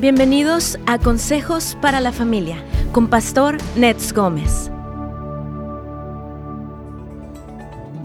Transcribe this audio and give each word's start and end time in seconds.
Bienvenidos 0.00 0.78
a 0.86 1.00
Consejos 1.00 1.76
para 1.82 1.98
la 1.98 2.12
Familia 2.12 2.64
con 2.92 3.08
Pastor 3.08 3.58
Nets 3.74 4.12
Gómez. 4.12 4.70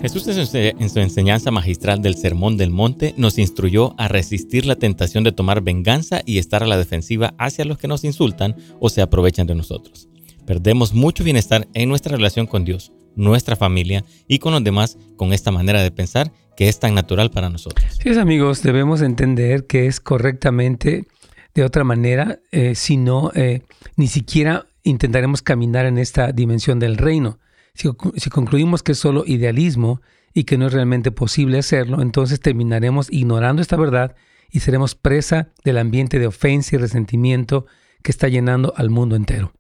Jesús 0.02 0.28
en 0.28 0.90
su 0.90 1.00
enseñanza 1.00 1.52
magistral 1.52 2.02
del 2.02 2.16
Sermón 2.16 2.58
del 2.58 2.72
Monte 2.72 3.14
nos 3.16 3.38
instruyó 3.38 3.94
a 4.00 4.08
resistir 4.08 4.66
la 4.66 4.76
tentación 4.76 5.24
de 5.24 5.34
tomar 5.34 5.62
venganza 5.62 6.24
y 6.26 6.40
estar 6.40 6.64
a 6.64 6.66
la 6.68 6.80
defensiva 6.80 7.36
hacia 7.38 7.64
los 7.64 7.78
que 7.78 7.88
nos 7.88 8.04
insultan 8.04 8.56
o 8.80 8.90
se 8.90 9.04
aprovechan 9.04 9.46
de 9.46 9.54
nosotros. 9.54 10.10
Perdemos 10.48 10.96
mucho 10.96 11.24
bienestar 11.24 11.68
en 11.76 11.90
nuestra 11.90 12.18
relación 12.18 12.48
con 12.48 12.66
Dios, 12.66 12.92
nuestra 13.16 13.56
familia 13.56 14.04
y 14.28 14.40
con 14.40 14.54
los 14.54 14.64
demás 14.64 14.98
con 15.16 15.32
esta 15.32 15.52
manera 15.52 15.84
de 15.84 15.92
pensar 15.92 16.34
que 16.58 16.70
es 16.70 16.80
tan 16.80 16.96
natural 16.96 17.30
para 17.30 17.52
nosotros. 17.52 17.86
Sí, 18.02 18.18
amigos, 18.18 18.64
debemos 18.64 19.04
entender 19.04 19.68
que 19.68 19.86
es 19.86 20.00
correctamente 20.00 21.06
de 21.54 21.64
otra 21.64 21.84
manera, 21.84 22.40
eh, 22.52 22.76
si 22.76 22.98
no, 22.98 23.32
eh, 23.36 23.62
ni 23.96 24.08
siquiera 24.08 24.66
intentaremos 24.84 25.42
caminar 25.42 25.86
en 25.86 25.98
esta 25.98 26.32
dimensión 26.32 26.80
del 26.80 26.98
reino. 26.98 27.40
Si, 27.74 27.90
concluimos 28.30 28.84
que 28.84 28.92
es 28.92 29.00
solo 29.00 29.24
idealismo 29.26 30.02
y 30.34 30.44
que 30.44 30.58
no 30.58 30.68
es 30.68 30.74
realmente 30.74 31.12
posible 31.12 31.60
hacerlo, 31.60 32.02
entonces 32.02 32.40
terminaremos 32.40 33.08
ignorando 33.12 33.62
esta 33.62 33.76
verdad 33.76 34.16
y 34.52 34.60
seremos 34.60 34.96
presa 34.96 35.50
del 35.64 35.78
ambiente 35.78 36.20
de 36.20 36.28
ofensa 36.28 36.76
y 36.76 36.80
resentimiento 36.80 37.66
que 38.04 38.12
está 38.12 38.28
llenando 38.28 38.74
al 38.76 38.90
mundo 38.90 39.16
entero. 39.16 39.54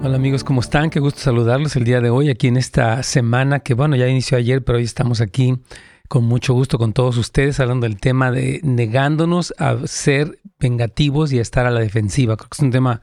Hola 0.00 0.14
amigos, 0.14 0.44
¿cómo 0.44 0.60
están? 0.60 0.90
Qué 0.90 1.00
gusto 1.00 1.18
saludarlos 1.18 1.74
el 1.74 1.82
día 1.82 2.00
de 2.00 2.08
hoy 2.08 2.30
aquí 2.30 2.46
en 2.46 2.56
esta 2.56 3.02
semana 3.02 3.58
que 3.58 3.74
bueno, 3.74 3.96
ya 3.96 4.06
inició 4.06 4.38
ayer, 4.38 4.62
pero 4.62 4.78
hoy 4.78 4.84
estamos 4.84 5.20
aquí 5.20 5.58
con 6.06 6.24
mucho 6.24 6.54
gusto 6.54 6.78
con 6.78 6.92
todos 6.92 7.16
ustedes 7.16 7.58
hablando 7.58 7.88
del 7.88 7.98
tema 7.98 8.30
de 8.30 8.60
negándonos 8.62 9.52
a 9.58 9.76
ser 9.88 10.38
vengativos 10.60 11.32
y 11.32 11.40
a 11.40 11.42
estar 11.42 11.66
a 11.66 11.72
la 11.72 11.80
defensiva. 11.80 12.36
Creo 12.36 12.48
que 12.48 12.54
es 12.54 12.62
un 12.62 12.70
tema 12.70 13.02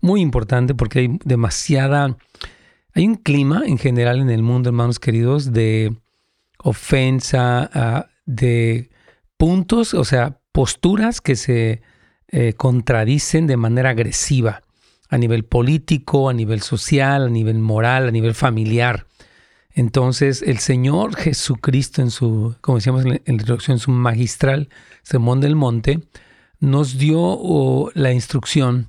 muy 0.00 0.20
importante 0.20 0.74
porque 0.74 0.98
hay 0.98 1.18
demasiada, 1.24 2.16
hay 2.92 3.06
un 3.06 3.14
clima 3.14 3.62
en 3.64 3.78
general 3.78 4.18
en 4.20 4.28
el 4.28 4.42
mundo, 4.42 4.68
hermanos 4.68 4.98
queridos, 4.98 5.52
de 5.52 5.94
ofensa, 6.58 7.70
ah, 7.72 8.08
de 8.26 8.90
puntos, 9.36 9.94
o 9.94 10.04
sea, 10.04 10.40
posturas 10.50 11.20
que 11.20 11.36
se 11.36 11.82
eh, 12.26 12.54
contradicen 12.54 13.46
de 13.46 13.56
manera 13.56 13.90
agresiva 13.90 14.64
a 15.12 15.18
nivel 15.18 15.44
político, 15.44 16.30
a 16.30 16.32
nivel 16.32 16.62
social, 16.62 17.26
a 17.26 17.28
nivel 17.28 17.58
moral, 17.58 18.08
a 18.08 18.10
nivel 18.10 18.32
familiar. 18.32 19.06
Entonces, 19.74 20.40
el 20.40 20.58
Señor 20.58 21.16
Jesucristo, 21.16 22.00
en 22.00 22.10
su, 22.10 22.56
como 22.62 22.78
decíamos 22.78 23.04
en 23.04 23.10
la 23.10 23.20
introducción, 23.26 23.74
en 23.74 23.78
su 23.78 23.90
magistral 23.90 24.70
Sermón 25.02 25.42
del 25.42 25.54
Monte, 25.54 26.00
nos 26.60 26.96
dio 26.96 27.90
la 27.94 28.14
instrucción 28.14 28.88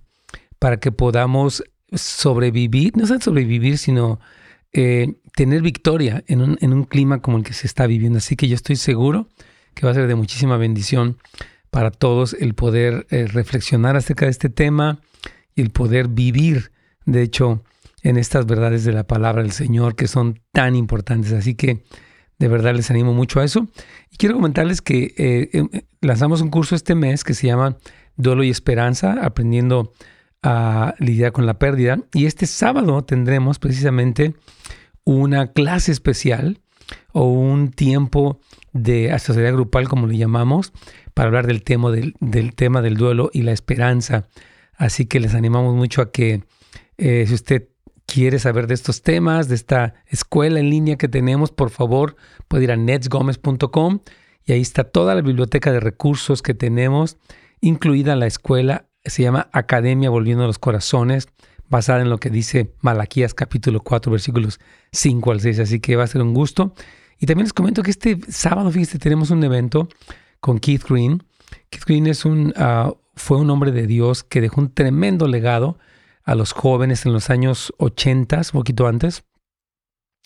para 0.60 0.78
que 0.78 0.94
podamos 0.94 1.62
sobrevivir, 1.92 2.96
no 2.96 3.06
solo 3.06 3.20
sobrevivir, 3.20 3.78
sino 3.78 4.22
eh, 4.72 5.16
tener 5.36 5.62
victoria 5.62 6.24
en 6.28 6.42
un, 6.42 6.84
clima 6.86 7.22
como 7.22 7.38
el 7.38 7.44
que 7.44 7.52
se 7.52 7.68
está 7.68 7.86
viviendo. 7.86 8.20
Así 8.20 8.38
que 8.38 8.48
yo 8.48 8.56
estoy 8.56 8.78
seguro 8.78 9.28
que 9.74 9.86
va 9.86 9.92
a 9.92 9.96
ser 9.96 10.08
de 10.08 10.16
muchísima 10.16 10.56
bendición 10.56 11.18
para 11.70 11.92
todos 11.92 12.34
el 12.34 12.54
poder 12.54 13.08
eh, 13.10 13.28
reflexionar 13.28 13.98
acerca 13.98 14.24
de 14.24 14.32
este 14.32 14.48
tema 14.48 15.02
y 15.56 15.62
el 15.62 15.70
poder 15.70 16.08
vivir, 16.08 16.72
de 17.06 17.22
hecho, 17.22 17.64
en 18.04 18.18
estas 18.18 18.46
verdades 18.46 18.84
de 18.84 18.92
la 18.92 19.08
palabra 19.08 19.42
del 19.42 19.52
Señor 19.52 19.96
que 19.96 20.08
son 20.08 20.42
tan 20.52 20.76
importantes. 20.76 21.32
Así 21.32 21.56
que 21.56 21.84
de 22.38 22.48
verdad 22.48 22.76
les 22.76 22.92
animo 22.92 23.14
mucho 23.14 23.40
a 23.40 23.46
eso. 23.46 23.68
Y 24.12 24.18
quiero 24.18 24.36
comentarles 24.36 24.82
que 24.82 25.14
eh, 25.18 25.50
em, 25.54 25.70
lanzamos 26.02 26.42
un 26.42 26.50
curso 26.50 26.76
este 26.76 26.96
mes 26.96 27.24
que 27.24 27.34
se 27.34 27.48
llama 27.48 27.78
Duelo 28.18 28.44
y 28.44 28.50
Esperanza, 28.50 29.18
aprendiendo 29.22 29.94
a 30.44 30.94
lidiar 31.00 31.32
con 31.32 31.46
la 31.46 31.58
pérdida. 31.58 32.00
Y 32.14 32.26
este 32.26 32.46
sábado 32.46 33.04
tendremos 33.06 33.60
precisamente 33.60 34.36
una 35.06 35.52
clase 35.52 35.92
especial 35.92 36.60
o 37.14 37.26
un 37.26 37.72
tiempo 37.72 38.40
de 38.74 39.12
asesoría 39.12 39.52
grupal, 39.52 39.88
como 39.88 40.08
le 40.08 40.18
llamamos, 40.18 40.74
para 41.14 41.28
hablar 41.28 41.48
del 41.48 41.64
tema 41.64 41.92
del 41.92 42.56
tema 42.56 42.82
del 42.82 42.98
duelo 42.98 43.30
y 43.32 43.44
la 43.44 43.52
esperanza. 43.54 44.28
Así 44.76 45.06
que 45.06 45.20
les 45.20 45.36
animamos 45.36 45.76
mucho 45.76 46.02
a 46.02 46.12
que 46.12 46.44
eh, 46.98 47.26
si 47.28 47.34
usted 47.34 47.70
quiere 48.06 48.40
saber 48.40 48.68
de 48.68 48.74
estos 48.74 49.02
temas, 49.02 49.48
de 49.48 49.56
esta 49.56 49.96
escuela 50.08 50.60
en 50.60 50.70
línea 50.70 50.98
que 50.98 51.08
tenemos, 51.08 51.52
por 51.52 51.70
favor, 51.70 52.16
puede 52.48 52.66
ir 52.66 52.72
a 52.72 52.76
netsgomez.com 52.76 54.00
y 54.46 54.52
ahí 54.52 54.62
está 54.62 54.84
toda 54.84 55.16
la 55.16 55.22
biblioteca 55.22 55.72
de 55.72 55.80
recursos 55.80 56.42
que 56.42 56.54
tenemos, 56.54 57.18
incluida 57.62 58.16
la 58.16 58.28
escuela, 58.28 58.88
se 59.06 59.24
llama 59.24 59.50
Academia 59.52 60.10
Volviendo 60.10 60.44
a 60.44 60.48
los 60.48 60.60
Corazones, 60.60 61.28
basada 61.70 62.02
en 62.02 62.10
lo 62.10 62.20
que 62.20 62.30
dice 62.30 62.74
Malaquías 62.82 63.34
capítulo 63.34 63.82
4, 63.82 64.12
versículos 64.12 64.60
5 64.92 65.32
al 65.32 65.40
6, 65.40 65.60
así 65.60 65.80
que 65.80 65.96
va 65.96 66.04
a 66.04 66.08
ser 66.08 66.22
un 66.22 66.34
gusto. 66.34 66.74
Y 67.20 67.26
también 67.26 67.46
les 67.46 67.54
comento 67.54 67.84
que 67.84 67.92
este 67.92 68.20
sábado, 68.28 68.70
fíjense, 68.70 69.00
tenemos 69.00 69.32
un 69.32 69.44
evento 69.44 69.88
con 70.40 70.60
Keith 70.60 70.84
Green. 70.88 71.24
Keith 71.70 71.86
Green 71.86 72.08
es 72.08 72.26
un, 72.26 72.54
ah, 72.58 72.94
fue 73.16 73.38
un 73.38 73.50
hombre 73.50 73.72
de 73.72 73.88
Dios 73.88 74.24
que 74.24 74.42
dejó 74.42 74.62
un 74.62 74.74
tremendo 74.74 75.28
legado 75.28 75.78
a 76.24 76.36
los 76.36 76.54
jóvenes 76.54 77.06
en 77.06 77.14
los 77.14 77.30
años 77.30 77.74
80, 77.78 78.38
un 78.38 78.44
poquito 78.52 78.88
antes, 78.88 79.24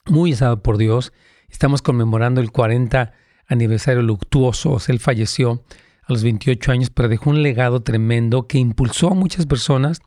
muy 0.05 0.33
usado 0.33 0.61
por 0.61 0.77
Dios. 0.77 1.11
Estamos 1.49 1.81
conmemorando 1.81 2.39
el 2.41 2.51
40 2.51 3.13
aniversario 3.47 4.01
luctuoso. 4.01 4.77
él 4.87 4.99
falleció 4.99 5.63
a 6.03 6.13
los 6.13 6.23
28 6.23 6.71
años, 6.71 6.89
pero 6.89 7.09
dejó 7.09 7.29
un 7.29 7.41
legado 7.41 7.81
tremendo 7.81 8.47
que 8.47 8.57
impulsó 8.57 9.11
a 9.11 9.15
muchas 9.15 9.45
personas 9.45 9.99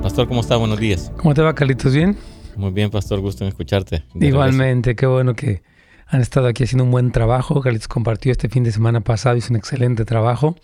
Pastor, 0.00 0.28
¿cómo 0.28 0.42
está? 0.42 0.54
Buenos 0.56 0.78
días. 0.78 1.10
¿Cómo 1.16 1.34
te 1.34 1.42
va, 1.42 1.52
Carlitos? 1.56 1.92
¿Bien? 1.92 2.16
Muy 2.54 2.70
bien, 2.70 2.88
Pastor. 2.88 3.18
Gusto 3.18 3.42
en 3.42 3.48
escucharte. 3.48 4.04
Igualmente, 4.14 4.94
qué 4.94 5.06
bueno 5.06 5.34
que 5.34 5.64
han 6.06 6.20
estado 6.20 6.46
aquí 6.46 6.62
haciendo 6.62 6.84
un 6.84 6.92
buen 6.92 7.10
trabajo. 7.10 7.60
Carlitos 7.62 7.88
compartió 7.88 8.30
este 8.30 8.48
fin 8.48 8.62
de 8.62 8.70
semana 8.70 9.00
pasado, 9.00 9.36
hizo 9.36 9.52
un 9.52 9.56
excelente 9.56 10.04
trabajo. 10.04 10.54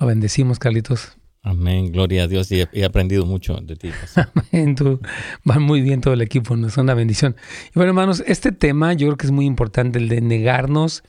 Lo 0.00 0.06
bendecimos, 0.06 0.58
Carlitos. 0.58 1.18
Amén, 1.44 1.92
gloria 1.92 2.24
a 2.24 2.26
Dios. 2.26 2.50
Y 2.50 2.64
he, 2.72 2.84
aprendido 2.84 3.24
mucho 3.26 3.56
de 3.62 3.76
ti. 3.76 3.90
Amén, 4.52 4.74
tú, 4.74 5.00
va 5.48 5.60
muy 5.60 5.80
bien 5.82 6.00
todo 6.00 6.14
el 6.14 6.22
equipo, 6.22 6.56
nos 6.56 6.72
es 6.72 6.78
una 6.78 6.94
bendición. 6.94 7.36
Y 7.68 7.72
bueno, 7.74 7.90
hermanos, 7.90 8.24
este 8.26 8.50
tema 8.50 8.92
yo 8.94 9.06
creo 9.06 9.16
que 9.16 9.26
es 9.26 9.32
muy 9.32 9.46
importante, 9.46 9.98
el 9.98 10.08
de 10.08 10.20
negarnos 10.20 11.04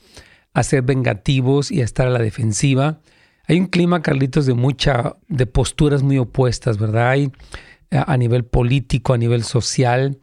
a 0.53 0.61
ser 0.61 0.83
vengativos 0.83 1.71
y 1.71 1.81
a 1.81 1.83
estar 1.83 2.05
a 2.05 2.11
la 2.11 2.19
defensiva 2.19 2.99
hay 3.47 3.59
un 3.59 3.67
clima, 3.67 4.01
Carlitos, 4.01 4.45
de 4.45 4.53
mucha, 4.53 5.15
de 5.27 5.45
posturas 5.45 6.01
muy 6.01 6.17
opuestas, 6.17 6.77
¿verdad? 6.77 7.11
Hay 7.11 7.31
a 7.91 8.17
nivel 8.17 8.43
político, 8.43 9.13
a 9.13 9.17
nivel 9.17 9.43
social, 9.43 10.17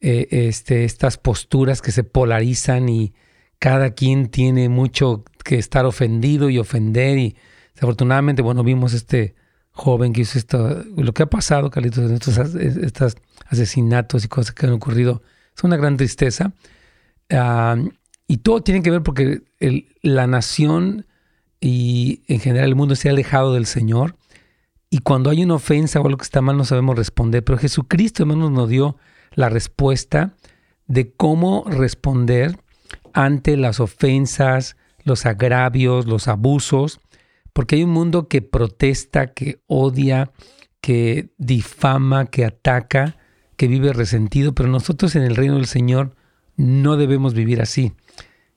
eh, 0.00 0.28
este, 0.30 0.84
estas 0.84 1.18
posturas 1.18 1.82
que 1.82 1.90
se 1.90 2.04
polarizan 2.04 2.88
y 2.88 3.14
cada 3.58 3.90
quien 3.90 4.28
tiene 4.28 4.68
mucho 4.68 5.24
que 5.44 5.56
estar 5.58 5.84
ofendido 5.84 6.48
y 6.48 6.58
ofender 6.58 7.18
y 7.18 7.36
desafortunadamente, 7.74 8.42
bueno, 8.42 8.62
vimos 8.62 8.92
este 8.92 9.34
joven 9.78 10.12
que 10.12 10.22
hizo 10.22 10.38
esto, 10.38 10.84
lo 10.96 11.14
que 11.14 11.22
ha 11.22 11.30
pasado, 11.30 11.70
Carlitos, 11.70 12.10
en 12.10 12.14
estos, 12.14 12.36
estos 12.36 13.16
asesinatos 13.46 14.24
y 14.24 14.28
cosas 14.28 14.52
que 14.52 14.66
han 14.66 14.72
ocurrido, 14.72 15.22
es 15.56 15.62
una 15.62 15.76
gran 15.76 15.96
tristeza. 15.96 16.52
y 18.26 18.36
todo 18.38 18.60
tiene 18.62 18.82
que 18.82 18.90
ver 18.90 19.02
porque 19.02 19.42
la 20.02 20.26
nación 20.26 21.06
y 21.60 22.22
en 22.26 22.40
general 22.40 22.68
el 22.68 22.74
mundo 22.74 22.96
se 22.96 23.08
ha 23.08 23.12
alejado 23.12 23.54
del 23.54 23.66
Señor. 23.66 24.16
Y 24.90 24.98
cuando 24.98 25.30
hay 25.30 25.44
una 25.44 25.54
ofensa 25.54 26.00
o 26.00 26.06
algo 26.06 26.18
que 26.18 26.24
está 26.24 26.40
mal, 26.40 26.56
no 26.56 26.64
sabemos 26.64 26.96
responder. 26.96 27.44
Pero 27.44 27.58
Jesucristo, 27.58 28.24
hermanos, 28.24 28.50
nos 28.50 28.68
dio 28.68 28.96
la 29.34 29.48
respuesta 29.48 30.34
de 30.86 31.12
cómo 31.12 31.64
responder 31.66 32.58
ante 33.12 33.56
las 33.56 33.78
ofensas, 33.78 34.76
los 35.04 35.24
agravios, 35.24 36.06
los 36.06 36.26
abusos, 36.26 37.00
porque 37.52 37.76
hay 37.76 37.84
un 37.84 37.90
mundo 37.90 38.28
que 38.28 38.42
protesta, 38.42 39.32
que 39.32 39.60
odia, 39.66 40.32
que 40.80 41.30
difama, 41.38 42.26
que 42.26 42.44
ataca, 42.44 43.16
que 43.56 43.68
vive 43.68 43.92
resentido, 43.92 44.54
pero 44.54 44.68
nosotros 44.68 45.16
en 45.16 45.22
el 45.22 45.36
reino 45.36 45.56
del 45.56 45.66
Señor 45.66 46.14
no 46.56 46.96
debemos 46.96 47.34
vivir 47.34 47.60
así. 47.60 47.92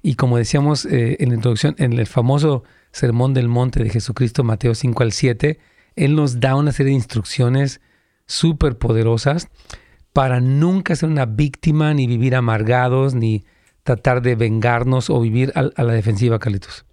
Y 0.01 0.15
como 0.15 0.37
decíamos 0.37 0.85
eh, 0.85 1.17
en 1.19 1.29
la 1.29 1.35
introducción, 1.35 1.75
en 1.77 1.93
el 1.93 2.07
famoso 2.07 2.63
Sermón 2.91 3.33
del 3.33 3.47
Monte 3.47 3.83
de 3.83 3.89
Jesucristo, 3.89 4.43
Mateo 4.43 4.75
5 4.75 5.03
al 5.03 5.11
7, 5.11 5.59
Él 5.95 6.15
nos 6.15 6.39
da 6.39 6.55
una 6.55 6.71
serie 6.71 6.91
de 6.91 6.97
instrucciones 6.97 7.81
súper 8.25 8.77
poderosas 8.77 9.47
para 10.13 10.41
nunca 10.41 10.95
ser 10.95 11.09
una 11.09 11.25
víctima, 11.25 11.93
ni 11.93 12.07
vivir 12.07 12.35
amargados, 12.35 13.15
ni 13.15 13.45
tratar 13.83 14.21
de 14.21 14.35
vengarnos 14.35 15.09
o 15.09 15.19
vivir 15.19 15.53
a, 15.55 15.83
la 15.83 15.93
defensiva, 15.93 16.39
Carlitos. 16.39 16.85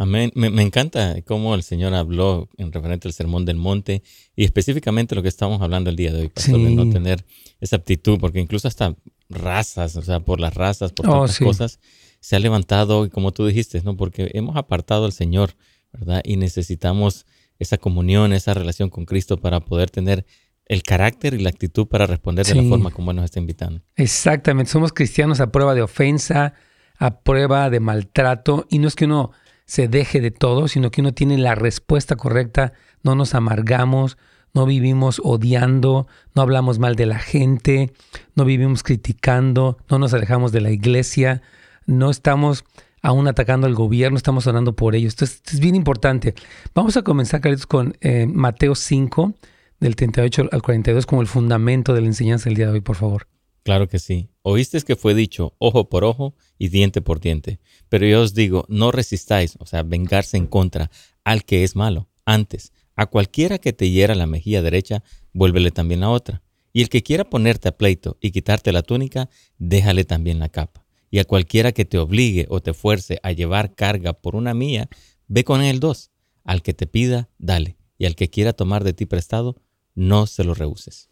Amén. 0.00 0.30
Me, 0.36 0.62
encanta 0.62 1.16
cómo 1.22 1.56
el 1.56 1.64
Señor 1.64 1.92
habló 1.92 2.48
en 2.56 2.70
referente 2.70 3.08
al 3.08 3.14
Sermón 3.14 3.44
del 3.44 3.56
Monte 3.56 4.04
y 4.36 4.44
específicamente 4.44 5.16
lo 5.16 5.22
que 5.22 5.28
estamos 5.28 5.60
hablando 5.60 5.90
el 5.90 5.96
día 5.96 6.12
de 6.12 6.20
hoy, 6.20 6.28
Pastor, 6.28 6.62
de 6.62 6.70
no 6.70 6.88
tener 6.88 7.24
esa 7.60 7.76
aptitud, 7.76 8.16
porque 8.20 8.38
incluso 8.38 8.68
hasta 8.68 8.94
razas, 9.28 9.96
o 9.96 10.02
sea, 10.02 10.20
por 10.20 10.38
las 10.38 10.54
razas, 10.54 10.92
por 10.92 11.08
oh, 11.08 11.12
tantas 11.12 11.40
cosas, 11.40 11.80
se 12.20 12.36
ha 12.36 12.38
levantado, 12.38 13.06
y 13.06 13.10
como 13.10 13.32
tú 13.32 13.44
dijiste, 13.44 13.82
¿no? 13.82 13.96
Porque 13.96 14.30
hemos 14.34 14.56
apartado 14.56 15.04
al 15.04 15.10
Señor, 15.12 15.56
¿verdad? 15.92 16.22
Y 16.24 16.36
necesitamos 16.36 17.26
esa 17.58 17.76
comunión, 17.76 18.32
esa 18.32 18.54
relación 18.54 18.90
con 18.90 19.04
Cristo 19.04 19.38
para 19.38 19.58
poder 19.58 19.90
tener 19.90 20.24
el 20.66 20.84
carácter 20.84 21.34
y 21.34 21.38
la 21.38 21.50
actitud 21.50 21.88
para 21.88 22.06
responder 22.06 22.46
de 22.46 22.54
la 22.54 22.62
forma 22.68 22.92
como 22.92 23.12
nos 23.12 23.24
está 23.24 23.40
invitando. 23.40 23.82
Exactamente, 23.96 24.70
somos 24.70 24.92
cristianos 24.92 25.40
a 25.40 25.50
prueba 25.50 25.74
de 25.74 25.82
ofensa, 25.82 26.54
a 26.98 27.18
prueba 27.18 27.68
de 27.68 27.80
maltrato, 27.80 28.64
y 28.70 28.78
no 28.78 28.86
es 28.86 28.94
que 28.94 29.06
uno 29.06 29.32
se 29.68 29.86
deje 29.86 30.22
de 30.22 30.30
todo, 30.30 30.66
sino 30.66 30.90
que 30.90 31.02
uno 31.02 31.12
tiene 31.12 31.36
la 31.36 31.54
respuesta 31.54 32.16
correcta, 32.16 32.72
no 33.02 33.14
nos 33.14 33.34
amargamos, 33.34 34.16
no 34.54 34.64
vivimos 34.64 35.20
odiando, 35.22 36.08
no 36.34 36.40
hablamos 36.40 36.78
mal 36.78 36.96
de 36.96 37.04
la 37.04 37.18
gente, 37.18 37.92
no 38.34 38.46
vivimos 38.46 38.82
criticando, 38.82 39.76
no 39.90 39.98
nos 39.98 40.14
alejamos 40.14 40.52
de 40.52 40.62
la 40.62 40.70
iglesia, 40.70 41.42
no 41.84 42.08
estamos 42.08 42.64
aún 43.02 43.28
atacando 43.28 43.66
al 43.66 43.74
gobierno, 43.74 44.16
estamos 44.16 44.46
orando 44.46 44.74
por 44.74 44.94
ellos. 44.94 45.12
Entonces, 45.12 45.42
es 45.52 45.60
bien 45.60 45.74
importante. 45.74 46.34
Vamos 46.74 46.96
a 46.96 47.02
comenzar, 47.02 47.42
Carlitos, 47.42 47.66
con 47.66 47.94
eh, 48.00 48.26
Mateo 48.26 48.74
5, 48.74 49.34
del 49.80 49.96
38 49.96 50.48
al 50.50 50.62
42, 50.62 51.04
como 51.04 51.20
el 51.20 51.28
fundamento 51.28 51.92
de 51.92 52.00
la 52.00 52.06
enseñanza 52.06 52.46
del 52.46 52.56
día 52.56 52.66
de 52.68 52.72
hoy, 52.72 52.80
por 52.80 52.96
favor. 52.96 53.26
Claro 53.68 53.86
que 53.86 53.98
sí. 53.98 54.30
Oíste 54.40 54.80
que 54.80 54.96
fue 54.96 55.12
dicho 55.12 55.54
ojo 55.58 55.90
por 55.90 56.02
ojo 56.02 56.34
y 56.56 56.68
diente 56.68 57.02
por 57.02 57.20
diente. 57.20 57.60
Pero 57.90 58.06
yo 58.06 58.22
os 58.22 58.32
digo, 58.32 58.64
no 58.70 58.92
resistáis, 58.92 59.56
o 59.58 59.66
sea, 59.66 59.82
vengarse 59.82 60.38
en 60.38 60.46
contra 60.46 60.90
al 61.22 61.44
que 61.44 61.64
es 61.64 61.76
malo. 61.76 62.08
Antes, 62.24 62.72
a 62.96 63.04
cualquiera 63.04 63.58
que 63.58 63.74
te 63.74 63.90
hiera 63.90 64.14
la 64.14 64.26
mejilla 64.26 64.62
derecha, 64.62 65.04
vuélvele 65.34 65.70
también 65.70 66.00
la 66.00 66.08
otra. 66.08 66.40
Y 66.72 66.80
el 66.80 66.88
que 66.88 67.02
quiera 67.02 67.28
ponerte 67.28 67.68
a 67.68 67.76
pleito 67.76 68.16
y 68.22 68.30
quitarte 68.30 68.72
la 68.72 68.80
túnica, 68.80 69.28
déjale 69.58 70.04
también 70.06 70.38
la 70.38 70.48
capa 70.48 70.86
y 71.10 71.18
a 71.18 71.26
cualquiera 71.26 71.72
que 71.72 71.84
te 71.84 71.98
obligue 71.98 72.46
o 72.48 72.62
te 72.62 72.72
fuerce 72.72 73.20
a 73.22 73.32
llevar 73.32 73.74
carga 73.74 74.14
por 74.14 74.34
una 74.34 74.54
mía, 74.54 74.88
ve 75.26 75.44
con 75.44 75.60
él 75.60 75.78
dos. 75.78 76.10
Al 76.42 76.62
que 76.62 76.72
te 76.72 76.86
pida, 76.86 77.28
dale, 77.36 77.76
y 77.98 78.06
al 78.06 78.16
que 78.16 78.30
quiera 78.30 78.54
tomar 78.54 78.82
de 78.82 78.94
ti 78.94 79.04
prestado, 79.04 79.56
no 79.94 80.26
se 80.26 80.44
lo 80.44 80.54
rehuses. 80.54 81.10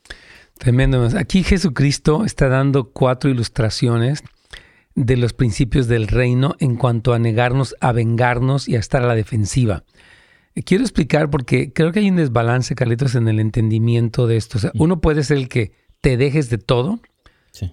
Tremendo. 0.59 1.09
Aquí 1.19 1.43
Jesucristo 1.43 2.25
está 2.25 2.49
dando 2.49 2.91
cuatro 2.91 3.31
ilustraciones 3.31 4.23
de 4.95 5.17
los 5.17 5.33
principios 5.33 5.87
del 5.89 6.09
reino 6.09 6.57
en 6.59 6.77
cuanto 6.77 7.13
a 7.13 7.19
negarnos 7.19 7.77
a 7.81 7.93
vengarnos 7.93 8.69
y 8.69 8.77
a 8.77 8.79
estar 8.79 9.03
a 9.03 9.07
la 9.07 9.15
defensiva. 9.15 9.85
Quiero 10.65 10.85
explicar 10.85 11.29
porque 11.29 11.73
creo 11.73 11.93
que 11.93 12.01
hay 12.01 12.09
un 12.09 12.17
desbalance, 12.17 12.75
Carlitos, 12.75 13.15
en 13.15 13.29
el 13.29 13.41
entendimiento 13.41 14.27
de 14.27 14.39
esto. 14.39 14.57
O 14.57 14.61
sea, 14.61 14.71
mm. 14.73 14.81
uno 14.81 15.01
puede 15.03 15.23
ser 15.23 15.37
el 15.37 15.49
que 15.49 15.73
te 16.01 16.17
dejes 16.17 16.49
de 16.49 16.59
todo, 16.59 17.01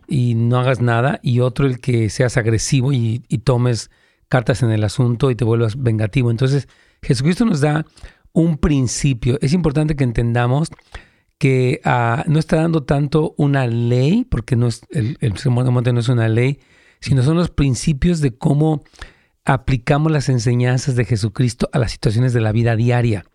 y 0.08 0.36
no 0.36 0.60
hagas 0.60 0.82
nada, 0.82 1.20
y 1.22 1.40
otro 1.40 1.68
el 1.68 1.80
que 1.80 2.10
seas 2.10 2.38
agresivo 2.38 2.94
y, 2.94 3.20
tomes 3.44 3.92
cartas 4.30 4.64
en 4.64 4.72
el 4.72 4.84
asunto 4.84 5.30
y 5.30 5.36
te 5.36 5.44
vuelvas 5.44 5.82
vengativo. 5.82 6.32
Entonces, 6.32 6.68
Jesucristo 7.02 7.46
nos 7.46 7.62
da 7.62 7.86
un 8.32 8.58
principio. 8.58 9.38
Es 9.42 9.54
importante 9.54 9.96
que 9.96 10.04
entendamos 10.04 10.70
que 11.44 11.82
ah, 11.84 12.24
no 12.26 12.40
está 12.40 12.56
dando 12.56 12.84
tanto 12.84 13.36
una 13.36 13.68
ley, 13.68 14.26
porque 14.30 14.56
no 14.56 14.68
es, 14.68 14.84
el, 14.92 15.18
el 15.20 15.34
Monte 15.50 15.92
no 15.92 16.00
es 16.00 16.08
una 16.08 16.30
ley, 16.30 16.62
sino 17.02 17.22
son 17.22 17.36
los 17.36 17.50
principios 17.50 18.22
de 18.22 18.34
cómo 18.34 18.82
aplicamos 19.44 20.10
las 20.10 20.30
enseñanzas 20.30 20.96
de 20.96 21.04
Jesucristo 21.04 21.68
a 21.74 21.80
las 21.80 21.92
situaciones 21.92 22.32
de 22.32 22.40
la 22.40 22.54
vida 22.54 22.78
diaria 22.78 23.26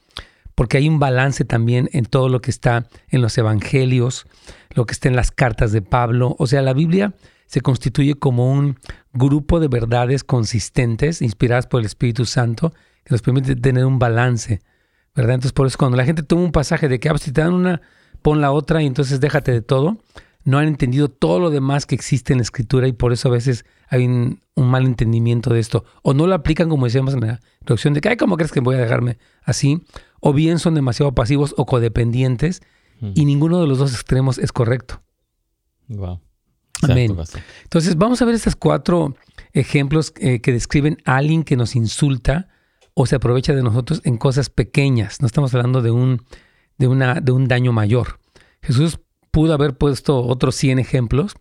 porque 0.55 0.79
hay 0.79 0.89
un 0.89 0.99
balance 0.99 1.45
también 1.45 1.91
en 1.93 2.07
todo 2.07 2.31
lo 2.31 2.41
que 2.41 2.51
está 2.51 2.87
en 3.11 3.21
los 3.21 3.37
evangelios, 3.37 4.25
lo 4.71 4.87
que 4.87 4.93
está 4.93 5.09
en 5.09 5.15
las 5.15 5.31
cartas 5.31 5.71
de 5.71 5.83
Pablo. 5.83 6.35
O 6.39 6.47
sea, 6.47 6.63
la 6.63 6.73
Biblia 6.73 7.15
se 7.45 7.61
constituye 7.61 8.15
como 8.15 8.51
un 8.51 8.79
grupo 9.13 9.61
de 9.61 9.69
verdades 9.69 10.25
consistentes, 10.25 11.21
inspiradas 11.21 11.67
por 11.67 11.81
el 11.81 11.87
Espíritu 11.87 12.25
Santo, 12.25 12.73
que 13.05 13.11
nos 13.11 13.21
permite 13.21 13.55
tener 13.55 13.85
un 13.85 13.99
balance, 13.99 14.63
¿verdad? 15.15 15.35
Entonces, 15.35 15.53
por 15.53 15.67
eso 15.67 15.77
cuando 15.77 15.99
la 15.99 16.07
gente 16.07 16.23
toma 16.23 16.43
un 16.43 16.53
pasaje 16.53 16.89
de 16.89 16.99
que, 16.99 17.11
ah, 17.11 17.19
si 17.19 17.33
te 17.33 17.43
dan 17.43 17.53
una, 17.53 17.83
pon 18.23 18.41
la 18.41 18.53
otra 18.53 18.83
y 18.83 18.87
entonces 18.87 19.21
déjate 19.21 19.53
de 19.53 19.63
todo, 19.63 19.99
no 20.45 20.59
han 20.59 20.69
entendido 20.69 21.09
todo 21.09 21.41
lo 21.41 21.51
demás 21.51 21.87
que 21.87 21.95
existe 21.95 22.33
en 22.33 22.39
la 22.39 22.43
Escritura 22.43 22.89
y 22.89 22.93
por 22.93 23.13
eso 23.13 23.29
a 23.29 23.33
veces 23.33 23.65
hay 23.89 24.07
un, 24.07 24.41
mal 24.57 24.87
entendimiento 24.87 25.53
de 25.53 25.61
esto. 25.61 25.85
O 26.03 26.15
no 26.15 26.27
lo 26.27 26.35
aplican 26.35 26.69
como 26.69 26.87
decíamos 26.87 27.15
en 27.15 27.21
la 27.21 27.41
introducción 27.61 27.95
de 27.95 28.01
que, 28.01 28.09
ay, 28.09 28.17
¿cómo 28.17 28.37
crees 28.37 28.53
que 28.53 28.61
voy 28.61 28.77
a 28.77 28.79
dejarme 28.79 29.19
así? 29.43 29.83
o 30.21 30.33
bien 30.33 30.59
son 30.59 30.75
demasiado 30.75 31.15
pasivos 31.15 31.55
o 31.57 31.67
codependientes 31.67 32.63
y 33.15 33.27
ninguno 33.27 33.61
de 33.61 33.69
los 33.69 33.79
dos 33.79 33.93
extremos 33.93 34.39
es 34.39 34.51
correcto. 34.51 35.01
Wow. 35.87 36.21
Amén. 36.83 37.17
Entonces 37.63 37.97
vamos 37.97 38.21
a 38.21 38.25
ver 38.25 38.35
estos 38.35 38.57
cuatro 38.57 39.15
ejemplos 39.53 40.13
eh, 40.17 40.41
que 40.41 40.53
describen 40.53 40.99
a 41.05 41.17
alguien 41.17 41.45
que 41.45 41.57
nos 41.57 41.77
insulta 41.77 42.49
o 42.95 43.07
se 43.07 43.15
aprovecha 43.15 43.55
de 43.55 43.63
nosotros 43.63 44.01
en 44.05 44.17
cosas 44.17 44.51
pequeñas. 44.51 45.21
No 45.21 45.27
estamos 45.27 45.55
hablando 45.55 45.81
de 45.81 45.93
un, 45.93 46.23
de 46.79 46.89
una, 46.89 47.15
de 47.21 47.33
un 47.33 47.49
daño 47.49 47.73
mayor. 47.73 48.19
Jesús 48.63 48.99
pudo 49.31 49.53
haber 49.53 49.77
puesto 49.77 50.25
otros 50.25 50.55
100 50.57 50.79
ejemplos, 50.79 51.35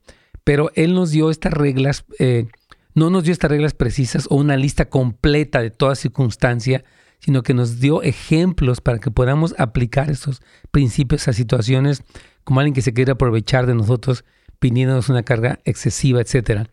pero 0.44 0.72
Él 0.75 0.94
nos 0.94 1.12
dio 1.12 1.29
estas 1.29 1.53
reglas, 1.53 2.06
eh, 2.20 2.48
no 2.94 3.10
nos 3.10 3.24
dio 3.24 3.34
estas 3.34 3.51
reglas 3.51 3.74
precisas 3.74 4.27
o 4.29 4.36
una 4.36 4.58
lista 4.58 4.89
completa 4.89 5.62
de 5.62 5.72
toda 5.72 5.96
circunstancia 5.96 6.84
sino 7.20 7.44
que 7.44 7.53
nos 7.53 7.79
dio 7.79 8.01
ejemplos 8.03 8.82
para 8.82 9.00
que 9.00 9.12
podamos 9.12 9.56
aplicar 9.58 10.10
esos 10.10 10.41
principios 10.72 11.27
a 11.27 11.34
situaciones 11.34 12.03
como 12.44 12.60
alguien 12.60 12.74
que 12.74 12.82
se 12.82 12.94
quiere 12.94 13.12
aprovechar 13.12 13.65
de 13.65 13.75
nosotros, 13.75 14.24
pidiéndonos 14.60 15.10
una 15.10 15.24
carga 15.24 15.60
excesiva, 15.65 16.22
etc. 16.22 16.67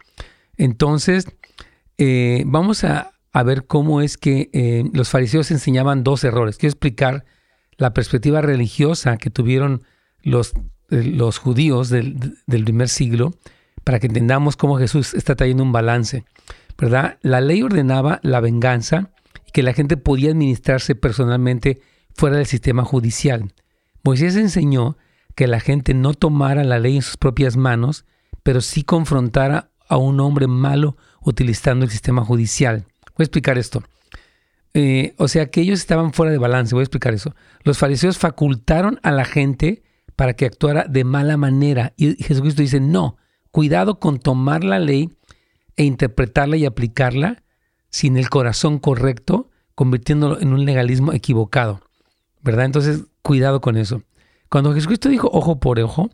Entonces, 0.57 1.27
eh, 1.99 2.45
vamos 2.47 2.85
a, 2.85 3.11
ver 3.45 3.67
cómo 3.67 4.01
es 4.01 4.17
que 4.17 4.49
eh, 4.53 4.85
los 4.93 5.09
fariseos 5.09 5.51
enseñaban 5.51 6.05
dos 6.05 6.23
errores. 6.23 6.57
Quiero 6.57 6.71
explicar 6.71 7.25
la 7.77 7.95
perspectiva 7.95 8.41
religiosa 8.41 9.17
que 9.17 9.31
tuvieron 9.31 9.83
los, 10.23 10.53
eh, 10.91 11.03
los 11.05 11.39
judíos 11.39 11.89
del, 11.89 12.37
del 12.47 12.65
primer 12.65 12.89
siglo 12.89 13.35
para 13.85 14.01
que 14.01 14.07
entendamos 14.07 14.57
cómo 14.57 14.79
Jesús 14.79 15.15
está 15.15 15.35
trayendo 15.35 15.63
un 15.63 15.73
balance. 15.73 16.25
¿verdad? 16.79 17.19
La 17.23 17.41
ley 17.41 17.63
ordenaba 17.63 18.21
la 18.23 18.41
venganza 18.41 19.11
que 19.53 19.63
la 19.63 19.73
gente 19.73 19.97
podía 19.97 20.31
administrarse 20.31 20.95
personalmente 20.95 21.81
fuera 22.15 22.37
del 22.37 22.47
sistema 22.47 22.85
judicial. 22.85 23.53
Moisés 24.03 24.37
enseñó 24.37 24.97
que 25.35 25.47
la 25.47 25.61
gente 25.61 25.95
no 25.95 26.15
tomara 26.15 26.65
la 26.65 26.79
ley 26.79 26.97
en 26.97 27.03
sus 27.03 27.17
propias 27.17 27.57
manos, 27.57 28.05
pero 28.43 28.61
sí 28.61 28.83
confrontara 28.83 29.71
a 29.89 29.97
un 29.97 30.21
hombre 30.21 30.47
malo 30.47 30.97
utilizando 31.21 31.85
el 31.85 31.91
sistema 31.91 32.25
judicial. 32.25 32.85
Voy 33.17 33.23
a 33.23 33.25
explicar 33.25 33.59
esto. 33.59 33.83
Eh, 34.75 35.15
o 35.19 35.29
sea 35.29 35.51
que 35.51 35.61
ellos 35.61 35.79
estaban 35.79 36.13
fuera 36.13 36.33
de 36.33 36.39
balance, 36.39 36.75
voy 36.75 36.83
a 36.83 36.85
explicar 36.85 37.15
eso. 37.15 37.35
Los 37.63 37.79
fariseos 37.79 38.19
facultaron 38.19 38.99
a 39.03 39.13
la 39.13 39.25
gente 39.25 39.85
para 40.17 40.35
que 40.35 40.47
actuara 40.47 40.85
de 40.89 41.05
mala 41.05 41.37
manera. 41.37 41.95
Y 41.97 42.17
Jesucristo 42.23 42.63
dice, 42.63 42.81
no, 42.81 43.17
cuidado 43.51 44.01
con 44.01 44.19
tomar 44.19 44.65
la 44.65 44.81
ley 44.81 45.11
e 45.77 45.85
interpretarla 45.85 46.57
y 46.57 46.67
aplicarla 46.67 47.43
sin 47.89 48.17
el 48.17 48.29
corazón 48.29 48.79
correcto, 48.79 49.51
convirtiéndolo 49.77 50.41
en 50.41 50.53
un 50.53 50.65
legalismo 50.65 51.13
equivocado. 51.13 51.81
¿Verdad? 52.43 52.67
Entonces, 52.67 53.05
cuidado 53.23 53.61
con 53.61 53.77
eso. 53.77 54.03
Cuando 54.51 54.75
Jesucristo 54.75 55.09
dijo 55.09 55.31
ojo 55.33 55.61
por 55.61 55.81
ojo, 55.81 56.11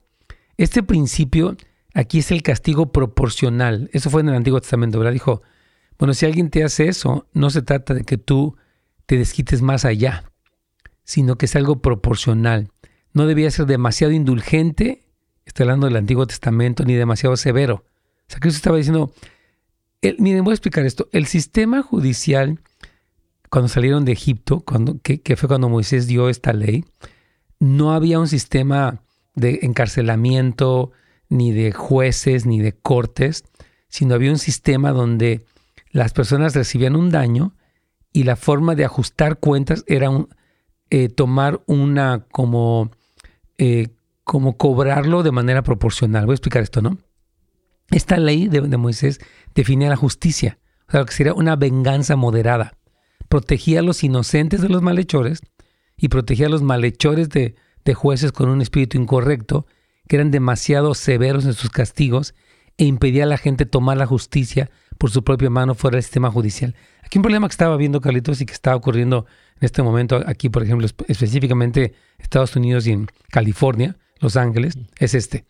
este 0.56 0.82
principio 0.82 1.56
aquí 1.94 2.18
es 2.18 2.30
el 2.30 2.42
castigo 2.42 2.92
proporcional. 2.92 3.88
Eso 3.92 4.10
fue 4.10 4.20
en 4.20 4.28
el 4.28 4.34
Antiguo 4.34 4.60
Testamento, 4.60 4.98
¿verdad? 4.98 5.12
Dijo, 5.12 5.42
bueno, 6.00 6.14
si 6.14 6.25
alguien 6.25 6.49
te 6.49 6.64
hace 6.64 6.88
eso, 6.88 7.28
no 7.35 7.50
se 7.50 7.61
trata 7.61 7.92
de 7.92 8.04
que 8.04 8.16
tú 8.16 8.57
te 9.04 9.19
desquites 9.19 9.61
más 9.61 9.85
allá, 9.85 10.25
sino 11.04 11.37
que 11.37 11.45
es 11.45 11.54
algo 11.57 11.83
proporcional. 11.83 12.71
No 13.12 13.26
debía 13.26 13.50
ser 13.50 13.66
demasiado 13.66 14.14
indulgente, 14.14 15.02
estoy 15.45 15.64
hablando 15.64 15.87
del 15.87 15.97
Antiguo 15.97 16.26
Testamento, 16.26 16.85
ni 16.85 16.95
demasiado 16.95 17.37
severo. 17.37 17.85
O 17.85 18.25
sea, 18.28 18.40
Cristo 18.40 18.57
estaba 18.57 18.78
diciendo, 18.78 19.12
miren, 20.16 20.42
voy 20.42 20.52
a 20.52 20.54
explicar 20.54 20.87
esto. 20.87 21.11
El 21.12 21.26
sistema 21.26 21.83
judicial, 21.83 22.61
cuando 23.50 23.69
salieron 23.69 24.07
de 24.07 24.12
Egipto, 24.12 24.61
cuando, 24.61 25.00
que, 25.02 25.21
fue 25.37 25.49
cuando 25.50 25.69
Moisés 25.69 26.07
dio 26.07 26.30
esta 26.30 26.54
ley, 26.54 26.87
no 27.59 27.92
había 27.92 28.19
un 28.19 28.28
sistema 28.28 29.02
de 29.35 29.59
encarcelamiento, 29.64 30.92
ni 31.28 31.52
de 31.52 31.73
jueces, 31.73 32.47
ni 32.47 32.59
de 32.61 32.73
cortes, 32.73 33.45
sino 33.88 34.14
había 34.14 34.30
un 34.30 34.38
sistema 34.38 34.92
donde 34.92 35.45
las 35.90 36.12
personas 36.12 36.54
recibían 36.54 36.97
un 36.97 37.11
daño 37.11 37.54
y 38.12 38.25
la 38.25 38.37
forma 38.37 38.75
de 38.75 38.85
ajustar 38.85 39.38
cuentas 39.38 39.85
era 39.87 40.11
un, 40.11 40.28
eh, 40.90 41.09
tomar 41.09 41.62
una 41.66 42.26
como, 42.32 42.90
eh, 43.59 43.88
como 44.25 44.56
cobrarlo 44.56 45.23
de 45.23 45.32
manera 45.32 45.62
proporcional. 45.62 46.26
Voy 46.26 46.32
a 46.32 46.35
explicar 46.35 46.62
esto, 46.62 46.82
¿no? 46.82 46.99
Esta 47.90 48.18
ley 48.18 48.49
de, 48.49 48.61
Moisés 48.76 49.20
definía 49.54 49.88
la 49.88 49.97
justicia, 49.97 50.59
o 50.88 50.92
sea, 50.92 51.00
lo 51.00 51.06
que 51.06 51.14
sería 51.14 51.35
una 51.35 51.56
venganza 51.56 52.14
moderada. 52.16 52.76
Protegía 53.28 53.80
a 53.80 53.82
los 53.82 54.04
inocentes 54.04 54.61
de 54.61 54.68
los 54.68 54.82
malhechores 54.82 55.40
y 55.97 56.09
protegía 56.09 56.47
a 56.47 56.50
los 56.50 56.62
malhechores 56.62 57.28
de, 57.28 57.56
de 57.85 57.94
jueces 57.94 58.32
con 58.32 58.49
un 58.49 58.62
espíritu 58.62 58.97
incorrecto, 58.97 59.66
que 60.09 60.16
eran 60.16 60.30
demasiado 60.30 60.94
severos 60.94 61.44
en 61.44 61.54
sus 61.54 61.70
castigos, 61.70 62.35
e 62.78 62.85
impedía 62.85 63.25
a 63.25 63.26
la 63.26 63.38
gente 63.38 63.66
tomar 63.66 63.97
la 63.97 64.06
justicia 64.06 64.70
por 65.00 65.11
su 65.11 65.25
propia 65.25 65.49
mano 65.49 65.75
fuera 65.75 65.95
del 65.97 66.02
sistema 66.02 66.30
judicial. 66.30 66.75
Aquí 67.02 67.16
un 67.16 67.23
problema 67.23 67.49
que 67.49 67.52
estaba 67.52 67.78
viendo 67.78 68.02
Carlitos 68.02 68.42
y 68.42 68.45
que 68.45 68.52
está 68.52 68.76
ocurriendo 68.76 69.25
en 69.59 69.64
este 69.64 69.83
momento 69.83 70.23
aquí, 70.26 70.50
por 70.50 70.62
ejemplo, 70.62 70.87
específicamente 71.09 71.95
Estados 72.19 72.54
Unidos 72.54 72.87
y 72.87 72.92
en 72.92 73.07
California, 73.30 73.97
Los 74.19 74.37
Ángeles, 74.37 74.78
es 74.99 75.14
este. 75.14 75.47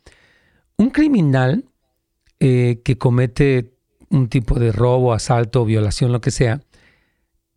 Un 0.76 0.90
criminal 0.90 1.64
eh, 2.38 2.80
que 2.84 2.96
comete 2.96 3.74
un 4.08 4.28
tipo 4.28 4.60
de 4.60 4.70
robo, 4.70 5.12
asalto, 5.12 5.64
violación, 5.64 6.12
lo 6.12 6.20
que 6.20 6.30
sea, 6.30 6.60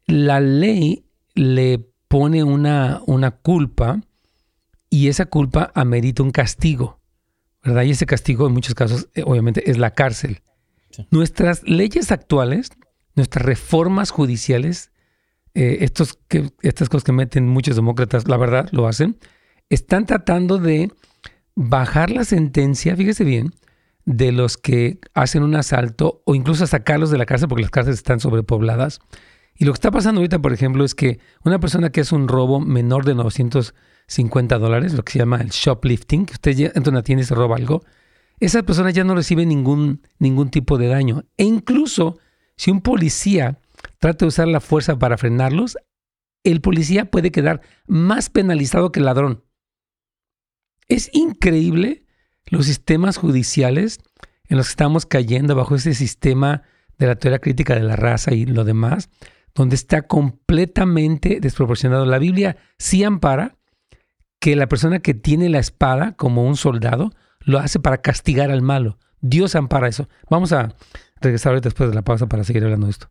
la 0.08 0.40
ley 0.40 1.06
le 1.36 1.80
pone 2.08 2.44
una, 2.44 3.04
una 3.06 3.30
culpa 3.30 4.02
y 4.90 5.10
esa 5.10 5.28
culpa 5.28 5.72
amerita 5.76 6.24
un 6.24 6.32
castigo, 6.32 7.00
¿verdad? 7.64 7.84
Y 7.84 7.92
ese 7.92 8.08
castigo 8.08 8.48
en 8.48 8.54
muchos 8.54 8.74
casos, 8.74 9.10
eh, 9.14 9.22
obviamente, 9.24 9.70
es 9.70 9.78
la 9.78 9.92
cárcel. 9.92 10.42
Nuestras 11.12 11.64
leyes 11.64 12.12
actuales, 12.12 12.72
nuestras 13.16 13.46
reformas 13.46 14.12
judiciales, 14.12 14.92
eh, 15.56 15.80
estos 15.82 16.20
que, 16.28 16.52
estas 16.62 16.90
cosas 16.90 17.04
que 17.04 17.12
meten 17.12 17.48
muchos 17.48 17.76
demócratas, 17.76 18.28
la 18.28 18.38
verdad, 18.38 18.70
lo 18.72 18.88
hacen, 18.88 19.18
están 19.70 20.06
tratando 20.06 20.58
de 20.58 20.92
bajar 21.56 22.10
la 22.12 22.26
sentencia, 22.26 22.96
fíjese 22.96 23.24
bien, 23.24 23.54
de 24.06 24.32
los 24.32 24.58
que 24.58 25.00
hacen 25.14 25.44
un 25.44 25.56
asalto 25.56 26.22
o 26.26 26.36
incluso 26.36 26.68
sacarlos 26.68 27.10
de 27.10 27.18
la 27.18 27.26
cárcel 27.26 27.48
porque 27.48 27.62
las 27.62 27.72
cárceles 27.72 28.00
están 28.00 28.20
sobrepobladas. 28.20 29.00
Y 29.56 29.66
lo 29.66 29.72
que 29.72 29.78
está 29.78 29.92
pasando 29.92 30.20
ahorita, 30.20 30.40
por 30.40 30.52
ejemplo, 30.52 30.84
es 30.84 30.96
que 30.96 31.20
una 31.44 31.60
persona 31.60 31.92
que 31.92 32.02
hace 32.02 32.16
un 32.16 32.28
robo 32.28 32.60
menor 32.60 33.06
de 33.06 33.14
950 33.16 34.58
dólares, 34.58 34.94
lo 34.94 35.04
que 35.04 35.14
se 35.14 35.20
llama 35.20 35.38
el 35.38 35.50
shoplifting, 35.50 36.26
que 36.26 36.34
usted 36.34 36.60
entra 36.76 36.90
a 36.90 36.90
una 36.90 37.04
tienda 37.04 37.22
y 37.22 37.26
se 37.26 37.36
roba 37.36 37.56
algo, 37.56 37.84
esa 38.46 38.64
persona 38.64 38.92
ya 38.92 39.04
no 39.04 39.16
recibe 39.16 39.46
ningún, 39.46 40.02
ningún 40.20 40.50
tipo 40.50 40.78
de 40.78 40.88
daño. 40.88 41.24
E 41.38 41.46
incluso 41.46 42.18
si 42.58 42.72
un 42.72 42.82
policía 42.82 43.60
trata 44.00 44.26
de 44.26 44.30
usar 44.30 44.48
la 44.50 44.60
fuerza 44.60 45.00
para 45.00 45.18
frenarlos, 45.18 45.78
el 46.44 46.60
policía 46.60 47.10
puede 47.10 47.32
quedar 47.32 47.62
más 47.88 48.30
penalizado 48.30 48.92
que 48.92 49.00
el 49.00 49.06
ladrón. 49.06 49.46
Es 50.90 51.10
increíble 51.14 52.06
los 52.46 52.66
sistemas 52.66 53.18
judiciales 53.18 54.00
en 54.50 54.58
los 54.58 54.68
que 54.68 54.72
estamos 54.72 55.06
cayendo 55.06 55.56
bajo 55.56 55.76
ese 55.76 55.94
sistema 55.94 56.64
de 56.98 57.08
la 57.08 57.16
teoría 57.16 57.40
crítica 57.40 57.76
de 57.76 57.84
la 57.84 57.96
raza 57.96 58.34
y 58.34 58.46
lo 58.46 58.66
demás, 58.66 59.10
donde 59.56 59.76
está 59.76 60.02
completamente 60.02 61.40
desproporcionado. 61.40 62.06
La 62.06 62.20
Biblia 62.20 62.58
sí 62.78 63.06
ampara 63.06 63.56
que 64.40 64.58
la 64.58 64.68
persona 64.68 65.00
que 65.00 65.14
tiene 65.14 65.48
la 65.48 65.60
espada 65.60 66.18
como 66.18 66.46
un 66.46 66.58
soldado 66.58 67.12
lo 67.46 67.60
hace 67.60 67.80
para 67.80 68.00
castigar 68.00 68.52
al 68.52 68.62
malo. 68.62 68.98
Dios 69.22 69.56
ampara 69.56 69.88
eso. 69.88 70.10
Vamos 70.30 70.52
a 70.52 70.76
regresar 71.22 71.60
después 71.62 71.90
de 71.90 71.96
la 71.96 72.02
pausa 72.02 72.28
para 72.28 72.44
seguir 72.44 72.64
hablando 72.64 72.88
de 72.88 72.92
esto. 72.92 73.10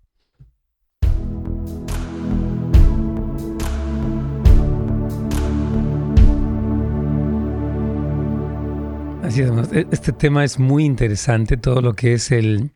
E, 9.35 9.87
este 9.91 10.12
tema 10.12 10.45
es 10.45 10.59
muy 10.59 10.85
interesante, 10.85 11.57
todo 11.57 11.81
lo 11.81 11.95
que 11.95 12.12
es 12.12 12.31
el, 12.31 12.73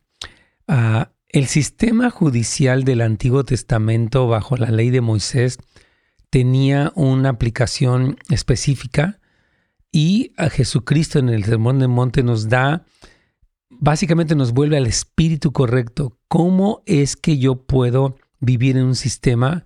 ah, 0.67 1.11
el 1.29 1.45
sistema 1.45 2.09
judicial 2.09 2.83
del 2.83 3.01
Antiguo 3.01 3.43
Testamento 3.45 4.27
bajo 4.27 4.57
la 4.57 4.71
ley 4.71 4.89
de 4.89 5.01
Moisés 5.01 5.59
tenía 6.31 6.91
una 6.95 7.29
aplicación 7.29 8.17
específica 8.29 9.19
y 9.91 10.33
a 10.37 10.49
Jesucristo 10.49 11.19
en 11.19 11.29
el 11.29 11.45
Sermón 11.45 11.79
del 11.79 11.89
Monte 11.89 12.23
nos 12.23 12.49
da, 12.49 12.85
básicamente 13.69 14.35
nos 14.35 14.51
vuelve 14.53 14.77
al 14.77 14.87
espíritu 14.87 15.51
correcto. 15.51 16.17
¿Cómo 16.27 16.83
es 16.85 17.15
que 17.15 17.37
yo 17.37 17.65
puedo 17.65 18.17
vivir 18.39 18.77
en 18.77 18.85
un 18.85 18.95
sistema 18.95 19.65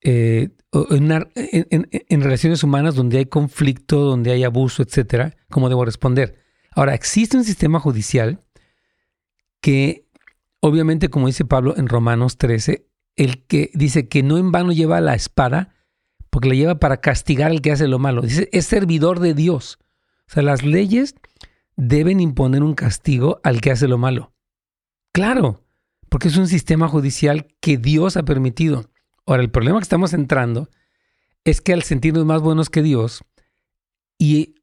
eh, 0.00 0.50
en, 0.90 2.20
relaciones 2.20 2.62
humanas 2.62 2.94
donde 2.94 3.18
hay 3.18 3.26
conflicto, 3.26 4.00
donde 4.00 4.32
hay 4.32 4.44
abuso, 4.44 4.82
etcétera, 4.82 5.36
¿cómo 5.48 5.68
debo 5.68 5.84
responder? 5.84 6.38
Ahora, 6.72 6.94
existe 6.94 7.36
un 7.36 7.44
sistema 7.44 7.78
judicial 7.78 8.42
que, 9.60 10.08
obviamente, 10.60 11.08
como 11.08 11.28
dice 11.28 11.44
Pablo 11.44 11.74
en 11.76 11.88
Romanos 11.88 12.36
13, 12.38 12.86
el 13.16 13.46
que 13.46 13.70
dice 13.74 14.08
que 14.08 14.22
no 14.22 14.36
en 14.36 14.50
vano 14.50 14.72
lleva 14.72 15.00
la 15.00 15.14
espada, 15.14 15.73
porque 16.34 16.48
la 16.48 16.56
lleva 16.56 16.80
para 16.80 16.96
castigar 16.96 17.52
al 17.52 17.62
que 17.62 17.70
hace 17.70 17.86
lo 17.86 18.00
malo. 18.00 18.20
Dice, 18.20 18.48
es 18.50 18.66
servidor 18.66 19.20
de 19.20 19.34
Dios. 19.34 19.78
O 20.28 20.32
sea, 20.32 20.42
las 20.42 20.64
leyes 20.64 21.14
deben 21.76 22.18
imponer 22.18 22.64
un 22.64 22.74
castigo 22.74 23.38
al 23.44 23.60
que 23.60 23.70
hace 23.70 23.86
lo 23.86 23.98
malo. 23.98 24.34
Claro, 25.12 25.62
porque 26.08 26.26
es 26.26 26.36
un 26.36 26.48
sistema 26.48 26.88
judicial 26.88 27.46
que 27.60 27.78
Dios 27.78 28.16
ha 28.16 28.24
permitido. 28.24 28.90
Ahora, 29.26 29.44
el 29.44 29.50
problema 29.52 29.78
que 29.78 29.84
estamos 29.84 30.12
entrando 30.12 30.68
es 31.44 31.60
que 31.60 31.72
al 31.72 31.84
sentirnos 31.84 32.24
más 32.24 32.42
buenos 32.42 32.68
que 32.68 32.82
Dios 32.82 33.22
y 34.18 34.56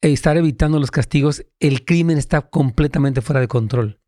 estar 0.00 0.36
evitando 0.36 0.80
los 0.80 0.90
castigos, 0.90 1.46
el 1.60 1.84
crimen 1.84 2.18
está 2.18 2.40
completamente 2.40 3.20
fuera 3.20 3.38
de 3.38 3.46
control. 3.46 4.00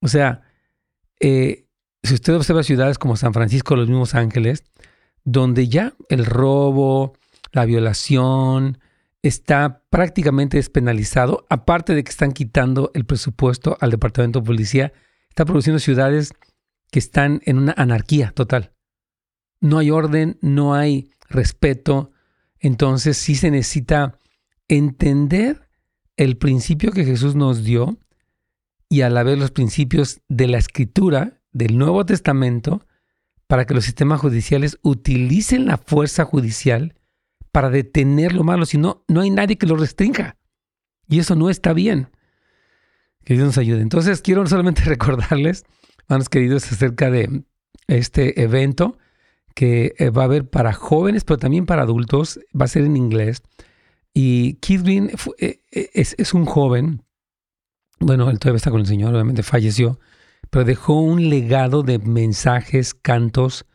O 0.00 0.08
sea, 0.08 0.44
eh, 1.20 1.68
si 2.02 2.14
usted 2.14 2.34
observa 2.34 2.62
ciudades 2.62 2.96
como 2.96 3.16
San 3.16 3.34
Francisco, 3.34 3.76
los 3.76 3.86
mismos 3.86 4.14
ángeles, 4.14 4.64
donde 5.26 5.68
ya 5.68 5.92
el 6.08 6.24
robo, 6.24 7.12
la 7.52 7.66
violación, 7.66 8.78
está 9.20 9.82
prácticamente 9.90 10.56
despenalizado, 10.56 11.44
aparte 11.50 11.94
de 11.94 12.02
que 12.02 12.10
están 12.10 12.32
quitando 12.32 12.90
el 12.94 13.04
presupuesto 13.04 13.76
al 13.80 13.90
Departamento 13.90 14.40
de 14.40 14.46
Policía, 14.46 14.92
está 15.28 15.44
produciendo 15.44 15.80
ciudades 15.80 16.32
que 16.90 16.98
están 17.00 17.42
en 17.44 17.58
una 17.58 17.74
anarquía 17.76 18.32
total 18.34 18.72
no 19.60 19.78
hay 19.78 19.90
orden, 19.90 20.38
no 20.40 20.74
hay 20.74 21.10
respeto. 21.28 22.12
Entonces 22.58 23.16
sí 23.16 23.34
se 23.34 23.50
necesita 23.50 24.18
entender 24.68 25.68
el 26.16 26.36
principio 26.36 26.92
que 26.92 27.04
Jesús 27.04 27.34
nos 27.34 27.64
dio 27.64 27.98
y 28.88 29.02
a 29.02 29.10
la 29.10 29.22
vez 29.22 29.38
los 29.38 29.50
principios 29.50 30.20
de 30.28 30.46
la 30.46 30.58
escritura 30.58 31.40
del 31.52 31.76
Nuevo 31.78 32.06
Testamento 32.06 32.86
para 33.46 33.64
que 33.64 33.74
los 33.74 33.84
sistemas 33.84 34.20
judiciales 34.20 34.78
utilicen 34.82 35.66
la 35.66 35.78
fuerza 35.78 36.24
judicial 36.24 36.94
para 37.52 37.70
detener 37.70 38.34
lo 38.34 38.44
malo, 38.44 38.66
si 38.66 38.76
no, 38.76 39.04
no 39.08 39.20
hay 39.20 39.30
nadie 39.30 39.56
que 39.56 39.66
lo 39.66 39.76
restrinja. 39.76 40.36
Y 41.08 41.20
eso 41.20 41.36
no 41.36 41.48
está 41.48 41.72
bien. 41.72 42.08
Que 43.24 43.34
Dios 43.34 43.46
nos 43.46 43.58
ayude. 43.58 43.80
Entonces 43.80 44.20
quiero 44.20 44.46
solamente 44.46 44.82
recordarles, 44.84 45.64
hermanos 46.02 46.28
queridos, 46.28 46.70
acerca 46.70 47.10
de 47.10 47.44
este 47.86 48.42
evento 48.42 48.98
que 49.54 49.94
eh, 49.98 50.10
va 50.10 50.22
a 50.22 50.24
haber 50.26 50.48
para 50.48 50.74
jóvenes, 50.74 51.24
pero 51.24 51.38
también 51.38 51.64
para 51.66 51.82
adultos. 51.82 52.40
Va 52.58 52.66
a 52.66 52.68
ser 52.68 52.84
en 52.84 52.96
inglés. 52.96 53.42
Y 54.12 54.54
Keith 54.54 54.86
eh, 54.86 55.60
eh, 55.70 55.90
es, 55.92 56.34
un 56.34 56.46
joven, 56.46 57.02
bueno, 58.00 58.30
él 58.30 58.38
todavía 58.38 58.56
está 58.56 58.70
con 58.70 58.80
el 58.80 58.86
Señor, 58.86 59.12
obviamente 59.12 59.42
falleció, 59.42 59.98
pero 60.50 60.64
dejó 60.64 61.00
un 61.00 61.28
legado 61.28 61.82
de 61.82 61.98
mensajes, 61.98 62.94
cantos, 62.94 63.66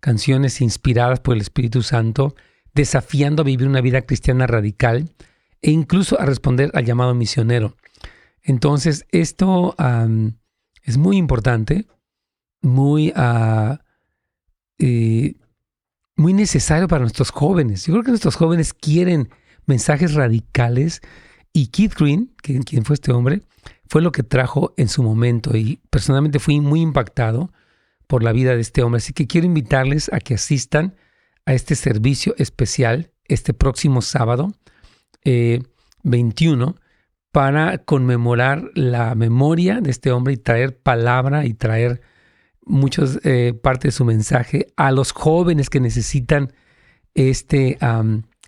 canciones 0.00 0.60
inspiradas 0.60 1.20
por 1.20 1.34
el 1.34 1.40
Espíritu 1.40 1.82
Santo, 1.82 2.34
desafiando 2.74 3.42
a 3.42 3.44
vivir 3.44 3.66
una 3.66 3.80
vida 3.80 4.02
cristiana 4.02 4.46
radical 4.46 5.10
e 5.62 5.70
incluso 5.70 6.20
a 6.20 6.26
responder 6.26 6.70
al 6.74 6.84
llamado 6.84 7.14
misionero. 7.14 7.76
Entonces, 8.42 9.06
esto 9.10 9.74
es 10.82 10.96
muy 10.96 11.16
importante, 11.16 11.86
muy, 12.62 13.12
uh, 13.16 13.76
muy 16.16 16.32
necesario 16.32 16.88
para 16.88 17.02
nuestros 17.02 17.30
jóvenes. 17.30 17.86
Yo 17.86 17.92
creo 17.94 18.04
que 18.04 18.10
nuestros 18.10 18.36
jóvenes 18.36 18.72
quieren 18.72 19.28
mensajes 19.66 20.14
radicales 20.14 21.00
y 21.52 21.68
Keith 21.68 21.94
Green, 21.94 22.32
quien 22.42 22.84
fue 22.84 22.94
este 22.94 23.12
hombre, 23.12 23.42
fue 23.88 24.02
lo 24.02 24.12
que 24.12 24.22
trajo 24.22 24.74
en 24.76 24.88
su 24.88 25.02
momento 25.02 25.56
y 25.56 25.80
personalmente 25.90 26.38
fui 26.38 26.60
muy 26.60 26.80
impactado 26.80 27.50
por 28.06 28.22
la 28.22 28.32
vida 28.32 28.54
de 28.54 28.60
este 28.60 28.82
hombre. 28.82 28.98
Así 28.98 29.12
que 29.12 29.26
quiero 29.26 29.46
invitarles 29.46 30.10
a 30.12 30.20
que 30.20 30.34
asistan 30.34 30.94
a 31.46 31.54
este 31.54 31.74
servicio 31.74 32.34
especial 32.38 33.10
este 33.26 33.54
próximo 33.54 34.02
sábado 34.02 34.52
21 35.24 36.68
eh, 36.68 36.80
para 37.32 37.78
conmemorar 37.78 38.70
la 38.74 39.14
memoria 39.14 39.80
de 39.80 39.90
este 39.90 40.12
hombre 40.12 40.34
y 40.34 40.38
traer 40.38 40.78
palabra 40.78 41.44
y 41.46 41.54
traer 41.54 42.00
muchas 42.64 43.20
eh, 43.24 43.54
parte 43.54 43.88
de 43.88 43.92
su 43.92 44.04
mensaje 44.04 44.66
a 44.76 44.90
los 44.90 45.12
jóvenes 45.12 45.70
que 45.70 45.80
necesitan 45.80 46.52
este 47.14 47.78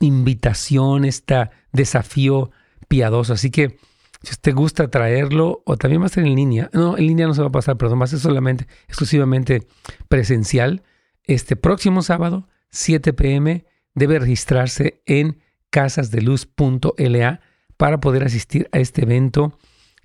invitación, 0.01 1.05
este 1.05 1.51
desafío 1.73 2.51
piadoso. 2.89 3.35
Así 3.35 3.51
que 3.51 3.79
si 4.23 4.33
usted 4.33 4.55
gusta 4.55 4.89
traerlo, 4.89 5.63
o 5.65 5.77
también 5.77 6.03
va 6.03 6.07
a 6.07 6.11
ser 6.11 6.27
en 6.27 6.35
línea. 6.35 6.69
No, 6.73 6.99
en 6.99 7.07
línea 7.07 7.27
no 7.27 7.35
se 7.35 7.41
va 7.41 7.49
a 7.49 7.53
pasar, 7.53 7.77
perdón, 7.77 8.01
va 8.01 8.05
a 8.05 8.09
ser 8.09 8.19
solamente, 8.19 8.67
exclusivamente 8.87 9.67
presencial. 10.09 10.83
Este 11.25 11.57
próximo 11.57 12.03
sábado, 12.03 12.49
7 12.71 13.13
pm, 13.15 13.65
debe 13.95 14.19
registrarse 14.19 15.03
en 15.07 15.39
casasdeluz.la 15.71 17.41
para 17.77 18.01
poder 18.01 18.25
asistir 18.25 18.69
a 18.73 18.79
este 18.79 19.03
evento 19.03 19.59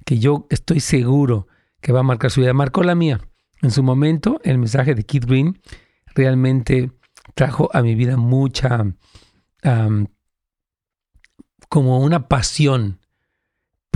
que 0.05 0.19
yo 0.19 0.47
estoy 0.49 0.79
seguro 0.79 1.47
que 1.81 1.91
va 1.91 1.99
a 1.99 2.03
marcar 2.03 2.31
su 2.31 2.41
vida. 2.41 2.53
Marcó 2.53 2.83
la 2.83 2.95
mía. 2.95 3.19
En 3.61 3.71
su 3.71 3.83
momento, 3.83 4.39
el 4.43 4.59
mensaje 4.59 4.95
de 4.95 5.03
Keith 5.03 5.25
Green 5.25 5.59
realmente 6.13 6.91
trajo 7.33 7.69
a 7.73 7.81
mi 7.81 7.95
vida 7.95 8.15
mucha, 8.15 8.85
como 11.67 11.99
una 11.99 12.27
pasión 12.27 12.99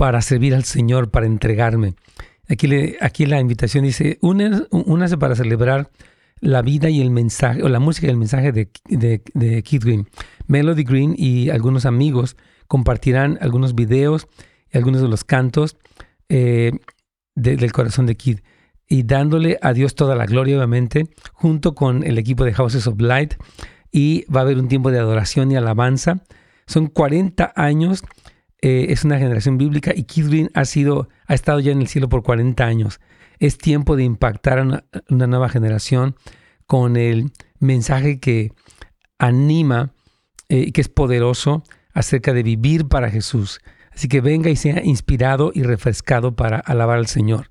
para 0.00 0.22
servir 0.22 0.54
al 0.54 0.64
Señor, 0.64 1.10
para 1.10 1.26
entregarme. 1.26 1.92
Aquí, 2.48 2.66
le, 2.66 2.96
aquí 3.02 3.26
la 3.26 3.38
invitación 3.38 3.84
dice, 3.84 4.16
únase 4.22 5.18
para 5.18 5.36
celebrar 5.36 5.90
la 6.40 6.62
vida 6.62 6.88
y 6.88 7.02
el 7.02 7.10
mensaje, 7.10 7.62
o 7.62 7.68
la 7.68 7.80
música 7.80 8.06
y 8.06 8.10
el 8.10 8.16
mensaje 8.16 8.50
de, 8.50 8.70
de, 8.88 9.62
Keith 9.62 9.84
Green. 9.84 10.08
Melody 10.46 10.84
Green 10.84 11.14
y 11.18 11.50
algunos 11.50 11.84
amigos 11.84 12.38
compartirán 12.66 13.36
algunos 13.42 13.74
videos 13.74 14.26
y 14.72 14.78
algunos 14.78 15.02
de 15.02 15.08
los 15.08 15.22
cantos 15.22 15.76
eh, 16.30 16.72
del 17.34 17.70
corazón 17.70 18.06
de 18.06 18.16
Keith 18.16 18.42
y 18.88 19.02
dándole 19.02 19.58
a 19.60 19.74
Dios 19.74 19.94
toda 19.96 20.16
la 20.16 20.24
gloria, 20.24 20.56
obviamente, 20.56 21.10
junto 21.34 21.74
con 21.74 22.04
el 22.04 22.16
equipo 22.16 22.46
de 22.46 22.54
Houses 22.54 22.86
of 22.86 22.98
Light. 23.02 23.34
Y 23.92 24.24
va 24.34 24.40
a 24.40 24.44
haber 24.44 24.56
un 24.56 24.68
tiempo 24.68 24.90
de 24.90 24.98
adoración 24.98 25.52
y 25.52 25.56
alabanza. 25.56 26.22
Son 26.66 26.86
40 26.86 27.52
años, 27.54 28.02
eh, 28.62 28.86
es 28.90 29.04
una 29.04 29.18
generación 29.18 29.58
bíblica 29.58 29.92
y 29.94 30.04
Keith 30.04 30.50
ha, 30.54 30.64
sido, 30.64 31.08
ha 31.26 31.34
estado 31.34 31.60
ya 31.60 31.72
en 31.72 31.80
el 31.80 31.88
cielo 31.88 32.08
por 32.08 32.22
40 32.22 32.64
años. 32.64 33.00
Es 33.38 33.56
tiempo 33.56 33.96
de 33.96 34.04
impactar 34.04 34.58
a 34.58 34.62
una, 34.62 35.26
nueva 35.26 35.48
generación 35.48 36.14
con 36.66 36.96
el 36.96 37.32
mensaje 37.58 38.20
que 38.20 38.52
anima 39.18 39.92
y 40.48 40.68
eh, 40.68 40.72
que 40.72 40.80
es 40.80 40.88
poderoso 40.88 41.62
acerca 41.92 42.32
de 42.32 42.42
vivir 42.42 42.86
para 42.86 43.10
Jesús. 43.10 43.60
Así 43.92 44.08
que 44.08 44.20
venga 44.20 44.50
y 44.50 44.56
sea 44.56 44.84
inspirado 44.84 45.52
y 45.54 45.62
refrescado 45.62 46.36
para 46.36 46.58
alabar 46.58 46.98
al 46.98 47.06
Señor. 47.06 47.50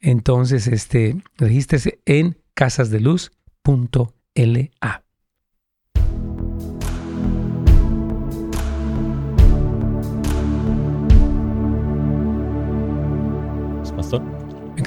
Entonces, 0.00 0.66
este, 0.66 1.16
regístrese 1.36 2.00
en 2.06 2.38
casasdeluz.la. 2.54 5.09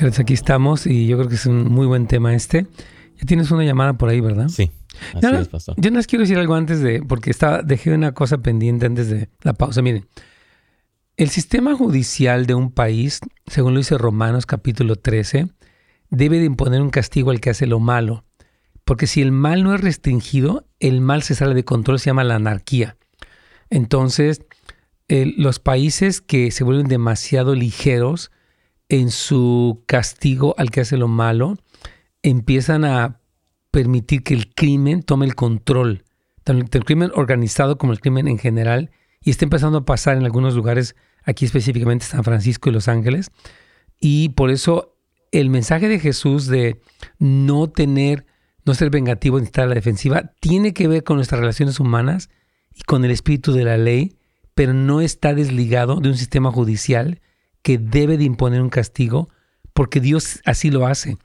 Aquí 0.04 0.34
estamos 0.34 0.86
y 0.86 1.08
yo 1.08 1.18
creo 1.18 1.30
que 1.30 1.36
es 1.36 1.46
un 1.46 1.72
muy 1.72 1.88
buen 1.88 2.08
tema 2.08 2.34
este. 2.36 2.68
Ya 3.18 3.26
tienes 3.26 3.52
una 3.52 3.64
llamada 3.64 3.94
por 3.94 4.10
ahí, 4.10 4.20
¿verdad? 4.20 4.50
Sí. 4.50 4.72
Así 5.14 5.36
es, 5.36 5.48
pastor. 5.48 5.76
Yo 5.78 5.92
no 5.92 5.98
les 5.98 6.08
quiero 6.08 6.24
decir 6.24 6.38
algo 6.38 6.56
antes 6.56 6.82
de, 6.82 7.02
porque 7.02 7.30
estaba, 7.30 7.62
dejé 7.62 7.94
una 7.94 8.14
cosa 8.14 8.40
pendiente 8.40 8.86
antes 8.86 9.10
de 9.10 9.30
la 9.42 9.54
pausa. 9.54 9.82
Miren, 9.82 10.06
el 11.16 11.30
sistema 11.30 11.76
judicial 11.76 12.46
de 12.46 12.54
un 12.56 12.72
país, 12.72 13.22
según 13.48 13.74
lo 13.74 13.80
dice 13.80 13.98
Romanos 13.98 14.46
capítulo 14.46 14.98
13, 14.98 15.48
debe 16.10 16.40
de 16.40 16.46
imponer 16.46 16.82
un 16.82 16.90
castigo 16.90 17.32
al 17.32 17.40
que 17.40 17.52
hace 17.52 17.66
lo 17.66 17.80
malo. 17.80 18.26
Porque 18.84 19.08
si 19.08 19.22
el 19.22 19.32
mal 19.32 19.64
no 19.64 19.74
es 19.74 19.82
restringido, 19.82 20.68
el 20.80 21.00
mal 21.00 21.24
se 21.24 21.36
sale 21.36 21.54
de 21.54 21.64
control, 21.64 22.00
se 22.00 22.08
llama 22.08 22.24
la 22.24 22.36
anarquía. 22.36 22.98
Entonces, 23.70 24.42
los 25.08 25.60
países 25.60 26.20
que 26.20 26.52
se 26.52 26.64
vuelven 26.64 26.88
demasiado 26.88 27.56
ligeros 27.56 28.32
en 28.94 29.10
su 29.10 29.84
castigo 29.88 30.54
al 30.60 30.70
que 30.70 30.82
hace 30.82 30.98
lo 30.98 31.08
malo, 31.08 31.58
empiezan 32.22 32.86
a 32.86 33.22
permitir 33.72 34.22
que 34.22 34.36
el 34.36 34.54
crimen 34.54 35.02
tome 35.02 35.26
el 35.26 35.34
control, 35.34 36.04
tanto 36.44 36.78
el 36.78 36.86
crimen 36.86 37.10
organizado 37.16 37.80
como 37.80 37.92
el 37.92 38.00
crimen 38.00 38.28
en 38.28 38.38
general, 38.38 38.92
y 39.24 39.32
está 39.32 39.46
empezando 39.46 39.80
a 39.80 39.86
pasar 39.86 40.16
en 40.16 40.26
algunos 40.26 40.54
lugares, 40.54 40.96
aquí 41.24 41.44
específicamente 41.44 42.06
San 42.06 42.24
Francisco 42.24 42.70
y 42.70 42.74
Los 42.74 42.88
Ángeles. 42.88 43.32
Y 44.00 44.30
por 44.30 44.52
eso 44.52 44.96
el 45.32 45.50
mensaje 45.50 45.88
de 45.88 45.98
Jesús 45.98 46.46
de 46.46 46.80
no 47.18 47.72
tener, 47.72 48.28
no 48.64 48.76
ser 48.76 48.92
vengativo 48.92 49.40
ni 49.40 49.46
estar 49.46 49.64
a 49.64 49.68
la 49.70 49.74
defensiva, 49.74 50.34
tiene 50.40 50.76
que 50.76 50.88
ver 50.88 51.04
con 51.04 51.16
nuestras 51.16 51.40
relaciones 51.40 51.80
humanas 51.80 52.30
y 52.72 52.84
con 52.84 53.04
el 53.06 53.10
espíritu 53.10 53.54
de 53.54 53.64
la 53.64 53.78
ley, 53.78 54.20
pero 54.54 54.76
no 54.76 55.02
está 55.02 55.34
desligado 55.34 56.00
de 56.00 56.10
un 56.10 56.16
sistema 56.16 56.52
judicial 56.52 57.22
que 57.64 57.78
debe 57.80 58.18
de 58.18 58.26
imponer 58.26 58.62
un 58.62 58.70
castigo, 58.70 59.30
porque 59.74 60.00
Dios 60.00 60.42
así 60.46 60.70
lo 60.70 60.86
hace. 60.86 61.18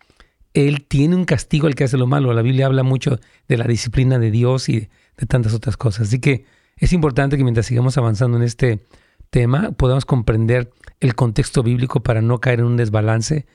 Él 0.54 0.86
tiene 0.86 1.14
un 1.14 1.24
castigo 1.24 1.66
al 1.66 1.74
que 1.74 1.84
hace 1.84 1.98
lo 1.98 2.06
malo. 2.06 2.32
La 2.32 2.42
Biblia 2.42 2.66
habla 2.66 2.82
mucho 2.82 3.20
de 3.46 3.56
la 3.58 3.64
disciplina 3.64 4.18
de 4.18 4.30
Dios 4.30 4.68
y 4.68 4.88
de 5.16 5.26
tantas 5.28 5.52
otras 5.52 5.76
cosas. 5.76 6.08
Así 6.08 6.20
que 6.20 6.46
es 6.78 6.92
importante 6.92 7.36
que 7.36 7.44
mientras 7.44 7.66
sigamos 7.66 7.98
avanzando 7.98 8.38
en 8.38 8.44
este 8.44 8.80
tema 9.30 9.72
podamos 9.72 10.06
comprender 10.06 10.70
el 11.00 11.14
contexto 11.14 11.62
bíblico 11.62 12.02
para 12.02 12.22
no 12.22 12.40
caer 12.40 12.60
en 12.60 12.66
un 12.66 12.76
desbalance 12.76 13.46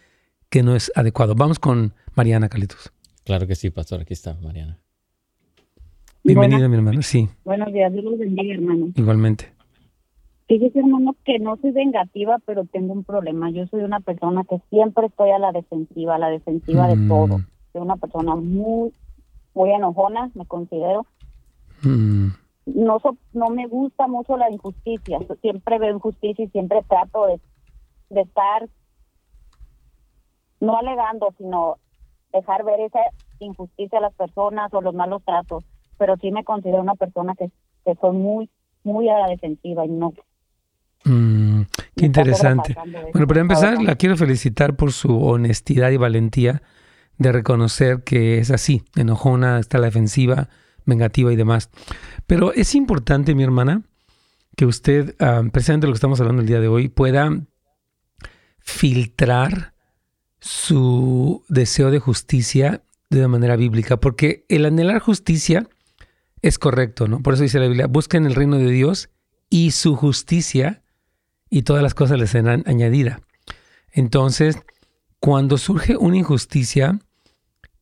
que 0.49 0.61
no 0.61 0.75
es 0.75 0.91
adecuado. 0.95 1.35
Vamos 1.35 1.57
con 1.59 1.93
Mariana 2.15 2.47
Calitos. 2.47 2.93
Claro 3.23 3.47
que 3.47 3.55
sí, 3.55 3.69
pastor. 3.69 4.01
Aquí 4.01 4.13
está 4.13 4.35
Mariana. 4.35 4.79
Bienvenida, 6.23 6.69
mi 6.69 6.75
hermano. 6.75 7.01
Sí. 7.01 7.27
Buenos 7.43 7.73
días, 7.73 7.91
Dios 7.91 8.05
los 8.05 8.17
bendiga, 8.17 8.53
hermano. 8.53 8.91
Igualmente. 8.95 9.52
Fíjese, 10.47 10.79
hermano, 10.79 11.15
que 11.23 11.39
no 11.39 11.55
soy 11.57 11.71
vengativa, 11.71 12.37
pero 12.45 12.65
tengo 12.65 12.93
un 12.93 13.03
problema. 13.03 13.49
Yo 13.49 13.65
soy 13.67 13.81
una 13.81 13.99
persona 13.99 14.43
que 14.43 14.59
siempre 14.69 15.07
estoy 15.07 15.31
a 15.31 15.39
la 15.39 15.51
defensiva, 15.51 16.15
a 16.15 16.19
la 16.19 16.29
defensiva 16.29 16.87
de 16.87 16.95
mm. 16.95 17.07
todo. 17.07 17.37
Soy 17.71 17.81
una 17.81 17.95
persona 17.95 18.35
muy, 18.35 18.91
muy 19.53 19.71
enojona, 19.71 20.31
me 20.35 20.45
considero. 20.45 21.05
Mm 21.83 22.29
no 22.65 22.97
no 23.33 23.49
me 23.49 23.67
gusta 23.67 24.07
mucho 24.07 24.37
la 24.37 24.49
injusticia 24.49 25.19
siempre 25.41 25.79
veo 25.79 25.95
injusticia 25.95 26.45
y 26.45 26.49
siempre 26.49 26.81
trato 26.87 27.27
de, 27.27 27.41
de 28.09 28.21
estar 28.21 28.69
no 30.59 30.77
alegando 30.77 31.33
sino 31.37 31.77
dejar 32.31 32.63
ver 32.63 32.79
esa 32.79 32.99
injusticia 33.39 33.99
a 33.99 34.01
las 34.01 34.13
personas 34.13 34.73
o 34.73 34.81
los 34.81 34.93
malos 34.93 35.23
tratos 35.25 35.65
pero 35.97 36.15
sí 36.17 36.31
me 36.31 36.43
considero 36.43 36.81
una 36.81 36.95
persona 36.95 37.35
que, 37.35 37.51
que 37.85 37.95
soy 37.95 38.15
muy 38.15 38.49
muy 38.83 39.09
a 39.09 39.19
la 39.19 39.27
defensiva 39.27 39.85
y 39.85 39.89
no 39.89 40.13
mm, 41.05 41.61
qué 41.95 42.05
interesante 42.05 42.75
bueno 43.11 43.27
para 43.27 43.41
empezar 43.41 43.81
la 43.81 43.95
quiero 43.95 44.17
felicitar 44.17 44.75
por 44.75 44.91
su 44.91 45.23
honestidad 45.23 45.91
y 45.91 45.97
valentía 45.97 46.61
de 47.17 47.31
reconocer 47.31 48.03
que 48.03 48.39
es 48.39 48.51
así 48.51 48.83
enojona 48.95 49.59
está 49.59 49.77
a 49.77 49.81
la 49.81 49.87
defensiva 49.87 50.49
vengativa 50.85 51.31
y 51.31 51.35
demás. 51.35 51.69
Pero 52.27 52.53
es 52.53 52.75
importante, 52.75 53.35
mi 53.35 53.43
hermana, 53.43 53.83
que 54.55 54.65
usted, 54.65 55.15
uh, 55.19 55.49
precisamente 55.49 55.87
lo 55.87 55.93
que 55.93 55.97
estamos 55.97 56.19
hablando 56.19 56.41
el 56.41 56.47
día 56.47 56.59
de 56.59 56.67
hoy, 56.67 56.89
pueda 56.89 57.45
filtrar 58.59 59.73
su 60.39 61.43
deseo 61.47 61.91
de 61.91 61.99
justicia 61.99 62.83
de 63.09 63.19
una 63.19 63.27
manera 63.27 63.55
bíblica, 63.55 63.97
porque 63.97 64.45
el 64.49 64.65
anhelar 64.65 64.99
justicia 64.99 65.67
es 66.41 66.59
correcto, 66.59 67.07
¿no? 67.07 67.21
Por 67.21 67.35
eso 67.35 67.43
dice 67.43 67.59
la 67.59 67.67
Biblia, 67.67 67.87
busquen 67.87 68.25
el 68.25 68.35
reino 68.35 68.57
de 68.57 68.69
Dios 68.69 69.09
y 69.49 69.71
su 69.71 69.95
justicia 69.95 70.82
y 71.53 71.61
todas 71.61 71.83
las 71.83 71.93
cosas 71.93 72.17
les 72.17 72.31
serán 72.31 72.63
añadidas. 72.65 73.21
Entonces, 73.91 74.57
cuando 75.19 75.59
surge 75.59 75.95
una 75.95 76.17
injusticia, 76.17 76.99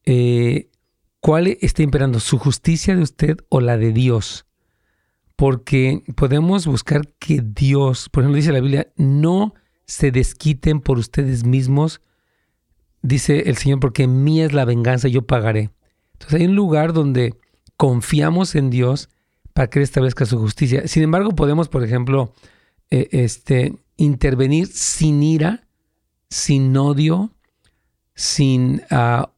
eh, 0.03 0.69
¿cuál 1.21 1.47
está 1.61 1.81
imperando? 1.81 2.19
¿Su 2.19 2.37
justicia 2.37 2.97
de 2.97 3.01
usted 3.01 3.37
o 3.47 3.61
la 3.61 3.77
de 3.77 3.93
Dios? 3.93 4.45
Porque 5.37 6.03
podemos 6.17 6.67
buscar 6.67 7.07
que 7.17 7.41
Dios, 7.41 8.09
por 8.09 8.23
ejemplo, 8.23 8.35
dice 8.35 8.51
la 8.51 8.59
Biblia, 8.59 8.91
no 8.97 9.53
se 9.85 10.11
desquiten 10.11 10.81
por 10.81 10.97
ustedes 10.97 11.45
mismos, 11.45 12.01
dice 13.01 13.43
el 13.45 13.55
Señor, 13.55 13.79
porque 13.79 14.05
mía 14.05 14.47
es 14.47 14.51
la 14.51 14.65
venganza, 14.65 15.07
yo 15.07 15.25
pagaré. 15.25 15.69
Entonces 16.11 16.41
hay 16.41 16.45
un 16.45 16.55
lugar 16.55 16.91
donde 16.91 17.37
confiamos 17.77 18.53
en 18.55 18.69
Dios 18.69 19.07
para 19.53 19.69
que 19.69 19.79
Él 19.79 19.83
establezca 19.83 20.25
su 20.25 20.37
justicia. 20.39 20.89
Sin 20.89 21.03
embargo, 21.03 21.31
podemos, 21.31 21.69
por 21.69 21.85
ejemplo, 21.85 22.33
eh, 22.91 23.07
este, 23.11 23.73
intervenir 23.95 24.67
sin 24.67 25.23
ira, 25.23 25.61
sin 26.29 26.75
odio, 26.75 27.31
sin 28.13 28.81
ah, 28.91 29.31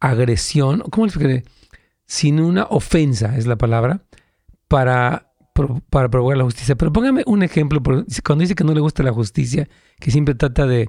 agresión, 0.00 0.80
¿cómo 0.90 1.06
le 1.06 1.44
Sin 2.06 2.40
una 2.40 2.64
ofensa, 2.64 3.36
es 3.36 3.46
la 3.46 3.56
palabra, 3.56 4.00
para, 4.68 5.32
para 5.90 6.08
provocar 6.08 6.38
la 6.38 6.44
justicia. 6.44 6.76
Pero 6.76 6.92
póngame 6.92 7.22
un 7.26 7.42
ejemplo, 7.42 7.82
cuando 7.82 8.40
dice 8.40 8.54
que 8.54 8.64
no 8.64 8.72
le 8.72 8.80
gusta 8.80 9.02
la 9.02 9.12
justicia, 9.12 9.68
que 10.00 10.10
siempre 10.10 10.34
trata 10.34 10.66
de, 10.66 10.88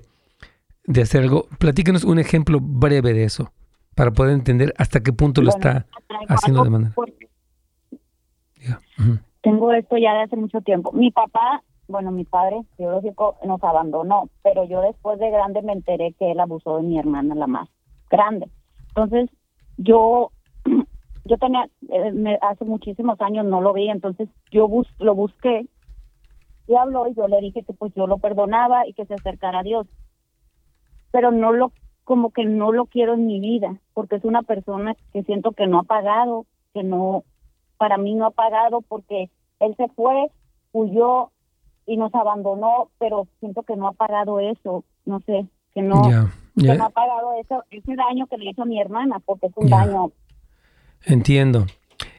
de 0.86 1.02
hacer 1.02 1.24
algo, 1.24 1.48
platíquenos 1.60 2.06
un 2.06 2.20
ejemplo 2.20 2.60
breve 2.62 3.14
de 3.14 3.26
eso, 3.26 3.52
para 3.94 4.12
poder 4.12 4.34
entender 4.34 4.74
hasta 4.78 5.02
qué 5.02 5.12
punto 5.12 5.42
lo 5.42 5.50
está 5.50 5.86
haciendo 6.30 6.64
de 6.64 6.70
manera. 6.70 6.96
Tengo 9.42 9.74
esto 9.74 9.98
ya 9.98 10.14
de 10.14 10.24
hace 10.24 10.36
mucho 10.36 10.62
tiempo. 10.62 10.92
Mi 10.94 11.12
papá 11.12 11.62
bueno, 11.88 12.12
mi 12.12 12.26
padre 12.26 12.62
biológico 12.78 13.38
nos 13.46 13.64
abandonó, 13.64 14.30
pero 14.44 14.64
yo 14.66 14.82
después 14.82 15.20
de 15.20 15.30
grande 15.30 15.62
me 15.62 15.74
enteré 15.74 16.14
que 16.14 16.32
él 16.32 16.40
abusó 16.40 16.78
de 16.78 16.84
mi 16.84 16.98
hermana, 16.98 17.36
la 17.36 17.48
más 17.48 17.70
grande. 18.10 18.50
Entonces, 18.90 19.30
yo 19.78 20.32
yo 21.26 21.38
tenía, 21.38 21.68
eh, 21.90 22.40
hace 22.42 22.66
muchísimos 22.66 23.20
años 23.22 23.46
no 23.46 23.62
lo 23.62 23.74
vi, 23.74 23.90
entonces 23.90 24.30
yo 24.52 24.70
lo 25.00 25.16
busqué 25.16 25.68
y 26.68 26.76
habló 26.76 27.08
y 27.08 27.14
yo 27.14 27.28
le 27.28 27.42
dije 27.42 27.64
que 27.64 27.74
pues 27.74 27.94
yo 27.96 28.08
lo 28.08 28.18
perdonaba 28.18 28.88
y 28.88 28.94
que 28.94 29.06
se 29.06 29.14
acercara 29.14 29.60
a 29.60 29.64
Dios. 29.64 29.88
Pero 31.12 31.32
no 31.32 31.54
lo, 31.54 31.72
como 32.04 32.32
que 32.32 32.46
no 32.46 32.72
lo 32.72 32.86
quiero 32.86 33.14
en 33.14 33.28
mi 33.28 33.40
vida, 33.40 33.80
porque 33.94 34.16
es 34.16 34.26
una 34.26 34.44
persona 34.44 34.96
que 35.14 35.24
siento 35.24 35.52
que 35.52 35.68
no 35.68 35.80
ha 35.80 35.84
pagado, 35.84 36.46
que 36.74 36.84
no, 36.84 37.24
para 37.78 37.98
mí 37.98 38.16
no 38.16 38.26
ha 38.26 38.32
pagado 38.32 38.82
porque 38.82 39.30
él 39.60 39.76
se 39.78 39.88
fue, 39.90 40.30
huyó 40.72 41.32
y 41.86 41.98
nos 41.98 42.14
abandonó, 42.16 42.90
pero 43.00 43.28
siento 43.40 43.64
que 43.64 43.76
no 43.76 43.88
ha 43.88 43.94
pagado 43.94 44.40
eso, 44.40 44.84
no 45.06 45.20
sé, 45.22 45.46
que 45.74 45.82
no, 45.82 46.04
ha 46.04 46.90
pagado 46.90 47.34
eso, 47.40 47.64
ese 47.70 47.96
daño 47.96 48.28
que 48.28 48.38
le 48.38 48.52
hizo 48.52 48.64
a 48.64 48.66
mi 48.66 48.80
hermana, 48.80 49.20
porque 49.26 49.48
es 49.48 49.54
un 49.56 49.70
daño. 49.70 50.12
Entiendo. 51.06 51.66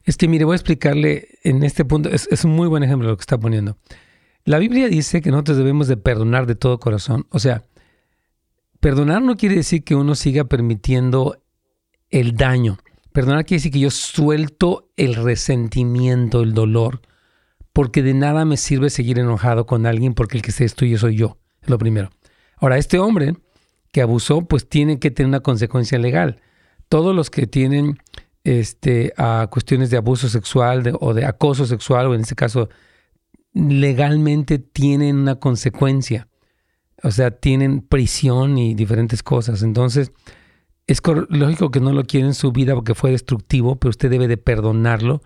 Es 0.05 0.17
que 0.17 0.29
mire, 0.29 0.45
voy 0.45 0.55
a 0.55 0.57
explicarle 0.57 1.27
en 1.43 1.65
este 1.65 1.85
punto, 1.85 2.09
es, 2.09 2.29
es 2.31 2.45
un 2.45 2.53
muy 2.53 2.69
buen 2.69 2.83
ejemplo 2.83 3.09
lo 3.09 3.17
que 3.17 3.23
está 3.23 3.39
poniendo. 3.39 3.77
La 4.45 4.59
Biblia 4.59 4.89
dice 4.89 5.21
que 5.21 5.33
nosotros 5.33 5.57
debemos 5.57 5.89
de 5.89 5.97
perdonar 5.97 6.47
de 6.47 6.55
todo 6.55 6.79
corazón. 6.79 7.27
O 7.31 7.41
sea, 7.41 7.65
perdonar 8.79 9.21
no 9.21 9.37
quiere 9.37 9.57
decir 9.57 9.83
que 9.83 9.97
uno 9.97 10.15
siga 10.15 10.45
permitiendo 10.45 11.37
el 12.11 12.37
daño. 12.37 12.79
Perdonar 13.13 13.45
quiere 13.45 13.59
decir 13.59 13.73
que 13.73 13.81
yo 13.81 13.91
suelto 13.91 14.91
el 14.97 15.17
resentimiento, 15.17 16.43
el 16.43 16.55
dolor 16.55 17.01
porque 17.77 18.03
de 18.03 18.15
nada 18.15 18.47
me 18.47 18.57
sirve 18.57 18.89
seguir 18.89 19.19
enojado 19.19 19.67
con 19.67 19.85
alguien 19.85 20.15
porque 20.15 20.39
el 20.39 20.43
que 20.43 20.51
se 20.51 20.65
destruye 20.65 20.97
soy 20.97 21.15
yo, 21.15 21.37
es 21.61 21.69
lo 21.69 21.77
primero. 21.77 22.09
Ahora, 22.57 22.79
este 22.79 22.99
hombre 22.99 23.37
que 23.93 24.01
abusó, 24.01 24.41
pues 24.49 24.67
tiene 24.67 24.99
que 24.99 25.11
tener 25.11 25.29
una 25.29 25.41
consecuencia 25.41 25.99
legal. 25.99 26.41
Todos 26.89 27.15
los 27.15 27.29
que 27.29 27.47
tienen 27.47 27.99
este, 28.45 29.13
cuestiones 29.51 29.91
de 29.91 29.99
abuso 29.99 30.31
sexual 30.31 30.91
o 31.01 31.13
de 31.13 31.27
acoso 31.27 31.67
sexual, 31.67 32.07
o 32.07 32.15
en 32.15 32.23
este 32.23 32.35
caso, 32.35 32.71
legalmente 33.53 34.59
tienen 34.59 35.19
una 35.19 35.35
consecuencia. 35.35 36.29
O 37.03 37.11
sea, 37.11 37.31
tienen 37.31 37.83
prisión 37.83 38.57
y 38.57 38.75
diferentes 38.75 39.23
cosas. 39.23 39.63
Entonces, 39.63 40.13
es 40.87 41.03
lógico 41.29 41.71
que 41.71 41.81
no 41.81 41.93
lo 41.93 42.05
quieren 42.05 42.29
en 42.29 42.35
su 42.35 42.53
vida 42.53 42.75
porque 42.75 42.95
fue 42.95 43.11
destructivo, 43.11 43.77
pero 43.77 43.91
usted 43.91 44.09
debe 44.09 44.29
de 44.29 44.39
perdonarlo 44.39 45.21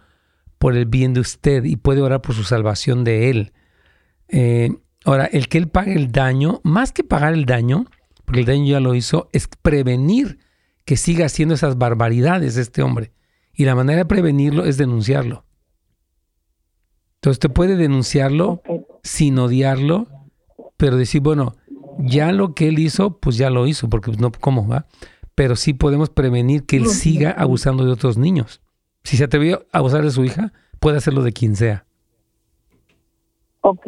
por 0.61 0.77
el 0.77 0.85
bien 0.85 1.15
de 1.15 1.21
usted 1.21 1.65
y 1.65 1.77
puede 1.77 2.03
orar 2.03 2.21
por 2.21 2.35
su 2.35 2.45
salvación 2.45 3.03
de 3.03 3.31
él. 3.31 3.53
Eh, 4.29 4.69
ahora, 5.07 5.25
el 5.25 5.49
que 5.49 5.57
él 5.57 5.69
pague 5.69 5.95
el 5.95 6.13
daño, 6.13 6.61
más 6.65 6.93
que 6.93 7.03
pagar 7.03 7.33
el 7.33 7.47
daño, 7.47 7.87
porque 8.27 8.41
el 8.41 8.47
daño 8.47 8.67
ya 8.67 8.79
lo 8.79 8.95
hizo, 8.95 9.31
es 9.33 9.49
prevenir 9.63 10.39
que 10.85 10.99
siga 10.99 11.25
haciendo 11.25 11.55
esas 11.55 11.79
barbaridades 11.79 12.59
este 12.59 12.83
hombre. 12.83 13.11
Y 13.55 13.65
la 13.65 13.75
manera 13.75 14.01
de 14.01 14.05
prevenirlo 14.05 14.67
es 14.67 14.77
denunciarlo. 14.77 15.47
Entonces 17.15 17.37
usted 17.37 17.51
puede 17.51 17.77
denunciarlo 17.77 18.63
sin 19.03 19.39
odiarlo, 19.39 20.09
pero 20.77 20.99
decir, 20.99 21.23
bueno, 21.23 21.57
ya 22.01 22.33
lo 22.33 22.55
que 22.55 22.69
él 22.69 22.79
hizo, 22.81 23.19
pues 23.19 23.39
ya 23.39 23.49
lo 23.49 23.67
hizo, 23.67 23.89
porque 23.89 24.13
no, 24.13 24.31
¿cómo 24.31 24.69
va? 24.69 24.87
Pero 25.35 25.57
sí 25.57 25.73
podemos 25.73 26.11
prevenir 26.11 26.67
que 26.67 26.77
él 26.77 26.87
siga 26.89 27.31
abusando 27.31 27.87
de 27.87 27.93
otros 27.93 28.19
niños. 28.19 28.61
Si 29.03 29.17
se 29.17 29.25
atrevió 29.25 29.63
a 29.73 29.79
abusar 29.79 30.03
de 30.03 30.11
su 30.11 30.25
hija, 30.25 30.53
puede 30.79 30.99
hacerlo 30.99 31.23
de 31.23 31.33
quien 31.33 31.57
sea. 31.57 31.85
Ok. 33.63 33.87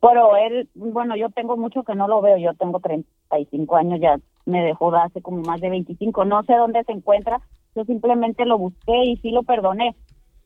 Pero 0.00 0.36
él, 0.36 0.68
bueno, 0.74 1.16
yo 1.16 1.30
tengo 1.30 1.56
mucho 1.56 1.82
que 1.82 1.94
no 1.94 2.08
lo 2.08 2.20
veo. 2.20 2.38
Yo 2.38 2.54
tengo 2.54 2.80
35 2.80 3.76
años, 3.76 4.00
ya 4.00 4.18
me 4.44 4.62
dejó 4.62 4.90
de 4.90 4.98
hace 4.98 5.20
como 5.20 5.42
más 5.42 5.60
de 5.60 5.70
25. 5.70 6.24
No 6.24 6.42
sé 6.44 6.54
dónde 6.54 6.82
se 6.84 6.92
encuentra. 6.92 7.40
Yo 7.74 7.84
simplemente 7.84 8.46
lo 8.46 8.58
busqué 8.58 9.04
y 9.04 9.16
sí 9.18 9.30
lo 9.30 9.42
perdoné. 9.42 9.94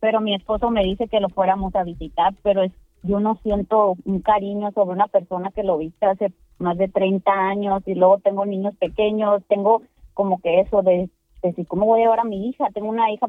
Pero 0.00 0.20
mi 0.20 0.34
esposo 0.34 0.70
me 0.70 0.82
dice 0.82 1.08
que 1.08 1.20
lo 1.20 1.28
fuéramos 1.28 1.74
a 1.74 1.84
visitar, 1.84 2.34
pero 2.42 2.62
es, 2.62 2.72
yo 3.02 3.20
no 3.20 3.38
siento 3.42 3.96
un 4.04 4.20
cariño 4.20 4.72
sobre 4.72 4.94
una 4.94 5.08
persona 5.08 5.50
que 5.50 5.62
lo 5.62 5.76
viste 5.76 6.06
hace 6.06 6.32
más 6.58 6.78
de 6.78 6.88
30 6.88 7.30
años 7.30 7.82
y 7.86 7.94
luego 7.94 8.18
tengo 8.18 8.46
niños 8.46 8.74
pequeños. 8.76 9.42
Tengo 9.48 9.82
como 10.14 10.40
que 10.40 10.60
eso 10.60 10.82
de 10.82 11.10
decir, 11.42 11.66
¿cómo 11.66 11.86
voy 11.86 12.00
a 12.00 12.04
llevar 12.04 12.20
a 12.20 12.24
mi 12.24 12.48
hija? 12.48 12.68
Tengo 12.72 12.88
una 12.88 13.10
hija 13.12 13.26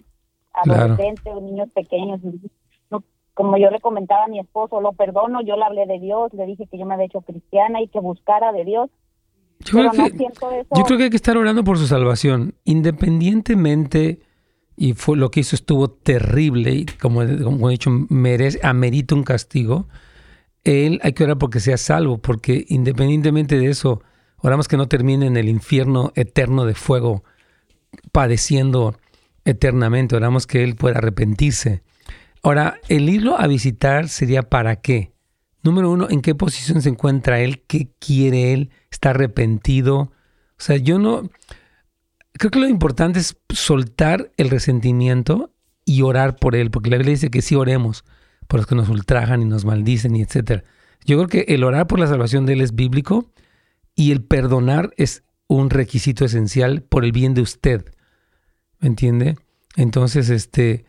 adolescentes 0.54 1.26
o 1.26 1.42
niños 1.42 1.70
pequeños. 1.74 2.20
como 3.34 3.58
yo 3.58 3.70
le 3.70 3.80
comentaba 3.80 4.26
a 4.26 4.28
mi 4.28 4.40
esposo, 4.40 4.82
lo 4.82 4.94
perdono, 4.94 5.42
yo 5.42 5.56
le 5.56 5.64
hablé 5.64 5.86
de 5.86 6.00
Dios, 6.00 6.34
le 6.34 6.46
dije 6.46 6.68
que 6.68 6.78
yo 6.78 6.86
me 6.86 6.94
había 6.94 7.08
hecho 7.08 7.22
cristiana 7.22 7.82
y 7.82 7.88
que 7.88 8.00
buscara 8.00 8.52
de 8.52 8.66
Dios. 8.66 8.90
Yo, 9.60 9.78
creo, 9.78 9.92
que, 9.92 10.18
yo 10.18 10.84
creo 10.84 10.98
que 10.98 11.04
hay 11.06 11.10
que 11.12 11.16
estar 11.16 11.38
orando 11.38 11.64
por 11.64 11.78
su 11.78 11.86
salvación, 11.86 12.56
independientemente, 12.64 14.20
y 14.76 14.94
fue 14.94 15.18
lo 15.18 15.30
que 15.30 15.42
hizo 15.42 15.56
estuvo 15.56 15.90
terrible, 15.90 16.72
y 16.72 16.86
como, 16.86 17.22
como 17.44 17.70
he 17.70 17.74
dicho, 17.74 17.92
merece, 18.10 18.60
amerita 18.64 19.14
un 19.14 19.24
castigo, 19.24 19.88
él 20.64 21.00
hay 21.04 21.14
que 21.14 21.24
orar 21.24 21.38
porque 21.38 21.60
sea 21.60 21.78
salvo, 21.78 22.18
porque 22.18 22.66
independientemente 22.70 23.58
de 23.58 23.68
eso, 23.68 24.02
oramos 24.38 24.68
que 24.68 24.78
no 24.78 24.88
termine 24.88 25.28
en 25.28 25.38
el 25.38 25.50
infierno 25.50 26.12
eterno 26.16 26.66
de 26.66 26.74
fuego, 26.74 27.24
padeciendo 28.12 28.96
eternamente. 29.46 30.16
Oramos 30.16 30.48
que 30.48 30.64
Él 30.64 30.76
pueda 30.76 30.98
arrepentirse. 30.98 31.84
Ahora, 32.44 32.80
el 32.90 33.10
irlo 33.10 33.40
a 33.40 33.48
visitar 33.48 34.10
sería 34.10 34.44
para 34.44 34.78
qué? 34.78 35.12
Número 35.64 35.92
uno, 35.92 36.08
¿en 36.10 36.22
qué 36.22 36.34
posición 36.34 36.82
se 36.82 36.90
encuentra 36.90 37.40
Él? 37.40 37.62
¿Qué 37.68 37.90
quiere 38.00 38.54
Él? 38.54 38.72
¿Está 38.90 39.12
arrepentido? 39.12 39.98
O 40.00 40.12
sea, 40.58 40.78
yo 40.78 40.98
no... 40.98 41.30
Creo 42.34 42.50
que 42.50 42.60
lo 42.60 42.68
importante 42.68 43.20
es 43.20 43.38
soltar 43.50 44.32
el 44.38 44.50
resentimiento 44.50 45.52
y 45.86 46.02
orar 46.02 46.36
por 46.38 46.56
Él, 46.56 46.72
porque 46.72 46.90
la 46.90 46.98
Biblia 46.98 47.12
dice 47.12 47.30
que 47.30 47.42
sí 47.42 47.56
oremos 47.56 48.04
por 48.48 48.60
los 48.60 48.68
que 48.68 48.76
nos 48.76 48.90
ultrajan 48.90 49.42
y 49.42 49.46
nos 49.46 49.66
maldicen 49.66 50.16
y 50.16 50.22
etcétera. 50.22 50.64
Yo 51.06 51.18
creo 51.18 51.28
que 51.28 51.54
el 51.54 51.64
orar 51.64 51.88
por 51.88 52.00
la 52.00 52.08
salvación 52.08 52.46
de 52.46 52.54
Él 52.54 52.62
es 52.62 52.74
bíblico 52.74 53.32
y 53.96 54.12
el 54.12 54.24
perdonar 54.24 54.94
es 54.98 55.24
un 55.48 55.70
requisito 55.70 56.26
esencial 56.26 56.82
por 56.82 57.06
el 57.06 57.12
bien 57.12 57.34
de 57.34 57.42
usted. 57.42 57.94
¿Me 58.82 58.88
entiende? 58.88 59.38
Entonces, 59.78 60.30
este, 60.30 60.86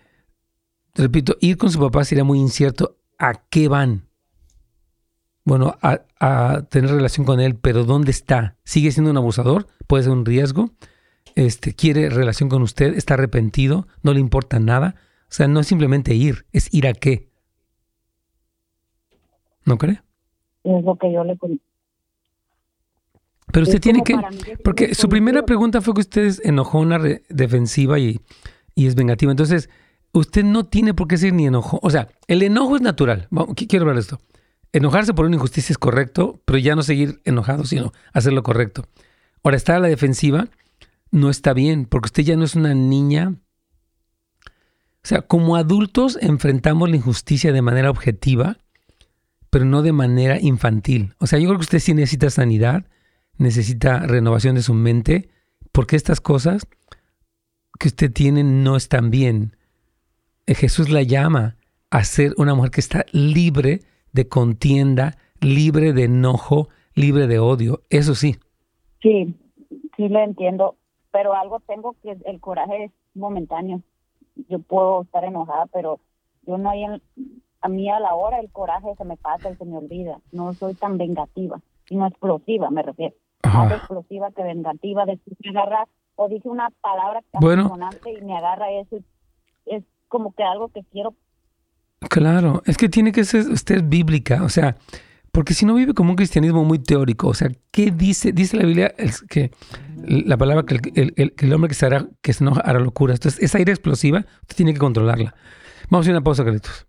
repito, 0.95 1.37
ir 1.41 1.59
con 1.59 1.71
su 1.71 1.79
papá 1.79 2.05
sería 2.05 2.25
muy 2.25 2.39
incierto. 2.39 2.97
¿A 3.19 3.35
qué 3.49 3.69
van? 3.69 4.09
Bueno, 5.45 5.77
a, 5.83 6.63
tener 6.71 6.91
relación 6.91 7.27
con 7.27 7.41
él, 7.41 7.57
pero 7.57 7.85
¿dónde 7.85 8.11
está? 8.11 8.57
¿Sigue 8.65 8.93
siendo 8.93 9.11
un 9.11 9.17
abusador? 9.17 9.67
¿Puede 9.87 10.05
ser 10.05 10.13
un 10.13 10.25
riesgo? 10.25 10.71
Este, 11.35 11.75
¿Quiere 11.75 12.11
relación 12.11 12.49
con 12.49 12.63
usted? 12.63 12.95
¿Está 12.95 13.15
arrepentido? 13.15 13.87
¿No 14.03 14.15
le 14.15 14.21
importa 14.21 14.59
nada? 14.59 14.95
O 15.25 15.35
sea, 15.35 15.49
no 15.49 15.61
es 15.61 15.67
simplemente 15.67 16.15
ir, 16.15 16.47
es 16.53 16.73
ir 16.73 16.87
a 16.87 16.95
qué. 16.95 17.29
¿No 19.65 19.79
cree? 19.79 20.01
Es 20.65 20.85
lo 20.85 20.97
que 20.97 21.13
yo 21.13 21.25
le 21.25 21.37
Pero 23.53 23.65
usted 23.65 23.81
tiene 23.81 24.03
que, 24.03 24.17
porque 24.65 24.95
su 24.95 25.03
"Pues, 25.03 25.11
primera 25.11 25.45
pregunta 25.45 25.81
fue 25.81 25.95
que 25.95 26.01
usted 26.01 26.23
es 26.25 26.41
enojona, 26.45 26.99
re- 26.99 27.23
defensiva 27.29 27.99
y, 27.99 28.21
y 28.75 28.87
es 28.87 28.95
vengativa. 28.95 29.31
Entonces, 29.31 29.69
usted 30.13 30.43
no 30.45 30.65
tiene 30.65 30.95
por 30.95 31.07
qué 31.07 31.17
ser 31.19 31.33
ni 31.35 31.47
enojo. 31.47 31.79
O 31.83 31.91
sea, 31.91 32.09
el 32.29 32.43
enojo 32.43 32.77
es 32.77 32.83
natural. 32.83 33.29
Vamos, 33.31 33.55
quiero 33.55 33.85
ver 33.87 33.99
esto. 33.99 34.19
Enojarse 34.73 35.13
por 35.13 35.27
una 35.27 35.37
injusticia 35.37 35.73
es 35.73 35.79
correcto, 35.79 36.41
pero 36.47 36.59
ya 36.59 36.75
no 36.75 36.83
seguir 36.83 37.21
enojado, 37.25 37.65
sino 37.65 37.93
hacer 38.15 38.33
lo 38.33 38.43
correcto. 38.43 38.87
Ahora, 39.45 39.57
estar 39.59 39.77
a 39.77 39.81
la 39.81 39.89
defensiva 39.89 40.49
no 41.11 41.29
está 41.29 41.53
bien, 41.53 41.85
porque 41.85 42.07
usted 42.07 42.23
ya 42.23 42.37
no 42.37 42.45
es 42.45 42.55
una 42.55 42.75
niña. 42.75 43.35
O 45.05 45.07
sea, 45.07 45.23
como 45.23 45.57
adultos 45.57 46.17
enfrentamos 46.21 46.89
la 46.89 46.97
injusticia 46.97 47.53
de 47.53 47.61
manera 47.61 47.91
objetiva, 47.91 48.57
pero 49.51 49.65
no 49.67 49.83
de 49.83 49.93
manera 49.93 50.41
infantil. 50.41 51.15
O 51.19 51.27
sea, 51.27 51.39
yo 51.39 51.49
creo 51.49 51.59
que 51.59 51.65
usted 51.65 51.81
sí 51.81 51.93
necesita 51.93 52.31
sanidad, 52.31 52.87
necesita 53.39 54.01
renovación 54.01 54.55
de 54.55 54.63
su 54.63 54.75
mente, 54.75 55.29
porque 55.73 55.97
estas 55.97 56.21
cosas 56.21 56.67
que 57.79 57.89
usted 57.89 58.13
tiene 58.13 58.45
no 58.45 58.77
están 58.77 59.11
bien. 59.11 59.57
Eh, 60.47 60.55
Jesús 60.55 60.91
la 60.91 61.03
llama 61.03 61.57
a 61.91 62.05
ser 62.05 62.33
una 62.37 62.55
mujer 62.55 62.71
que 62.71 62.81
está 62.81 63.05
libre 63.13 63.81
de 64.13 64.29
contienda, 64.29 65.17
libre 65.41 65.93
de 65.93 66.05
enojo, 66.05 66.69
libre 66.95 67.27
de 67.27 67.39
odio. 67.39 67.83
Eso 67.91 68.15
sí. 68.15 68.37
Sí, 69.01 69.35
sí 69.97 70.09
lo 70.09 70.21
entiendo, 70.21 70.77
pero 71.11 71.35
algo 71.35 71.61
tengo 71.61 71.97
que 72.03 72.17
el 72.25 72.41
coraje 72.41 72.85
es 72.85 72.93
momentáneo. 73.15 73.83
Yo 74.49 74.59
puedo 74.61 75.03
estar 75.03 75.25
enojada, 75.25 75.67
pero 75.67 76.01
yo 76.47 76.59
no 76.59 76.71
hay 76.71 76.85
a 77.63 77.69
mí 77.69 77.89
a 77.89 78.01
la 78.01 78.15
hora 78.15 78.41
el 78.41 78.51
coraje 78.51 78.95
se 78.97 79.05
me 79.05 79.17
pasa 79.17 79.51
y 79.51 79.57
se 79.57 79.65
me 79.65 79.77
olvida. 79.77 80.21
No 80.33 80.53
soy 80.53 80.75
tan 80.75 80.99
vengativa, 80.99 81.61
sino 81.93 82.07
explosiva, 82.07 82.71
me 82.71 82.83
refiero. 82.83 83.15
Más 83.45 83.55
Ajá. 83.55 83.77
explosiva 83.77 84.31
que 84.35 84.43
vengativa, 84.43 85.05
de 85.05 85.19
que 85.19 85.51
agarra 85.51 85.85
o 86.17 86.29
dije 86.29 86.49
una 86.49 86.71
palabra 86.81 87.21
Bueno. 87.39 87.71
y 88.07 88.25
me 88.25 88.37
agarra 88.37 88.71
eso. 88.71 88.97
Es 89.67 89.85
como 90.09 90.33
que 90.33 90.43
algo 90.43 90.69
que 90.69 90.83
quiero 90.91 91.15
Claro, 92.09 92.63
es 92.65 92.79
que 92.79 92.89
tiene 92.89 93.13
que 93.13 93.25
ser 93.25 93.47
usted 93.49 93.85
bíblica, 93.85 94.43
o 94.43 94.49
sea, 94.49 94.77
porque 95.33 95.55
si 95.55 95.67
no 95.67 95.75
vive 95.75 95.95
como 95.95 96.11
un 96.11 96.17
cristianismo 96.17 96.65
muy 96.65 96.79
teórico, 96.79 97.29
o 97.29 97.35
sea, 97.35 97.51
¿qué 97.71 97.91
dice? 97.91 98.33
Dice 98.33 98.57
la 98.57 98.65
Biblia 98.65 98.95
es 98.97 99.23
que 99.23 99.53
la 99.97 100.37
palabra 100.37 100.65
que 100.65 100.81
el, 100.95 101.53
hombre 101.53 101.69
que 101.69 101.75
se, 101.75 101.87
hará, 101.87 102.07
que 102.23 102.33
se 102.33 102.43
enoja 102.43 102.61
hará 102.63 102.81
locura. 102.81 103.15
Entonces, 103.15 103.41
esa 103.41 103.61
ira 103.61 103.73
explosiva, 103.73 104.25
usted 104.41 104.57
tiene 104.57 104.73
que 104.73 104.81
controlarla. 104.81 105.35
Vamos 105.91 106.07
a 106.07 106.11
ir 106.11 106.17
a 106.17 106.19
una 106.19 106.25
pausa, 106.25 106.43
Carlitos. 106.45 106.87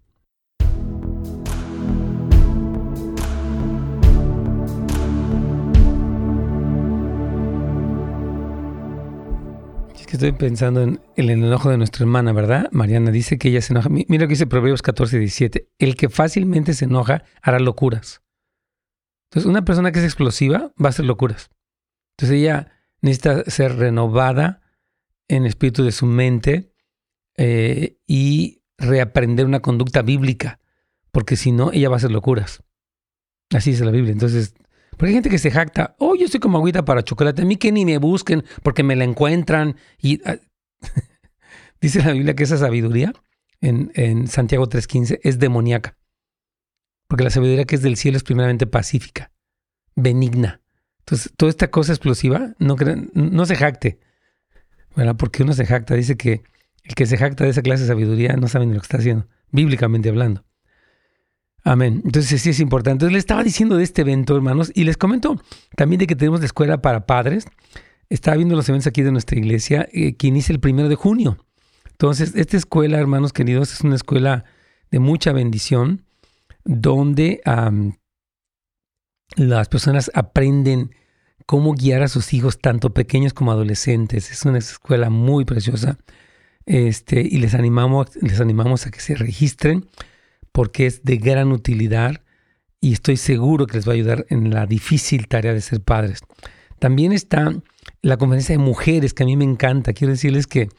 Estoy 10.18 10.32
pensando 10.32 10.82
en 10.82 11.02
el 11.16 11.30
enojo 11.30 11.70
de 11.70 11.78
nuestra 11.78 12.04
hermana, 12.04 12.34
¿verdad? 12.34 12.70
Mariana 12.72 13.12
dice 13.12 13.38
que 13.38 13.50
ella 13.50 13.62
se 13.62 13.74
enoja. 13.74 13.90
Mi- 13.90 14.06
Mira 14.10 14.24
lo 14.24 14.28
que 14.28 14.34
dice 14.34 14.48
Proverbios 14.48 14.82
14, 14.82 15.20
17. 15.20 15.70
El 15.80 15.96
que 15.96 16.10
fácilmente 16.10 16.74
se 16.74 16.86
enoja 16.86 17.24
hará 17.42 17.60
locuras. 17.60 18.22
Entonces, 19.30 19.50
una 19.50 19.66
persona 19.66 19.92
que 19.92 20.00
es 20.00 20.06
explosiva 20.06 20.72
va 20.82 20.88
a 20.88 20.90
hacer 20.90 21.06
locuras. 21.06 21.50
Entonces, 22.18 22.38
ella 22.40 22.72
necesita 23.02 23.44
ser 23.50 23.76
renovada 23.78 24.62
en 25.28 25.46
espíritu 25.46 25.84
de 25.84 25.92
su 25.92 26.06
mente 26.06 26.72
eh, 27.38 27.98
y 28.06 28.62
reaprender 28.78 29.46
una 29.46 29.62
conducta 29.62 30.02
bíblica, 30.04 30.60
porque 31.12 31.36
si 31.36 31.52
no, 31.52 31.72
ella 31.72 31.90
va 31.90 31.96
a 31.96 31.98
hacer 31.98 32.12
locuras. 32.12 32.64
Así 33.52 33.72
dice 33.72 33.86
la 33.86 33.92
Biblia. 33.92 34.12
Entonces, 34.12 34.54
porque 34.98 35.08
hay 35.08 35.14
gente 35.14 35.30
que 35.30 35.40
se 35.40 35.52
jacta, 35.52 35.96
oh, 36.00 36.16
yo 36.16 36.28
soy 36.28 36.40
como 36.40 36.58
agüita 36.58 36.86
para 36.86 37.04
chocolate, 37.04 37.42
a 37.42 37.46
mí 37.46 37.58
que 37.58 37.72
ni 37.72 37.86
me 37.86 37.98
busquen 37.98 38.44
porque 38.62 38.84
me 38.84 38.96
la 38.96 39.04
encuentran. 39.04 39.76
Y 40.02 40.22
ah, 40.26 40.38
dice 41.82 42.04
la 42.04 42.12
Biblia 42.12 42.36
que 42.36 42.44
esa 42.44 42.58
sabiduría 42.58 43.14
en, 43.62 43.92
en 43.96 44.28
Santiago 44.28 44.68
3.15 44.68 45.20
es 45.24 45.40
demoníaca. 45.40 45.98
Porque 47.08 47.24
la 47.24 47.30
sabiduría 47.30 47.66
que 47.66 47.76
es 47.76 47.82
del 47.82 47.98
cielo 47.98 48.18
es 48.18 48.24
primeramente 48.24 48.66
pacífica, 48.66 49.32
benigna. 49.96 50.62
Entonces, 51.00 51.34
toda 51.36 51.50
esta 51.50 51.70
cosa 51.70 51.92
explosiva, 51.92 52.56
no, 52.60 53.46
se 53.46 53.56
jacte. 53.56 54.00
¿Verdad? 54.96 55.16
Porque 55.18 55.44
uno 55.44 55.54
se 55.54 55.66
jacta, 55.66 55.96
dice 55.96 56.16
que 56.16 56.44
el 56.84 56.96
que 56.96 57.06
se 57.06 57.18
jacta 57.18 57.44
de 57.44 57.50
esa 57.50 57.62
clase 57.62 57.84
de 57.84 57.90
sabiduría 57.90 58.36
no 58.36 58.48
sabe 58.48 58.66
ni 58.66 58.74
lo 58.74 58.80
que 58.80 58.86
está 58.86 58.98
haciendo, 58.98 59.28
bíblicamente 59.52 60.10
hablando. 60.10 60.46
Amén. 61.64 62.02
Entonces 62.04 62.42
sí 62.42 62.50
es 62.50 62.60
importante. 62.60 62.92
Entonces 62.96 63.14
le 63.14 63.20
estaba 63.20 63.44
diciendo 63.44 63.78
de 63.78 63.84
este 63.84 64.02
evento, 64.02 64.36
hermanos, 64.36 64.72
y 64.76 64.84
les 64.84 64.98
comento 64.98 65.42
también 65.76 66.00
de 66.00 66.08
que 66.08 66.16
tenemos 66.16 66.42
la 66.42 66.46
escuela 66.46 66.82
para 66.82 67.06
padres. 67.06 67.46
Estaba 68.10 68.38
viendo 68.38 68.56
los 68.56 68.68
eventos 68.68 68.88
aquí 68.88 69.02
de 69.02 69.12
nuestra 69.12 69.38
iglesia, 69.38 69.88
eh, 69.94 70.16
que 70.16 70.28
inicia 70.28 70.54
el 70.54 70.60
primero 70.60 70.90
de 70.90 70.96
junio. 70.96 71.38
Entonces, 71.92 72.34
esta 72.36 72.58
escuela, 72.58 73.00
hermanos 73.00 73.32
queridos, 73.32 73.72
es 73.72 73.82
una 73.82 73.96
escuela 73.96 74.44
de 74.92 75.00
mucha 75.00 75.32
bendición, 75.32 76.04
donde 76.66 77.42
las 79.36 79.70
personas 79.70 80.12
aprenden 80.14 80.92
cómo 81.46 81.74
guiar 81.74 82.04
a 82.04 82.08
sus 82.08 82.34
hijos, 82.34 82.60
tanto 82.60 82.94
pequeños 82.94 83.34
como 83.34 83.52
adolescentes. 83.52 84.32
Es 84.32 84.44
una 84.44 84.58
escuela 84.58 85.10
muy 85.10 85.46
preciosa. 85.46 85.98
Este, 86.66 87.22
y 87.22 87.40
les 87.40 87.54
animamos, 87.54 88.16
les 88.22 88.40
animamos 88.40 88.86
a 88.86 88.92
que 88.92 89.00
se 89.00 89.16
registren 89.16 89.88
porque 90.54 90.86
es 90.86 91.04
de 91.04 91.18
gran 91.18 91.52
utilidad 91.52 92.22
y 92.80 92.94
estoy 92.94 93.18
seguro 93.18 93.68
que 93.68 93.78
les 93.78 93.88
va 93.88 93.92
a 93.92 93.96
ayudar 93.96 94.26
en 94.30 94.54
la 94.54 94.66
difícil 94.66 95.28
tarea 95.28 95.54
de 95.54 95.62
ser 95.62 95.82
padres. 95.82 96.22
También 96.80 97.12
está 97.12 97.54
la 98.02 98.18
conferencia 98.18 98.54
de 98.54 98.64
mujeres, 98.64 99.14
que 99.14 99.24
a 99.24 99.26
mí 99.26 99.36
me 99.36 99.46
encanta. 99.46 99.94
Quiero 99.94 100.12
decirles 100.12 100.48
que 100.48 100.70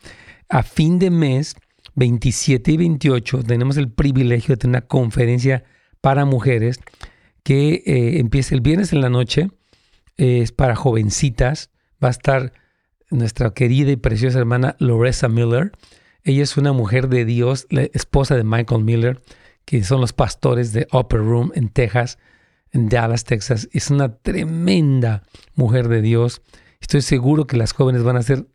a 0.48 0.62
fin 0.62 0.98
de 0.98 1.10
mes, 1.10 1.56
27 1.94 2.72
y 2.72 2.76
28, 2.76 3.42
tenemos 3.42 3.76
el 3.76 3.90
privilegio 3.90 4.54
de 4.54 4.58
tener 4.58 4.76
una 4.78 4.86
conferencia 4.86 5.64
para 6.00 6.24
mujeres 6.24 6.80
que 7.42 7.82
eh, 7.86 8.18
empieza 8.18 8.54
el 8.54 8.60
viernes 8.60 8.92
en 8.92 9.00
la 9.00 9.08
noche. 9.08 9.48
eh, 10.16 10.40
es 10.42 10.52
para 10.52 10.76
jovencitas. 10.76 11.70
Va 12.02 12.08
a 12.08 12.10
estar 12.10 12.52
nuestra 13.10 13.54
querida 13.54 13.90
y 13.90 13.96
preciosa 13.96 14.38
hermana 14.38 14.76
Loressa 14.78 15.28
Miller. 15.28 15.72
Ella 16.22 16.42
es 16.42 16.56
una 16.56 16.72
mujer 16.72 17.08
de 17.08 17.24
Dios, 17.24 17.66
la 17.70 17.82
esposa 17.82 18.34
de 18.34 18.44
Michael 18.44 18.84
Miller, 18.84 19.22
que 19.64 19.82
son 19.84 20.00
los 20.00 20.12
pastores 20.12 20.72
de 20.72 20.86
Upper 20.92 21.20
Room 21.20 21.52
en 21.54 21.68
Texas, 21.68 22.18
en 22.70 22.88
Dallas, 22.88 23.24
Texas. 23.24 23.68
Es 23.72 23.90
una 23.90 24.16
tremenda 24.16 25.22
mujer 25.54 25.88
de 25.88 26.02
Dios. 26.02 26.42
Estoy 26.80 27.02
seguro 27.02 27.46
que 27.46 27.56
las 27.56 27.72
jóvenes 27.72 28.02
van 28.02 28.16
a 28.16 28.22
ser 28.22 28.46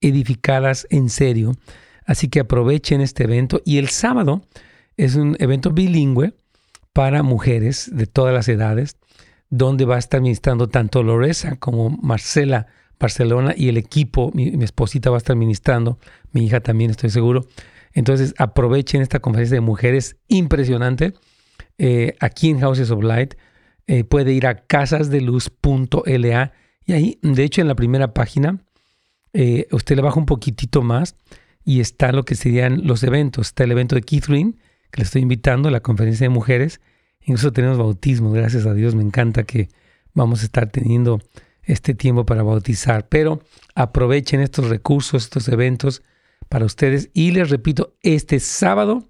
edificadas 0.00 0.86
en 0.90 1.08
serio. 1.08 1.52
Así 2.04 2.28
que 2.28 2.40
aprovechen 2.40 3.00
este 3.00 3.24
evento. 3.24 3.60
Y 3.64 3.78
el 3.78 3.88
sábado 3.88 4.42
es 4.96 5.16
un 5.16 5.36
evento 5.40 5.70
bilingüe 5.70 6.34
para 6.92 7.22
mujeres 7.22 7.90
de 7.92 8.06
todas 8.06 8.32
las 8.32 8.48
edades, 8.48 8.96
donde 9.50 9.84
va 9.84 9.96
a 9.96 9.98
estar 9.98 10.20
ministrando 10.20 10.68
tanto 10.68 11.02
Loresa 11.02 11.56
como 11.56 11.90
Marcela 11.90 12.66
Barcelona 12.98 13.54
y 13.56 13.68
el 13.68 13.76
equipo, 13.76 14.30
mi, 14.34 14.50
mi 14.52 14.64
esposita 14.64 15.10
va 15.10 15.16
a 15.16 15.18
estar 15.18 15.36
ministrando, 15.36 15.98
mi 16.32 16.46
hija 16.46 16.60
también 16.60 16.90
estoy 16.90 17.10
seguro. 17.10 17.46
Entonces 17.96 18.34
aprovechen 18.36 19.00
esta 19.00 19.20
conferencia 19.20 19.54
de 19.54 19.62
mujeres 19.62 20.16
impresionante 20.28 21.14
eh, 21.78 22.14
aquí 22.20 22.50
en 22.50 22.60
Houses 22.60 22.90
of 22.90 23.02
Light. 23.02 23.34
Eh, 23.86 24.04
puede 24.04 24.34
ir 24.34 24.46
a 24.46 24.66
casasdeluz.la 24.66 26.52
y 26.84 26.92
ahí, 26.92 27.18
de 27.22 27.42
hecho, 27.42 27.62
en 27.62 27.68
la 27.68 27.74
primera 27.74 28.12
página, 28.12 28.62
eh, 29.32 29.66
usted 29.72 29.96
le 29.96 30.02
baja 30.02 30.20
un 30.20 30.26
poquitito 30.26 30.82
más 30.82 31.16
y 31.64 31.80
está 31.80 32.12
lo 32.12 32.24
que 32.24 32.34
serían 32.34 32.86
los 32.86 33.02
eventos. 33.02 33.46
Está 33.46 33.64
el 33.64 33.72
evento 33.72 33.96
de 33.96 34.02
Catherine, 34.02 34.52
que 34.90 34.98
le 34.98 35.04
estoy 35.04 35.22
invitando, 35.22 35.70
la 35.70 35.80
conferencia 35.80 36.26
de 36.26 36.28
mujeres. 36.28 36.82
Incluso 37.22 37.50
tenemos 37.50 37.78
bautismos, 37.78 38.34
gracias 38.34 38.66
a 38.66 38.74
Dios. 38.74 38.94
Me 38.94 39.02
encanta 39.02 39.44
que 39.44 39.68
vamos 40.12 40.42
a 40.42 40.44
estar 40.44 40.68
teniendo 40.70 41.18
este 41.62 41.94
tiempo 41.94 42.26
para 42.26 42.42
bautizar. 42.42 43.08
Pero 43.08 43.40
aprovechen 43.74 44.40
estos 44.40 44.68
recursos, 44.68 45.24
estos 45.24 45.48
eventos 45.48 46.02
para 46.48 46.64
ustedes. 46.64 47.10
Y 47.12 47.32
les 47.32 47.50
repito, 47.50 47.94
este 48.02 48.40
sábado, 48.40 49.04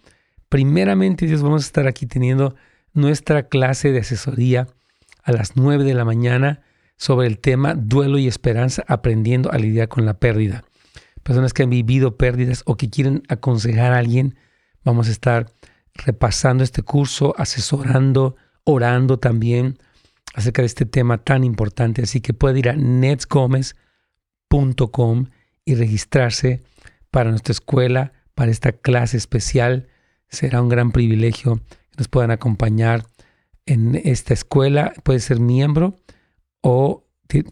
primeramente 0.49 1.27
Dios, 1.27 1.43
vamos 1.43 1.65
a 1.65 1.67
estar 1.67 1.87
aquí 1.87 2.07
teniendo 2.07 2.55
nuestra 2.93 3.49
clase 3.49 3.93
de 3.93 4.01
asesoría 4.01 4.67
a 5.23 5.33
las 5.33 5.57
9 5.57 5.85
de 5.85 5.95
la 5.95 6.05
mañana 6.05 6.63
sobre 6.97 7.27
el 7.27 7.39
tema 7.39 7.75
duelo 7.75 8.19
y 8.19 8.27
esperanza, 8.27 8.85
aprendiendo 8.89 9.53
a 9.53 9.59
lidiar 9.59 9.89
con 9.89 10.07
la 10.07 10.19
pérdida. 10.19 10.65
Personas 11.23 11.53
que 11.53 11.65
han 11.65 11.71
vivido 11.71 12.17
pérdidas 12.17 12.63
o 12.65 12.77
que 12.77 12.89
quieren 12.89 13.23
aconsejar 13.29 13.93
a 13.93 13.99
alguien, 13.99 14.37
vamos 14.85 15.09
a 15.09 15.11
estar 15.11 15.53
repasando 15.95 16.65
este 16.65 16.83
curso, 16.83 17.35
asesorando, 17.37 18.37
orando 18.65 19.19
también 19.19 19.77
acerca 20.35 20.63
de 20.63 20.67
este 20.67 20.87
tema 20.87 21.19
tan 21.19 21.45
importante. 21.45 22.03
Así 22.03 22.21
que 22.21 22.33
puede 22.33 22.61
ir 22.61 22.69
a 22.69 22.77
netsgomez.com 22.77 25.27
y 25.65 25.75
registrarse 25.75 26.63
para 27.17 27.31
nuestra 27.31 27.53
escuela, 27.53 28.13
para 28.35 28.51
esta 28.51 28.73
clase 28.73 29.17
especial. 29.17 29.89
Será 30.29 30.61
un 30.61 30.69
gran 30.69 30.93
privilegio 30.93 31.57
que 31.57 31.97
nos 31.97 32.09
puedan 32.09 32.31
acompañar 32.31 33.07
en 33.65 33.95
esta 34.05 34.35
escuela. 34.35 34.93
Puede 35.03 35.21
ser 35.21 35.41
miembro 35.41 35.97
o 36.61 37.07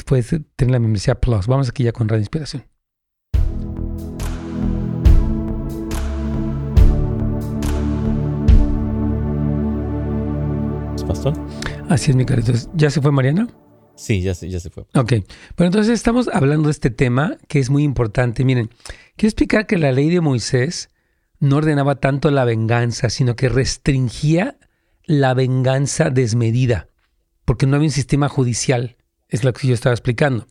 puedes 0.04 0.36
tener 0.56 0.70
la 0.70 0.78
membresía 0.78 1.14
Plus. 1.14 1.46
Vamos 1.46 1.70
aquí 1.70 1.82
ya 1.82 1.92
con 1.92 2.10
Radio 2.10 2.20
Inspiración. 2.20 2.66
Pastor. 11.06 11.32
Así 11.88 12.10
es, 12.10 12.16
mi 12.18 12.26
carito. 12.26 12.52
¿Ya 12.74 12.90
se 12.90 13.00
fue 13.00 13.12
Mariana? 13.12 13.48
Sí, 13.96 14.22
ya 14.22 14.34
se, 14.34 14.48
ya 14.48 14.60
se 14.60 14.70
fue. 14.70 14.84
Ok. 14.94 15.12
Bueno, 15.56 15.68
entonces 15.68 15.88
estamos 15.88 16.28
hablando 16.32 16.68
de 16.68 16.72
este 16.72 16.90
tema 16.90 17.36
que 17.48 17.60
es 17.60 17.70
muy 17.70 17.84
importante. 17.84 18.44
Miren, 18.44 18.70
quiero 19.16 19.28
explicar 19.28 19.66
que 19.66 19.78
la 19.78 19.92
ley 19.92 20.10
de 20.10 20.20
Moisés 20.20 20.90
no 21.38 21.56
ordenaba 21.56 21.96
tanto 21.96 22.30
la 22.30 22.44
venganza, 22.44 23.10
sino 23.10 23.36
que 23.36 23.48
restringía 23.48 24.58
la 25.04 25.34
venganza 25.34 26.10
desmedida, 26.10 26.88
porque 27.44 27.66
no 27.66 27.76
había 27.76 27.88
un 27.88 27.92
sistema 27.92 28.28
judicial, 28.28 28.96
es 29.28 29.44
lo 29.44 29.52
que 29.52 29.68
yo 29.68 29.74
estaba 29.74 29.94
explicando. 29.94 30.46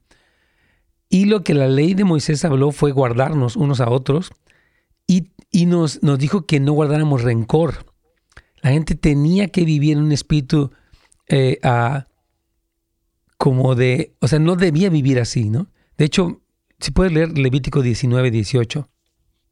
Y 1.09 1.25
lo 1.25 1.43
que 1.43 1.53
la 1.53 1.67
ley 1.67 1.93
de 1.93 2.05
Moisés 2.05 2.45
habló 2.45 2.71
fue 2.71 2.91
guardarnos 2.91 3.55
unos 3.55 3.81
a 3.81 3.89
otros 3.89 4.31
y, 5.05 5.31
nos, 5.65 6.01
nos 6.01 6.17
dijo 6.17 6.45
que 6.45 6.59
no 6.59 6.73
guardáramos 6.73 7.21
rencor. 7.23 7.85
La 8.61 8.71
gente 8.71 8.95
tenía 8.95 9.49
que 9.49 9.65
vivir 9.65 9.97
en 9.97 10.03
un 10.03 10.11
espíritu 10.11 10.71
eh, 11.27 11.59
como 13.43 13.75
de, 13.75 14.15
o 14.21 14.29
sea, 14.29 14.39
no 14.39 14.55
debía 14.55 14.89
vivir 14.89 15.19
así, 15.19 15.49
¿no? 15.49 15.67
De 15.97 16.05
hecho, 16.05 16.43
si 16.79 16.91
puedes 16.91 17.11
leer 17.11 17.37
Levítico 17.37 17.81
19, 17.81 18.31
18. 18.31 18.89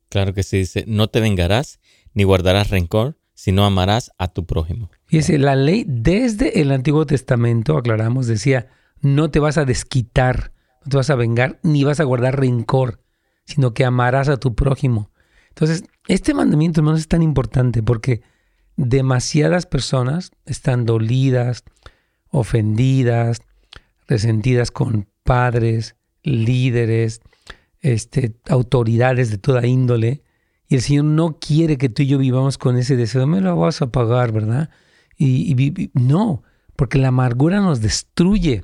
Claro 0.08 0.34
que 0.34 0.44
sí, 0.44 0.60
dice, 0.60 0.86
no 0.88 1.10
te 1.10 1.20
vengarás 1.20 1.82
ni 2.14 2.24
guardarás 2.24 2.70
rencor, 2.70 3.18
sino 3.34 3.66
amarás 3.66 4.14
a 4.18 4.30
tu 4.30 4.46
prójimo. 4.46 4.90
Fíjese, 5.08 5.38
la 5.38 5.58
ley 5.58 5.84
desde 5.86 6.62
el 6.62 6.72
Antiguo 6.72 7.06
Testamento, 7.06 7.76
aclaramos, 7.76 8.28
decía, 8.28 8.70
no 9.02 9.30
te 9.30 9.40
vas 9.40 9.58
a 9.58 9.66
desquitar, 9.66 10.54
no 10.86 10.92
te 10.92 10.96
vas 10.96 11.10
a 11.10 11.16
vengar, 11.16 11.60
ni 11.62 11.84
vas 11.84 12.00
a 12.00 12.06
guardar 12.06 12.40
rencor, 12.40 13.02
sino 13.44 13.74
que 13.74 13.84
amarás 13.84 14.30
a 14.30 14.38
tu 14.38 14.56
prójimo. 14.56 15.12
Entonces, 15.50 15.84
este 16.08 16.34
mandamiento, 16.34 16.80
hermanos, 16.80 17.02
es 17.02 17.10
tan 17.10 17.24
importante 17.24 17.84
porque 17.84 18.22
demasiadas 18.78 19.66
personas 19.66 20.32
están 20.46 20.86
dolidas, 20.86 21.66
ofendidas, 22.30 23.42
resentidas 24.12 24.72
con 24.72 25.08
padres, 25.24 25.96
líderes, 26.22 27.22
este, 27.80 28.36
autoridades 28.50 29.32
de 29.32 29.38
toda 29.38 29.66
índole. 29.66 30.22
Y 30.68 30.76
el 30.76 30.82
Señor 30.82 31.06
no 31.06 31.40
quiere 31.40 31.78
que 31.78 31.88
tú 31.88 32.04
y 32.04 32.08
yo 32.08 32.18
vivamos 32.18 32.58
con 32.58 32.78
ese 32.78 32.98
deseo, 32.98 33.26
me 33.26 33.40
lo 33.40 33.56
vas 33.56 33.82
a 33.82 33.90
pagar, 33.90 34.34
¿verdad? 34.34 34.70
Y, 35.18 35.92
no, 35.94 36.44
porque 36.76 36.98
la 36.98 37.08
amargura 37.08 37.62
nos 37.62 37.80
destruye, 37.80 38.64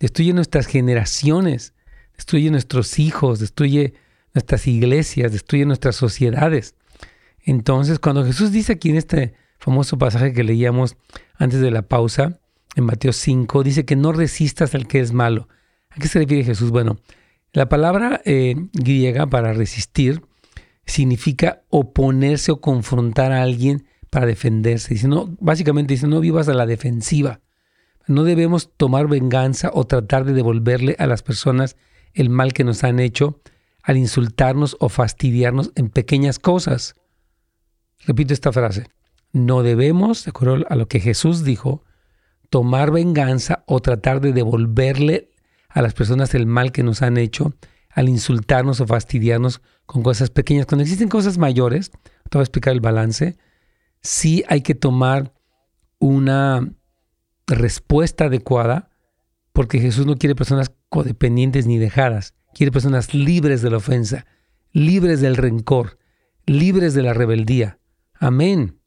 destruye 0.00 0.32
nuestras 0.32 0.66
generaciones, 0.66 1.74
destruye 2.16 2.50
nuestros 2.50 2.98
hijos, 2.98 3.38
destruye 3.38 3.94
nuestras 4.34 4.66
iglesias, 4.66 5.30
destruye 5.30 5.66
nuestras 5.66 5.94
sociedades. 5.94 6.74
Entonces, 7.44 8.00
cuando 8.00 8.24
Jesús 8.24 8.50
dice 8.50 8.72
aquí 8.72 8.90
en 8.90 8.96
este 8.96 9.34
famoso 9.58 9.98
pasaje 9.98 10.32
que 10.32 10.42
leíamos 10.42 10.96
antes 11.36 11.60
de 11.60 11.70
la 11.70 11.82
pausa, 11.82 12.40
en 12.80 12.86
Mateo 12.86 13.12
5, 13.12 13.62
dice 13.62 13.84
que 13.84 13.96
no 13.96 14.12
resistas 14.12 14.74
al 14.74 14.86
que 14.86 15.00
es 15.00 15.12
malo. 15.12 15.48
¿A 15.90 15.96
qué 15.96 16.08
se 16.08 16.18
refiere 16.18 16.44
Jesús? 16.44 16.70
Bueno, 16.70 16.98
la 17.52 17.68
palabra 17.68 18.20
eh, 18.24 18.54
griega 18.72 19.28
para 19.28 19.52
resistir 19.52 20.22
significa 20.84 21.62
oponerse 21.68 22.52
o 22.52 22.60
confrontar 22.60 23.32
a 23.32 23.42
alguien 23.42 23.86
para 24.10 24.26
defenderse. 24.26 24.94
Dice, 24.94 25.08
no, 25.08 25.36
básicamente 25.40 25.94
dice, 25.94 26.06
no 26.06 26.20
vivas 26.20 26.48
a 26.48 26.54
la 26.54 26.66
defensiva. 26.66 27.40
No 28.06 28.24
debemos 28.24 28.72
tomar 28.76 29.06
venganza 29.06 29.70
o 29.72 29.86
tratar 29.86 30.24
de 30.24 30.32
devolverle 30.32 30.96
a 30.98 31.06
las 31.06 31.22
personas 31.22 31.76
el 32.12 32.28
mal 32.28 32.52
que 32.52 32.64
nos 32.64 32.82
han 32.82 32.98
hecho 32.98 33.40
al 33.82 33.96
insultarnos 33.96 34.76
o 34.80 34.88
fastidiarnos 34.88 35.70
en 35.74 35.90
pequeñas 35.90 36.38
cosas. 36.38 36.94
Repito 38.00 38.34
esta 38.34 38.52
frase. 38.52 38.88
No 39.32 39.62
debemos, 39.62 40.24
de 40.24 40.30
acuerdo 40.30 40.66
a 40.68 40.74
lo 40.74 40.88
que 40.88 41.00
Jesús 41.00 41.44
dijo, 41.44 41.84
tomar 42.50 42.90
venganza 42.90 43.64
o 43.66 43.80
tratar 43.80 44.20
de 44.20 44.32
devolverle 44.32 45.30
a 45.68 45.82
las 45.82 45.94
personas 45.94 46.34
el 46.34 46.46
mal 46.46 46.72
que 46.72 46.82
nos 46.82 47.00
han 47.02 47.16
hecho 47.16 47.54
al 47.90 48.08
insultarnos 48.08 48.80
o 48.80 48.86
fastidiarnos 48.86 49.62
con 49.86 50.02
cosas 50.02 50.30
pequeñas. 50.30 50.66
Cuando 50.66 50.82
existen 50.82 51.08
cosas 51.08 51.38
mayores, 51.38 51.90
te 51.90 52.38
voy 52.38 52.40
a 52.40 52.42
explicar 52.42 52.72
el 52.72 52.80
balance, 52.80 53.36
sí 54.02 54.44
hay 54.48 54.62
que 54.62 54.74
tomar 54.74 55.32
una 55.98 56.72
respuesta 57.46 58.26
adecuada 58.26 58.90
porque 59.52 59.80
Jesús 59.80 60.06
no 60.06 60.16
quiere 60.16 60.34
personas 60.34 60.72
codependientes 60.88 61.66
ni 61.66 61.78
dejadas, 61.78 62.34
quiere 62.54 62.72
personas 62.72 63.14
libres 63.14 63.62
de 63.62 63.70
la 63.70 63.78
ofensa, 63.78 64.26
libres 64.72 65.20
del 65.20 65.36
rencor, 65.36 65.98
libres 66.46 66.94
de 66.94 67.02
la 67.02 67.12
rebeldía. 67.12 67.78
Amén. 68.14 68.79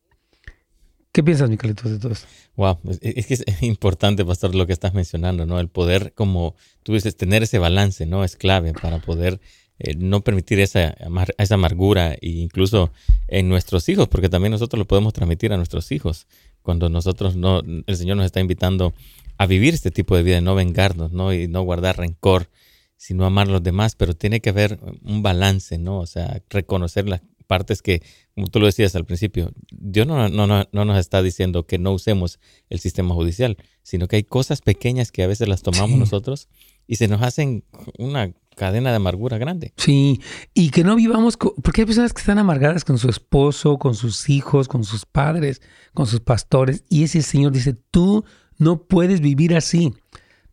¿Qué 1.14 1.22
piensas, 1.22 1.48
Miquelitos, 1.48 1.92
de 1.92 2.00
todo 2.00 2.12
esto? 2.12 2.28
Wow, 2.56 2.80
es 3.02 3.28
que 3.28 3.36
es 3.36 3.46
importante, 3.62 4.26
pastor, 4.26 4.56
lo 4.56 4.66
que 4.66 4.74
estás 4.74 4.96
mencionando, 4.96 5.46
¿no? 5.46 5.60
El 5.60 5.70
poder, 5.70 6.12
como 6.16 6.56
tú 6.82 6.94
dices, 6.94 7.16
tener 7.16 7.44
ese 7.44 7.60
balance, 7.60 8.08
¿no? 8.08 8.24
Es 8.24 8.36
clave 8.36 8.74
para 8.74 8.98
poder 8.98 9.40
eh, 9.78 9.94
no 9.96 10.22
permitir 10.22 10.60
esa, 10.60 10.96
esa 11.38 11.54
amargura 11.54 12.14
e 12.14 12.30
incluso 12.30 12.92
en 13.28 13.48
nuestros 13.48 13.88
hijos, 13.90 14.08
porque 14.08 14.28
también 14.28 14.54
nosotros 14.54 14.80
lo 14.80 14.88
podemos 14.88 15.14
transmitir 15.14 15.54
a 15.54 15.58
nuestros 15.58 15.92
hijos 15.92 16.26
cuando 16.64 16.90
nosotros 16.90 17.36
no, 17.36 17.62
el 17.62 17.96
Señor 17.96 18.18
nos 18.18 18.26
está 18.26 18.40
invitando 18.40 18.96
a 19.38 19.46
vivir 19.46 19.76
este 19.76 19.92
tipo 19.92 20.16
de 20.16 20.24
vida, 20.24 20.42
no 20.42 20.56
vengarnos, 20.56 21.12
¿no? 21.12 21.32
Y 21.32 21.48
no 21.48 21.62
guardar 21.62 21.98
rencor, 21.98 22.50
sino 22.98 23.24
amar 23.26 23.48
a 23.50 23.52
los 23.52 23.62
demás, 23.62 23.96
pero 23.96 24.16
tiene 24.16 24.42
que 24.42 24.50
haber 24.50 24.80
un 25.04 25.22
balance, 25.22 25.78
¿no? 25.78 26.00
O 26.00 26.08
sea, 26.08 26.42
reconocer 26.50 27.08
las 27.08 27.22
partes 27.44 27.82
que, 27.82 28.02
como 28.36 28.48
tú 28.48 28.60
lo 28.60 28.66
decías 28.66 28.96
al 28.96 29.06
principio, 29.06 29.52
Dios 29.72 30.08
no, 30.08 30.30
no, 30.30 30.48
no, 30.48 30.68
no, 30.72 30.86
nos 30.86 30.98
está 30.98 31.22
diciendo 31.22 31.66
que 31.66 31.78
no 31.78 31.92
usemos 31.92 32.40
el 32.70 32.80
sistema 32.80 33.14
judicial, 33.14 33.58
sino 33.84 34.08
que 34.08 34.18
hay 34.18 34.24
cosas 34.24 34.62
pequeñas 34.62 35.12
que 35.12 35.24
a 35.24 35.28
veces 35.28 35.48
las 35.48 35.62
tomamos 35.62 35.98
nosotros 35.98 36.48
y 36.88 36.96
se 36.96 37.08
nos 37.08 37.22
hacen 37.22 37.64
una 37.98 38.34
cadena 38.56 38.92
de 38.92 38.98
amargura 38.98 39.38
grande. 39.38 39.74
Sí, 39.78 40.22
y 40.54 40.70
que 40.70 40.84
no 40.84 40.96
vivamos, 40.96 41.38
porque 41.38 41.82
hay 41.82 41.86
personas 41.86 42.14
que 42.14 42.20
están 42.20 42.38
amargadas 42.38 42.86
con 42.86 42.98
su 42.98 43.10
esposo, 43.10 43.78
con 43.78 43.96
sus 43.96 44.30
hijos, 44.30 44.68
con 44.68 44.84
sus 44.84 45.06
padres, 45.06 45.62
con 45.94 46.08
sus 46.08 46.20
pastores, 46.20 46.84
y 46.90 47.04
ese 47.04 47.22
Señor 47.22 47.52
dice, 47.52 47.74
tú 47.74 48.26
no 48.58 48.84
puedes 48.84 49.22
vivir 49.22 49.56
así, 49.56 49.94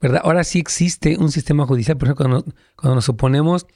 ¿verdad? 0.01 0.23
Ahora 0.25 0.45
sí 0.45 0.59
existe 0.59 1.17
un 1.19 1.31
sistema 1.31 1.67
judicial, 1.67 1.99
por 1.99 2.09
ejemplo, 2.09 2.27
cuando, 2.27 2.55
cuando 2.77 2.95
nos 2.97 3.09
oponemos 3.09 3.67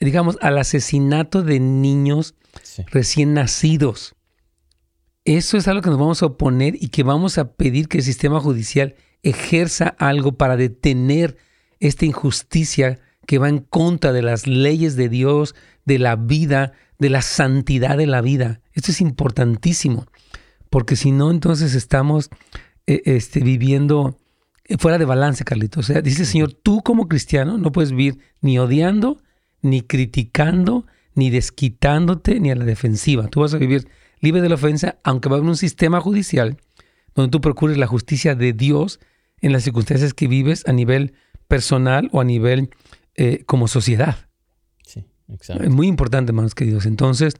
digamos, 0.00 0.38
al 0.40 0.58
asesinato 0.58 1.42
de 1.42 1.60
niños 1.60 2.34
recién 2.90 3.34
nacidos. 3.34 4.14
Eso 5.24 5.56
es 5.56 5.68
algo 5.68 5.82
que 5.82 5.90
nos 5.90 5.98
vamos 5.98 6.22
a 6.22 6.26
oponer 6.26 6.74
y 6.80 6.88
que 6.88 7.02
vamos 7.02 7.38
a 7.38 7.52
pedir 7.52 7.88
que 7.88 7.98
el 7.98 8.04
sistema 8.04 8.40
judicial 8.40 8.96
ejerza 9.22 9.94
algo 9.98 10.32
para 10.32 10.56
detener 10.56 11.36
esta 11.78 12.06
injusticia 12.06 12.98
que 13.26 13.38
va 13.38 13.48
en 13.48 13.60
contra 13.60 14.12
de 14.12 14.22
las 14.22 14.46
leyes 14.46 14.96
de 14.96 15.08
Dios, 15.08 15.54
de 15.84 15.98
la 15.98 16.16
vida, 16.16 16.72
de 16.98 17.10
la 17.10 17.22
santidad 17.22 17.96
de 17.96 18.06
la 18.06 18.20
vida. 18.20 18.60
Esto 18.72 18.90
es 18.90 19.00
importantísimo, 19.00 20.06
porque 20.70 20.96
si 20.96 21.12
no, 21.12 21.30
entonces 21.30 21.74
estamos 21.74 22.30
eh, 22.86 23.02
este, 23.04 23.40
viviendo 23.40 24.18
fuera 24.78 24.98
de 24.98 25.04
balance, 25.04 25.44
Carlito. 25.44 25.80
O 25.80 25.82
sea, 25.82 26.02
dice 26.02 26.22
el 26.22 26.28
Señor, 26.28 26.52
tú 26.52 26.82
como 26.82 27.06
cristiano 27.06 27.58
no 27.58 27.70
puedes 27.70 27.92
vivir 27.92 28.18
ni 28.40 28.58
odiando, 28.58 29.21
ni 29.62 29.80
criticando, 29.82 30.86
ni 31.14 31.30
desquitándote, 31.30 32.40
ni 32.40 32.50
a 32.50 32.56
la 32.56 32.64
defensiva. 32.64 33.28
Tú 33.28 33.40
vas 33.40 33.54
a 33.54 33.58
vivir 33.58 33.88
libre 34.20 34.42
de 34.42 34.48
la 34.48 34.56
ofensa, 34.56 34.98
aunque 35.02 35.28
va 35.28 35.36
a 35.36 35.38
haber 35.38 35.48
un 35.48 35.56
sistema 35.56 36.00
judicial 36.00 36.58
donde 37.14 37.30
tú 37.30 37.40
procures 37.40 37.78
la 37.78 37.86
justicia 37.86 38.34
de 38.34 38.52
Dios 38.52 39.00
en 39.40 39.52
las 39.52 39.64
circunstancias 39.64 40.14
que 40.14 40.28
vives 40.28 40.66
a 40.66 40.72
nivel 40.72 41.14
personal 41.48 42.08
o 42.12 42.20
a 42.20 42.24
nivel 42.24 42.70
eh, 43.14 43.44
como 43.44 43.68
sociedad. 43.68 44.16
Sí, 44.84 45.04
exacto. 45.28 45.64
Es 45.64 45.70
muy 45.70 45.86
importante, 45.86 46.30
hermanos 46.30 46.54
queridos. 46.54 46.86
Entonces, 46.86 47.34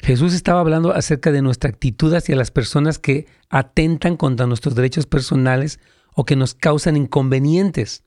Jesús 0.00 0.32
estaba 0.32 0.60
hablando 0.60 0.94
acerca 0.94 1.32
de 1.32 1.42
nuestra 1.42 1.70
actitud 1.70 2.14
hacia 2.14 2.36
las 2.36 2.50
personas 2.50 2.98
que 2.98 3.26
atentan 3.50 4.16
contra 4.16 4.46
nuestros 4.46 4.74
derechos 4.74 5.06
personales 5.06 5.80
o 6.14 6.24
que 6.24 6.36
nos 6.36 6.54
causan 6.54 6.96
inconvenientes. 6.96 8.04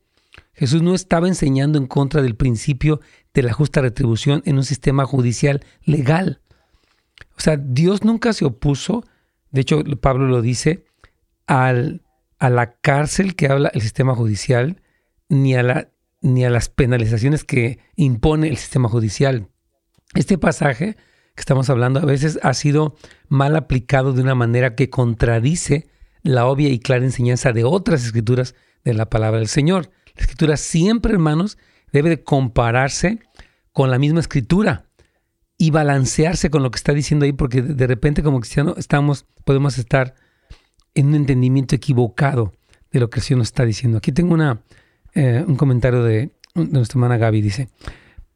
Jesús 0.54 0.82
no 0.82 0.94
estaba 0.94 1.28
enseñando 1.28 1.78
en 1.78 1.88
contra 1.88 2.22
del 2.22 2.36
principio 2.36 3.02
de 3.34 3.44
la 3.44 3.54
justa 3.54 3.82
retribución 3.82 4.42
en 4.46 4.58
un 4.58 4.66
sistema 4.66 5.06
judicial 5.06 5.64
legal. 5.84 6.42
O 7.38 7.42
sea, 7.42 7.58
Dios 7.58 8.04
nunca 8.04 8.34
se 8.34 8.46
opuso, 8.46 9.04
de 9.52 9.62
hecho 9.62 9.84
Pablo 10.02 10.28
lo 10.28 10.42
dice, 10.42 10.86
al, 11.48 12.04
a 12.40 12.50
la 12.50 12.74
cárcel 12.74 13.36
que 13.36 13.48
habla 13.48 13.72
el 13.74 13.82
sistema 13.82 14.16
judicial, 14.16 14.82
ni 15.30 15.56
a, 15.56 15.64
la, 15.64 15.90
ni 16.22 16.44
a 16.44 16.50
las 16.50 16.70
penalizaciones 16.70 17.44
que 17.44 17.80
impone 17.96 18.50
el 18.50 18.58
sistema 18.58 18.90
judicial. 18.90 19.48
Este 20.14 20.38
pasaje 20.38 20.98
que 21.36 21.42
estamos 21.42 21.70
hablando 21.70 22.02
a 22.02 22.06
veces 22.06 22.40
ha 22.44 22.54
sido 22.54 22.96
mal 23.30 23.56
aplicado 23.56 24.12
de 24.12 24.22
una 24.22 24.36
manera 24.36 24.76
que 24.76 24.90
contradice 24.90 25.88
la 26.24 26.46
obvia 26.46 26.70
y 26.70 26.80
clara 26.80 27.06
enseñanza 27.06 27.54
de 27.54 27.64
otras 27.64 28.04
escrituras 28.04 28.56
de 28.84 28.94
la 28.94 29.10
palabra 29.10 29.40
del 29.40 29.48
Señor. 29.48 29.90
La 30.16 30.22
escritura 30.22 30.58
siempre, 30.58 31.14
hermanos, 31.14 31.58
debe 31.92 32.10
de 32.10 32.24
compararse 32.24 33.20
con 33.72 33.92
la 33.92 34.00
misma 34.00 34.20
escritura 34.20 34.86
y 35.58 35.72
balancearse 35.72 36.50
con 36.50 36.64
lo 36.64 36.72
que 36.72 36.78
está 36.78 36.94
diciendo 36.94 37.26
ahí, 37.26 37.34
porque 37.34 37.62
de 37.62 37.88
repente 37.88 38.24
como 38.24 38.40
cristianos 38.40 38.78
estamos, 38.78 39.26
podemos 39.46 39.78
estar 39.78 40.16
en 40.96 41.08
un 41.08 41.16
entendimiento 41.16 41.76
equivocado 41.76 42.54
de 42.92 43.00
lo 43.00 43.10
que 43.10 43.20
el 43.20 43.24
Señor 43.24 43.40
nos 43.40 43.50
está 43.50 43.66
diciendo. 43.66 44.00
Aquí 44.00 44.12
tengo 44.12 44.34
una, 44.34 44.62
eh, 45.14 45.44
un 45.48 45.56
comentario 45.56 46.04
de, 46.04 46.32
de 46.56 46.66
nuestra 46.66 46.98
hermana 46.98 47.18
Gaby, 47.18 47.42
dice, 47.42 47.70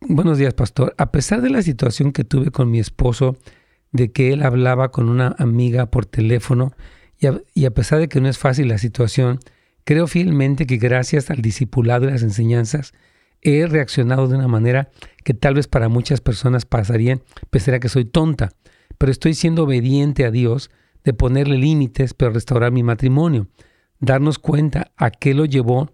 buenos 0.02 0.38
días 0.38 0.54
pastor, 0.54 0.94
a 0.98 1.12
pesar 1.12 1.42
de 1.42 1.50
la 1.50 1.62
situación 1.62 2.12
que 2.12 2.24
tuve 2.24 2.52
con 2.52 2.70
mi 2.70 2.80
esposo, 2.80 3.38
de 3.92 4.12
que 4.12 4.34
él 4.34 4.44
hablaba 4.44 4.92
con 4.92 5.10
una 5.10 5.36
amiga 5.40 5.88
por 5.88 6.06
teléfono, 6.06 6.74
y 7.54 7.66
a, 7.66 7.72
pesar 7.72 8.00
de 8.00 8.08
que 8.08 8.22
no 8.22 8.30
es 8.30 8.38
fácil 8.38 8.68
la 8.68 8.78
situación, 8.78 9.40
creo 9.86 10.08
fielmente 10.08 10.66
que 10.66 10.78
gracias 10.78 11.30
al 11.30 11.42
discipulado 11.42 12.06
y 12.06 12.12
las 12.12 12.24
enseñanzas, 12.24 12.94
he 13.42 13.66
reaccionado 13.68 14.28
de 14.28 14.36
una 14.36 14.48
manera 14.48 14.90
que 15.24 15.34
tal 15.34 15.54
vez 15.54 15.68
para 15.68 15.88
muchas 15.88 16.20
personas 16.20 16.66
pasarían, 16.66 17.22
pensaría 17.52 17.80
que 17.80 17.90
soy 17.90 18.04
tonta, 18.04 18.52
pero 18.98 19.12
estoy 19.12 19.36
siendo 19.36 19.64
obediente 19.64 20.26
a 20.26 20.32
Dios 20.32 20.72
de 21.04 21.14
ponerle 21.14 21.58
límites, 21.58 22.14
pero 22.16 22.32
restaurar 22.32 22.72
mi 22.72 22.82
matrimonio, 22.82 23.48
darnos 24.00 24.40
cuenta 24.40 24.92
a 24.98 25.12
qué 25.12 25.34
lo 25.36 25.46
llevó 25.46 25.92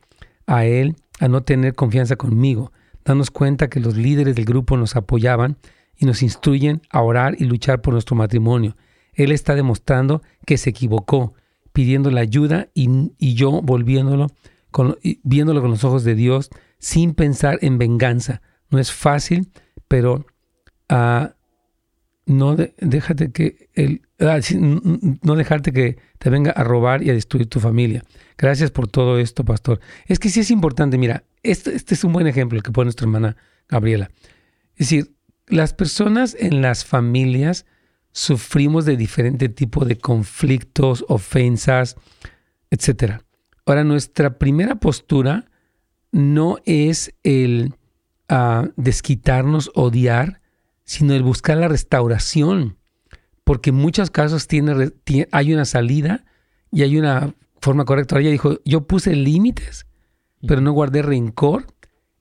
a 0.48 0.66
él 0.66 0.96
a 1.20 1.28
no 1.28 1.44
tener 1.44 1.76
confianza 1.76 2.16
conmigo, 2.16 2.72
darnos 3.04 3.30
cuenta 3.30 3.70
que 3.70 3.82
los 3.82 3.98
líderes 3.98 4.36
del 4.36 4.46
grupo 4.46 4.78
nos 4.78 4.96
apoyaban 4.96 5.58
y 5.98 6.06
nos 6.06 6.24
instruyen 6.24 6.82
a 6.90 7.02
orar 7.02 7.36
y 7.38 7.44
luchar 7.44 7.82
por 7.82 7.94
nuestro 7.94 8.16
matrimonio. 8.16 8.78
Él 9.14 9.32
está 9.32 9.56
demostrando 9.56 10.22
que 10.46 10.58
se 10.58 10.70
equivocó, 10.70 11.34
pidiendo 11.74 12.12
la 12.12 12.22
ayuda 12.22 12.70
y, 12.74 13.34
yo 13.34 13.62
volviéndolo, 13.62 14.28
con, 14.72 14.98
viéndolo 15.24 15.62
con 15.62 15.72
los 15.72 15.84
ojos 15.84 16.04
de 16.04 16.16
Dios, 16.16 16.50
sin 16.80 17.14
pensar 17.14 17.60
en 17.62 17.78
venganza. 17.78 18.42
No 18.70 18.80
es 18.80 18.92
fácil, 18.92 19.52
pero 19.88 20.26
uh, 20.90 21.28
no 22.26 22.56
déjate 22.56 23.32
que 23.32 23.70
el, 23.74 24.02
ah, 24.20 24.40
no 25.22 25.36
dejarte 25.36 25.72
que 25.74 25.98
te 26.18 26.30
venga 26.30 26.52
a 26.52 26.64
robar 26.64 27.04
y 27.04 27.10
a 27.10 27.14
destruir 27.14 27.48
tu 27.48 27.60
familia. 27.60 28.04
Gracias 28.38 28.72
por 28.72 28.88
todo 28.88 29.20
esto, 29.20 29.44
pastor. 29.44 29.80
Es 30.08 30.20
que 30.20 30.30
sí 30.30 30.40
es 30.40 30.52
importante, 30.52 30.98
mira, 30.98 31.24
este, 31.44 31.76
este 31.76 31.96
es 31.96 32.04
un 32.04 32.14
buen 32.14 32.28
ejemplo 32.28 32.58
el 32.58 32.64
que 32.64 32.72
pone 32.72 32.86
nuestra 32.86 33.06
hermana 33.06 33.38
Gabriela. 33.68 34.12
Es 34.76 34.90
decir, 34.90 35.14
las 35.48 35.74
personas 35.74 36.36
en 36.40 36.62
las 36.62 36.86
familias 36.86 37.66
sufrimos 38.12 38.86
de 38.86 38.98
diferente 38.98 39.50
tipo 39.50 39.86
de 39.86 39.98
conflictos, 39.98 41.06
ofensas, 41.08 41.96
etc. 42.70 43.22
Ahora, 43.66 43.84
nuestra 43.84 44.38
primera 44.38 44.76
postura 44.76 45.50
no 46.12 46.58
es 46.66 47.14
el 47.24 47.74
uh, 48.30 48.68
desquitarnos, 48.76 49.72
odiar, 49.76 50.42
sino 50.84 51.14
el 51.14 51.24
buscar 51.24 51.58
la 51.58 51.68
restauración, 51.68 52.78
porque 53.44 53.70
en 53.70 53.78
muchos 53.78 54.12
casos 54.12 54.48
tiene, 54.48 54.92
hay 55.32 55.54
una 55.54 55.66
salida 55.66 56.26
y 56.72 56.84
hay 56.84 56.98
una 56.98 57.34
forma 57.62 57.86
correcta. 57.86 58.20
Ella 58.20 58.32
dijo, 58.32 58.60
yo 58.66 58.88
puse 58.88 59.16
límites, 59.16 59.86
pero 60.48 60.62
no 60.62 60.72
guardé 60.74 61.02
rencor, 61.02 61.68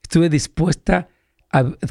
estuve 0.01 0.29
dispuesta 0.29 0.97
a 0.97 1.09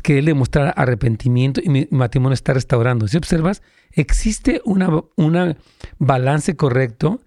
que 0.02 0.18
él 0.18 0.24
le 0.24 0.34
mostrara 0.34 0.70
arrepentimiento 0.70 1.60
y 1.62 1.68
mi 1.68 1.88
matrimonio 1.90 2.34
está 2.34 2.54
restaurando. 2.54 3.08
Si 3.08 3.16
observas, 3.16 3.62
existe 3.92 4.62
una 4.64 5.56
balance 5.98 6.56
correcto 6.56 7.20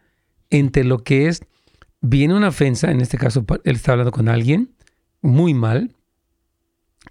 entre 0.50 0.84
lo 0.84 1.04
que 1.04 1.28
es, 1.28 1.44
viene 2.02 2.34
una 2.34 2.50
ofensa, 2.50 2.92
en 2.92 3.02
este 3.02 3.18
caso 3.18 3.46
él 3.64 3.76
está 3.76 3.92
hablando 3.94 4.12
con 4.12 4.30
alguien 4.30 4.76
muy 5.22 5.54
mal, 5.54 5.96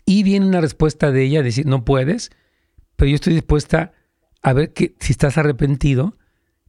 y 0.04 0.22
viene 0.22 0.46
una 0.46 0.60
respuesta 0.60 1.12
de 1.12 1.22
ella, 1.22 1.42
decir, 1.42 1.66
no 1.66 1.84
puedes, 1.84 2.30
pero 2.96 3.08
yo 3.08 3.14
estoy 3.14 3.34
dispuesta 3.34 3.92
a 4.42 4.52
ver 4.52 4.72
que 4.72 4.94
si 5.00 5.12
estás 5.12 5.38
arrepentido, 5.38 6.16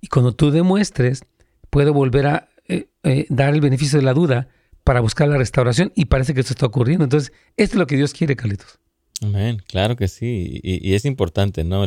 y 0.01 0.07
cuando 0.07 0.35
tú 0.35 0.51
demuestres, 0.51 1.25
puedo 1.69 1.93
volver 1.93 2.27
a 2.27 2.49
eh, 2.67 2.89
eh, 3.03 3.25
dar 3.29 3.53
el 3.53 3.61
beneficio 3.61 3.97
de 3.97 4.05
la 4.05 4.13
duda 4.13 4.49
para 4.83 4.99
buscar 4.99 5.27
la 5.27 5.37
restauración 5.37 5.91
y 5.95 6.05
parece 6.05 6.33
que 6.33 6.41
esto 6.41 6.53
está 6.53 6.65
ocurriendo. 6.65 7.03
Entonces, 7.03 7.31
esto 7.57 7.75
es 7.75 7.79
lo 7.79 7.87
que 7.87 7.95
Dios 7.95 8.13
quiere, 8.13 8.35
Carlitos. 8.35 8.79
Amén, 9.21 9.61
claro 9.67 9.95
que 9.95 10.07
sí. 10.07 10.59
Y, 10.63 10.93
es 10.93 11.05
importante, 11.05 11.63
¿no? 11.63 11.85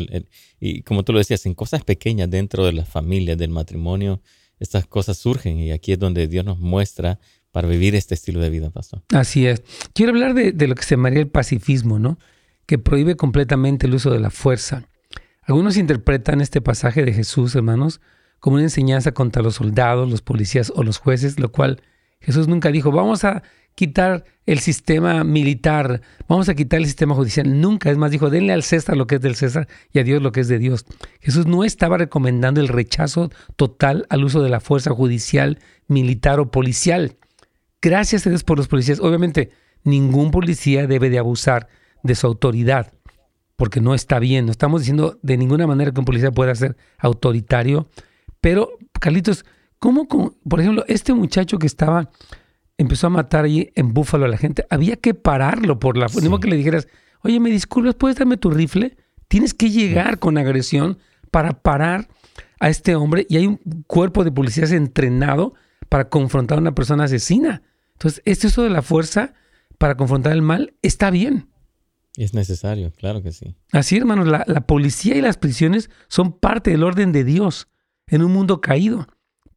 y 0.58 0.82
como 0.82 1.02
tú 1.02 1.12
lo 1.12 1.18
decías, 1.18 1.44
en 1.46 1.54
cosas 1.54 1.84
pequeñas 1.84 2.30
dentro 2.30 2.64
de 2.64 2.72
las 2.72 2.88
familias, 2.88 3.36
del 3.36 3.50
matrimonio, 3.50 4.22
estas 4.58 4.86
cosas 4.86 5.18
surgen 5.18 5.58
y 5.58 5.70
aquí 5.70 5.92
es 5.92 5.98
donde 5.98 6.28
Dios 6.28 6.44
nos 6.44 6.58
muestra 6.58 7.18
para 7.52 7.68
vivir 7.68 7.94
este 7.94 8.14
estilo 8.14 8.40
de 8.40 8.50
vida, 8.50 8.70
pastor. 8.70 9.02
Así 9.12 9.46
es. 9.46 9.62
Quiero 9.92 10.12
hablar 10.12 10.34
de, 10.34 10.52
de 10.52 10.66
lo 10.66 10.74
que 10.74 10.82
se 10.82 10.96
llamaría 10.96 11.20
el 11.20 11.28
pacifismo, 11.28 11.98
¿no? 11.98 12.18
Que 12.64 12.78
prohíbe 12.78 13.16
completamente 13.16 13.86
el 13.86 13.94
uso 13.94 14.10
de 14.10 14.20
la 14.20 14.30
fuerza. 14.30 14.88
Algunos 15.42 15.76
interpretan 15.76 16.40
este 16.40 16.60
pasaje 16.60 17.04
de 17.04 17.12
Jesús, 17.12 17.54
hermanos, 17.54 18.00
como 18.40 18.56
una 18.56 18.64
enseñanza 18.64 19.12
contra 19.12 19.42
los 19.42 19.56
soldados, 19.56 20.10
los 20.10 20.22
policías 20.22 20.72
o 20.74 20.82
los 20.82 20.98
jueces, 20.98 21.38
lo 21.38 21.52
cual 21.52 21.82
Jesús 22.26 22.48
nunca 22.48 22.72
dijo, 22.72 22.90
vamos 22.90 23.22
a 23.22 23.44
quitar 23.76 24.24
el 24.46 24.58
sistema 24.58 25.22
militar, 25.22 26.00
vamos 26.26 26.48
a 26.48 26.56
quitar 26.56 26.80
el 26.80 26.86
sistema 26.86 27.14
judicial. 27.14 27.60
Nunca, 27.60 27.88
es 27.88 27.96
más, 27.96 28.10
dijo, 28.10 28.30
denle 28.30 28.52
al 28.52 28.64
César 28.64 28.96
lo 28.96 29.06
que 29.06 29.14
es 29.14 29.20
del 29.20 29.36
César 29.36 29.68
y 29.92 30.00
a 30.00 30.02
Dios 30.02 30.20
lo 30.20 30.32
que 30.32 30.40
es 30.40 30.48
de 30.48 30.58
Dios. 30.58 30.86
Jesús 31.20 31.46
no 31.46 31.62
estaba 31.62 31.98
recomendando 31.98 32.60
el 32.60 32.66
rechazo 32.66 33.30
total 33.54 34.06
al 34.08 34.24
uso 34.24 34.42
de 34.42 34.48
la 34.48 34.58
fuerza 34.58 34.90
judicial, 34.90 35.60
militar 35.86 36.40
o 36.40 36.50
policial. 36.50 37.16
Gracias 37.80 38.26
a 38.26 38.30
Dios 38.30 38.42
por 38.42 38.58
los 38.58 38.66
policías. 38.66 38.98
Obviamente, 38.98 39.52
ningún 39.84 40.32
policía 40.32 40.88
debe 40.88 41.08
de 41.08 41.20
abusar 41.20 41.68
de 42.02 42.16
su 42.16 42.26
autoridad, 42.26 42.92
porque 43.54 43.80
no 43.80 43.94
está 43.94 44.18
bien. 44.18 44.46
No 44.46 44.50
estamos 44.50 44.80
diciendo 44.80 45.20
de 45.22 45.36
ninguna 45.36 45.68
manera 45.68 45.92
que 45.92 46.00
un 46.00 46.06
policía 46.06 46.32
pueda 46.32 46.56
ser 46.56 46.76
autoritario, 46.98 47.88
pero, 48.40 48.70
Carlitos, 49.00 49.44
¿Cómo, 49.78 50.06
por 50.06 50.60
ejemplo, 50.60 50.84
este 50.88 51.12
muchacho 51.12 51.58
que 51.58 51.66
estaba, 51.66 52.10
empezó 52.78 53.06
a 53.06 53.10
matar 53.10 53.44
allí 53.44 53.70
en 53.74 53.92
Búfalo 53.92 54.24
a 54.24 54.28
la 54.28 54.38
gente, 54.38 54.66
había 54.70 54.96
que 54.96 55.14
pararlo 55.14 55.78
por 55.78 55.96
la... 55.96 56.08
Sí. 56.08 56.20
que 56.40 56.48
le 56.48 56.56
dijeras, 56.56 56.88
oye, 57.22 57.40
me 57.40 57.50
disculpas, 57.50 57.94
¿puedes 57.94 58.16
darme 58.16 58.36
tu 58.36 58.50
rifle? 58.50 58.96
Tienes 59.28 59.54
que 59.54 59.70
llegar 59.70 60.18
con 60.18 60.38
agresión 60.38 60.98
para 61.30 61.52
parar 61.52 62.08
a 62.60 62.68
este 62.68 62.94
hombre 62.94 63.26
y 63.28 63.36
hay 63.36 63.46
un 63.46 63.60
cuerpo 63.86 64.24
de 64.24 64.32
policías 64.32 64.72
entrenado 64.72 65.54
para 65.88 66.08
confrontar 66.08 66.58
a 66.58 66.60
una 66.60 66.74
persona 66.74 67.04
asesina. 67.04 67.62
Entonces, 67.92 68.22
este 68.24 68.46
uso 68.46 68.62
de 68.62 68.70
la 68.70 68.82
fuerza 68.82 69.34
para 69.78 69.96
confrontar 69.96 70.32
el 70.32 70.42
mal 70.42 70.74
está 70.82 71.10
bien. 71.10 71.48
Es 72.16 72.32
necesario, 72.32 72.92
claro 72.92 73.22
que 73.22 73.32
sí. 73.32 73.54
Así, 73.72 73.96
hermanos, 73.96 74.26
la, 74.26 74.44
la 74.46 74.62
policía 74.62 75.16
y 75.16 75.20
las 75.20 75.36
prisiones 75.36 75.90
son 76.08 76.32
parte 76.32 76.70
del 76.70 76.82
orden 76.82 77.12
de 77.12 77.24
Dios 77.24 77.68
en 78.06 78.22
un 78.22 78.32
mundo 78.32 78.60
caído. 78.60 79.06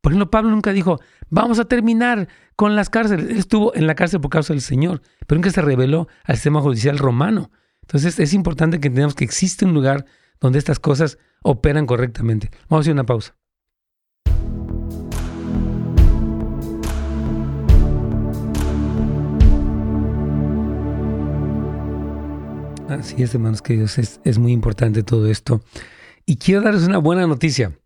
Por 0.01 0.13
ejemplo, 0.13 0.31
Pablo 0.31 0.51
nunca 0.51 0.71
dijo, 0.71 0.99
vamos 1.29 1.59
a 1.59 1.65
terminar 1.65 2.29
con 2.55 2.75
las 2.75 2.89
cárceles. 2.89 3.29
Él 3.29 3.37
estuvo 3.37 3.75
en 3.75 3.85
la 3.85 3.95
cárcel 3.95 4.21
por 4.21 4.31
causa 4.31 4.53
del 4.53 4.61
Señor, 4.61 5.01
pero 5.27 5.37
nunca 5.37 5.51
se 5.51 5.61
reveló 5.61 6.07
al 6.23 6.35
sistema 6.35 6.61
judicial 6.61 6.97
romano. 6.97 7.51
Entonces 7.81 8.19
es 8.19 8.33
importante 8.33 8.79
que 8.79 8.87
entendamos 8.87 9.15
que 9.15 9.25
existe 9.25 9.65
un 9.65 9.73
lugar 9.73 10.05
donde 10.39 10.59
estas 10.59 10.79
cosas 10.79 11.17
operan 11.41 11.85
correctamente. 11.85 12.49
Vamos 12.69 12.81
a 12.81 12.83
hacer 12.83 12.93
una 12.93 13.05
pausa. 13.05 13.35
Así 22.87 23.21
es, 23.21 23.35
hermanos 23.35 23.61
queridos, 23.61 23.97
es, 23.97 24.19
es 24.23 24.39
muy 24.39 24.51
importante 24.51 25.03
todo 25.03 25.29
esto. 25.29 25.61
Y 26.25 26.37
quiero 26.37 26.61
darles 26.61 26.87
una 26.87 26.97
buena 26.99 27.27
noticia. 27.27 27.78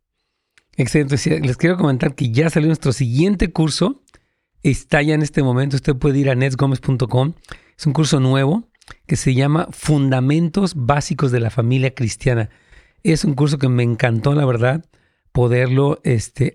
Excelente. 0.75 1.39
Les 1.39 1.57
quiero 1.57 1.77
comentar 1.77 2.15
que 2.15 2.31
ya 2.31 2.49
salió 2.49 2.67
nuestro 2.67 2.93
siguiente 2.93 3.51
curso. 3.51 4.01
Está 4.63 5.01
ya 5.01 5.13
en 5.13 5.21
este 5.21 5.43
momento. 5.43 5.75
Usted 5.75 5.95
puede 5.95 6.19
ir 6.19 6.29
a 6.29 6.35
netsgomez.com. 6.35 7.33
Es 7.77 7.85
un 7.85 7.93
curso 7.93 8.19
nuevo 8.19 8.69
que 9.05 9.15
se 9.15 9.33
llama 9.33 9.67
Fundamentos 9.71 10.73
Básicos 10.75 11.31
de 11.31 11.39
la 11.39 11.49
Familia 11.49 11.93
Cristiana. 11.93 12.49
Es 13.03 13.23
un 13.23 13.33
curso 13.33 13.57
que 13.57 13.69
me 13.69 13.83
encantó, 13.83 14.33
la 14.33 14.45
verdad, 14.45 14.85
poderlo 15.31 15.99
este, 16.03 16.53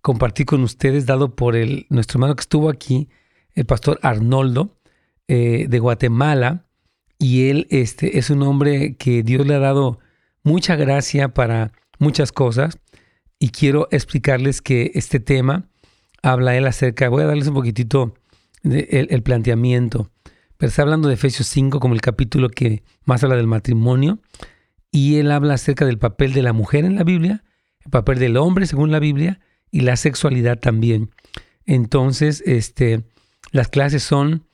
compartir 0.00 0.46
con 0.46 0.62
ustedes, 0.62 1.06
dado 1.06 1.34
por 1.34 1.56
el, 1.56 1.86
nuestro 1.90 2.16
hermano 2.16 2.36
que 2.36 2.42
estuvo 2.42 2.70
aquí, 2.70 3.08
el 3.54 3.66
pastor 3.66 3.98
Arnoldo 4.02 4.78
eh, 5.28 5.66
de 5.68 5.78
Guatemala. 5.78 6.66
Y 7.18 7.50
él 7.50 7.66
este, 7.70 8.18
es 8.18 8.30
un 8.30 8.42
hombre 8.42 8.96
que 8.96 9.22
Dios 9.22 9.46
le 9.46 9.54
ha 9.54 9.58
dado 9.58 9.98
mucha 10.42 10.76
gracia 10.76 11.34
para 11.34 11.72
muchas 11.98 12.32
cosas 12.32 12.78
y 13.40 13.48
quiero 13.48 13.88
explicarles 13.90 14.62
que 14.62 14.92
este 14.94 15.18
tema 15.18 15.68
habla 16.22 16.56
él 16.56 16.66
acerca, 16.66 17.08
voy 17.08 17.22
a 17.22 17.26
darles 17.26 17.48
un 17.48 17.54
poquitito 17.54 18.14
el, 18.62 19.22
planteamiento, 19.22 20.10
pero 20.58 20.68
está 20.68 20.82
hablando 20.82 21.08
de 21.08 21.14
Efesios 21.14 21.48
5 21.48 21.80
como 21.80 21.94
el 21.94 22.02
capítulo 22.02 22.50
que 22.50 22.84
más 23.04 23.24
habla 23.24 23.36
del 23.36 23.46
matrimonio 23.46 24.20
y 24.92 25.16
él 25.16 25.32
habla 25.32 25.54
acerca 25.54 25.86
del 25.86 25.98
papel 25.98 26.34
de 26.34 26.42
la 26.42 26.52
mujer 26.52 26.84
en 26.84 26.94
la 26.96 27.02
Biblia, 27.02 27.42
el 27.84 27.90
papel 27.90 28.18
del 28.18 28.36
hombre 28.36 28.66
según 28.66 28.92
la 28.92 28.98
Biblia 28.98 29.40
y 29.70 29.80
la 29.80 29.96
sexualidad 29.96 30.58
también. 30.58 31.10
Entonces, 31.64 32.42
este, 32.44 33.04
las 33.52 33.68
clases 33.68 34.02
son 34.02 34.44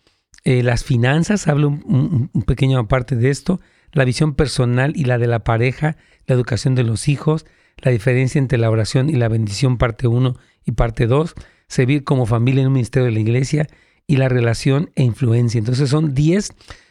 eh, 0.44 0.62
las 0.62 0.84
finanzas, 0.84 1.48
hablo 1.48 1.68
un, 1.68 2.30
pequeño 2.46 2.86
parte 2.86 3.16
de 3.16 3.30
esto, 3.30 3.60
la 3.90 4.04
visión 4.04 4.34
personal 4.34 4.92
y 4.94 5.06
la 5.06 5.18
de 5.18 5.26
la 5.26 5.40
pareja, 5.40 5.96
la 6.26 6.36
educación 6.36 6.76
de 6.76 6.84
los 6.84 7.08
hijos, 7.08 7.46
la 7.82 7.90
diferencia 7.90 8.38
entre 8.38 8.58
la 8.58 8.70
oración 8.70 9.10
y 9.10 9.14
la 9.14 9.28
bendición 9.28 9.78
parte 9.78 10.08
1 10.08 10.36
y 10.64 10.72
parte 10.72 11.06
2, 11.06 11.34
servir 11.68 12.04
como 12.04 12.26
familia 12.26 12.62
en 12.62 12.68
un 12.68 12.74
ministerio 12.74 13.06
de 13.06 13.12
la 13.12 13.20
iglesia 13.20 13.68
y 14.06 14.16
la 14.16 14.28
relación 14.28 14.90
e 14.94 15.02
influencia. 15.02 15.58
Entonces 15.58 15.90
son 15.90 16.14
10 16.14 16.50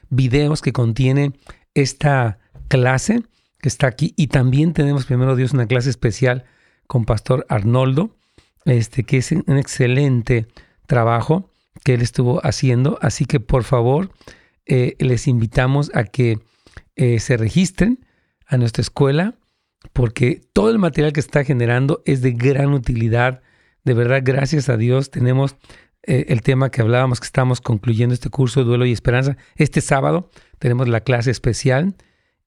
videos 0.09 0.61
que 0.61 0.73
contiene 0.73 1.33
esta 1.73 2.39
clase 2.67 3.23
que 3.59 3.69
está 3.69 3.87
aquí. 3.87 4.13
Y 4.15 4.27
también 4.27 4.73
tenemos 4.73 5.05
primero 5.05 5.35
Dios 5.35 5.53
una 5.53 5.67
clase 5.67 5.89
especial 5.89 6.45
con 6.87 7.05
Pastor 7.05 7.45
Arnoldo, 7.49 8.15
este 8.65 9.03
que 9.03 9.17
es 9.17 9.31
un 9.31 9.57
excelente 9.57 10.47
trabajo 10.87 11.49
que 11.83 11.95
él 11.95 12.01
estuvo 12.01 12.45
haciendo, 12.45 12.97
así 13.01 13.25
que 13.25 13.39
por 13.39 13.63
favor 13.63 14.11
eh, 14.65 14.95
les 14.99 15.27
invitamos 15.27 15.91
a 15.93 16.03
que 16.03 16.39
eh, 16.95 17.19
se 17.19 17.37
registren 17.37 18.05
a 18.47 18.57
nuestra 18.57 18.81
escuela 18.81 19.35
porque 19.93 20.41
todo 20.53 20.69
el 20.69 20.79
material 20.79 21.13
que 21.13 21.19
está 21.19 21.43
generando 21.43 22.01
es 22.05 22.21
de 22.21 22.31
gran 22.31 22.73
utilidad. 22.73 23.41
De 23.83 23.93
verdad, 23.93 24.21
gracias 24.23 24.69
a 24.69 24.77
Dios 24.77 25.11
tenemos 25.11 25.55
eh, 26.03 26.25
el 26.29 26.41
tema 26.41 26.69
que 26.69 26.81
hablábamos, 26.81 27.19
que 27.19 27.25
estamos 27.25 27.61
concluyendo 27.61 28.13
este 28.13 28.29
curso 28.29 28.59
de 28.59 28.67
duelo 28.67 28.85
y 28.85 28.91
esperanza. 28.91 29.37
Este 29.55 29.81
sábado 29.81 30.29
tenemos 30.59 30.87
la 30.87 31.01
clase 31.01 31.31
especial 31.31 31.95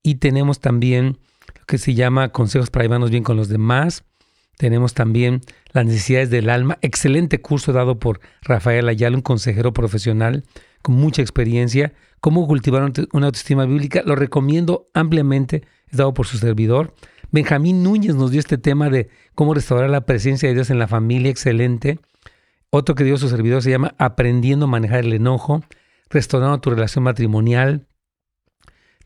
y 0.03 0.17
tenemos 0.17 0.61
también 0.61 1.19
lo 1.59 1.65
que 1.67 1.79
se 1.79 1.95
llama 1.95 2.29
consejos 2.31 2.71
para 2.71 2.85
llevarnos 2.85 3.11
bien 3.11 3.25
con 3.25 3.37
los 3.37 3.49
demás. 3.49 4.05
Tenemos 4.59 4.95
también 4.95 5.41
las 5.73 5.87
necesidades 5.87 6.31
del 6.31 6.51
alma. 6.51 6.79
Excelente 6.83 7.41
curso 7.41 7.73
dado 7.73 7.99
por 7.99 8.21
Rafael 8.43 8.89
Ayala, 8.89 9.17
un 9.17 9.23
consejero 9.23 9.73
profesional 9.73 10.45
con 10.83 10.97
mucha 10.97 11.23
experiencia. 11.23 11.93
Cómo 12.21 12.47
cultivar 12.47 12.93
una 13.13 13.27
autoestima 13.27 13.65
bíblica. 13.67 14.03
Lo 14.05 14.17
recomiendo 14.17 14.89
ampliamente. 14.95 15.63
Es 15.89 15.99
dado 15.99 16.13
por 16.15 16.27
su 16.27 16.39
servidor. 16.39 16.95
Benjamín 17.31 17.83
Núñez 17.83 18.15
nos 18.15 18.31
dio 18.31 18.41
este 18.41 18.57
tema 18.57 18.89
de 18.89 19.11
cómo 19.35 19.53
restaurar 19.53 19.91
la 19.91 20.07
presencia 20.07 20.49
de 20.49 20.55
Dios 20.55 20.71
en 20.71 20.79
la 20.79 20.89
familia. 20.89 21.31
Excelente. 21.31 22.01
Otro 22.71 22.95
que 22.95 23.05
dio 23.05 23.19
su 23.19 23.29
servidor 23.29 23.63
se 23.63 23.71
llama 23.71 23.95
Aprendiendo 23.99 24.65
a 24.65 24.69
manejar 24.69 25.01
el 25.01 25.13
enojo, 25.13 25.63
restaurando 26.09 26.61
tu 26.61 26.71
relación 26.71 27.05
matrimonial, 27.05 27.87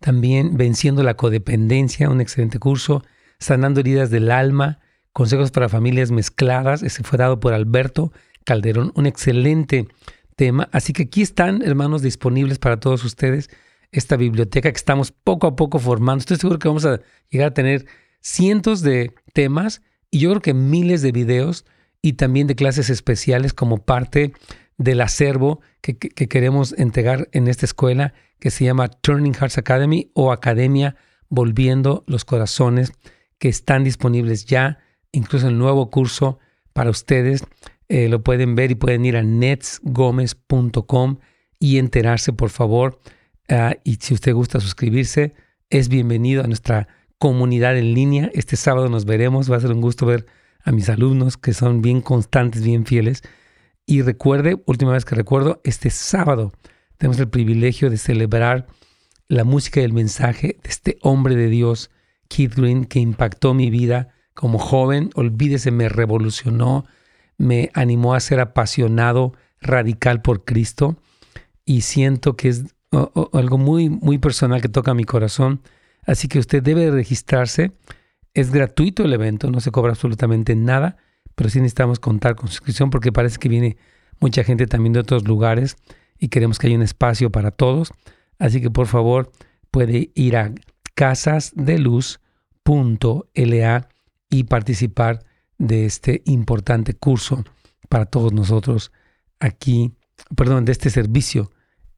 también 0.01 0.57
Venciendo 0.57 1.03
la 1.03 1.15
codependencia, 1.15 2.11
un 2.11 2.21
excelente 2.21 2.59
curso, 2.59 3.03
Sanando 3.39 3.81
heridas 3.81 4.11
del 4.11 4.31
alma, 4.31 4.79
Consejos 5.13 5.51
para 5.51 5.69
familias 5.69 6.11
mezcladas, 6.11 6.83
ese 6.83 7.03
fue 7.03 7.19
dado 7.19 7.39
por 7.39 7.53
Alberto 7.53 8.13
Calderón, 8.45 8.93
un 8.95 9.07
excelente 9.07 9.89
tema. 10.37 10.69
Así 10.73 10.93
que 10.93 11.05
aquí 11.05 11.23
están, 11.23 11.61
hermanos, 11.63 12.03
disponibles 12.03 12.59
para 12.59 12.79
todos 12.79 13.05
ustedes 13.05 13.51
esta 13.91 14.17
biblioteca 14.17 14.71
que 14.71 14.77
estamos 14.77 15.13
poco 15.13 15.49
a 15.49 15.57
poco 15.57 15.79
formando. 15.79 16.21
Estoy 16.21 16.39
seguro 16.39 16.59
que 16.59 16.69
vamos 16.69 16.87
a 16.87 17.01
llegar 17.31 17.49
a 17.49 17.55
tener 17.55 17.87
cientos 18.23 18.81
de 18.81 19.13
temas 19.33 19.83
y 20.11 20.21
yo 20.21 20.31
creo 20.31 20.43
que 20.43 20.55
miles 20.55 21.03
de 21.03 21.13
videos 21.13 21.65
y 22.01 22.15
también 22.15 22.47
de 22.47 22.55
clases 22.55 22.91
especiales 22.91 23.53
como 23.53 23.79
parte 23.79 24.33
del 24.79 25.01
acervo 25.01 25.61
que, 25.81 25.97
queremos 25.97 26.75
entregar 26.79 27.29
en 27.33 27.49
esta 27.49 27.67
escuela 27.67 28.15
que 28.39 28.51
se 28.51 28.65
llama 28.65 28.89
Turning 28.89 29.35
Hearts 29.35 29.59
Academy 29.59 30.11
o 30.15 30.33
Academia 30.33 30.97
Volviendo 31.29 32.05
los 32.07 32.25
Corazones, 32.25 32.93
que 33.39 33.49
están 33.49 33.85
disponibles 33.85 34.45
ya, 34.45 34.81
incluso 35.13 35.49
el 35.49 35.57
nuevo 35.57 35.91
curso 35.91 36.39
para 36.75 36.91
ustedes. 36.91 37.45
Eh, 37.89 38.09
lo 38.09 38.23
pueden 38.23 38.55
ver 38.55 38.71
y 38.71 38.75
pueden 38.75 39.05
ir 39.07 39.17
a 39.17 39.23
netsgomez.com 39.23 41.19
y 41.59 41.79
enterarse, 41.79 42.35
por 42.35 42.51
favor. 42.51 43.01
Ah, 43.49 43.77
y 43.83 43.95
si 43.97 44.13
usted 44.13 44.35
gusta 44.35 44.61
suscribirse, 44.61 45.35
es 45.71 45.89
bienvenido 45.89 46.45
a 46.45 46.47
nuestra 46.47 46.89
comunidad 47.23 47.79
en 47.79 47.95
línea. 47.95 48.33
Este 48.35 48.57
sábado 48.57 48.89
nos 48.89 49.05
veremos. 49.05 49.49
Va 49.49 49.57
a 49.57 49.61
ser 49.61 49.71
un 49.71 49.81
gusto 49.81 50.07
ver 50.07 50.27
a 50.65 50.73
mis 50.73 50.89
alumnos 50.89 51.37
que 51.37 51.53
son 51.53 51.81
bien 51.81 52.01
constantes, 52.01 52.65
bien 52.65 52.85
fieles. 52.85 53.23
Y 53.87 54.03
recuerde, 54.03 54.61
última 54.67 54.91
vez 54.91 55.05
que 55.05 55.15
recuerdo, 55.15 55.61
este 55.63 55.91
sábado 55.91 56.53
tenemos 56.99 57.21
el 57.21 57.29
privilegio 57.29 57.91
de 57.91 57.97
celebrar 57.97 58.67
la 59.29 59.45
música 59.45 59.81
y 59.81 59.85
el 59.85 59.93
mensaje 59.93 60.59
de 60.65 60.69
este 60.69 60.99
hombre 61.01 61.37
de 61.37 61.47
Dios, 61.47 61.93
Keith 62.27 62.57
Green, 62.57 62.87
que 62.87 62.99
impactó 62.99 63.55
mi 63.55 63.71
vida 63.71 64.09
como 64.35 64.59
joven. 64.59 65.11
Olvídese, 65.15 65.71
me 65.71 65.89
revolucionó, 65.89 66.87
me 67.39 67.71
animó 67.73 68.15
a 68.15 68.21
ser 68.21 68.41
apasionado, 68.41 69.33
radical 69.61 70.23
por 70.23 70.45
Cristo. 70.45 70.97
Y 71.65 71.83
siento 71.83 72.35
que 72.35 72.49
es 72.49 72.65
algo 73.33 73.59
muy, 73.59 73.91
muy 73.91 74.19
personal 74.19 74.61
que 74.61 74.69
toca 74.69 74.93
mi 74.93 75.05
corazón. 75.05 75.61
Así 76.05 76.29
que 76.29 76.39
usted 76.39 76.63
debe 76.63 76.91
registrarse 76.91 77.73
es 78.35 78.51
gratuito 78.51 79.05
el 79.05 79.13
evento, 79.13 79.51
no 79.51 79.61
se 79.61 79.71
cobra 79.71 79.93
absolutamente 79.93 80.57
nada, 80.57 80.97
pero 81.35 81.51
sí 81.51 81.61
necesitamos 81.61 82.01
contar 82.01 82.35
con 82.35 82.49
suscripción 82.49 82.91
porque 82.91 83.13
parece 83.13 83.39
que 83.39 83.49
viene 83.49 83.77
mucha 84.21 84.45
gente 84.45 84.67
también 84.67 84.95
de 84.95 85.01
otros 85.01 85.27
lugares 85.27 85.77
y 86.19 86.29
queremos 86.29 86.59
que 86.59 86.69
haya 86.69 86.77
un 86.77 86.83
espacio 86.83 87.31
para 87.31 87.51
todos. 87.51 87.93
Así 88.39 88.61
que 88.61 88.71
por 88.71 88.87
favor 88.87 89.33
puede 89.71 90.11
ir 90.15 90.37
a 90.37 90.53
casasdeluz.la 90.95 93.89
y 94.31 94.45
participar 94.45 95.25
de 95.59 95.85
este 95.85 96.23
importante 96.25 96.95
curso 96.95 97.45
para 97.89 98.07
todos 98.07 98.33
nosotros 98.33 98.93
aquí, 99.41 99.93
perdón, 100.37 100.65
de 100.65 100.73
este 100.73 100.91
servicio 100.91 101.51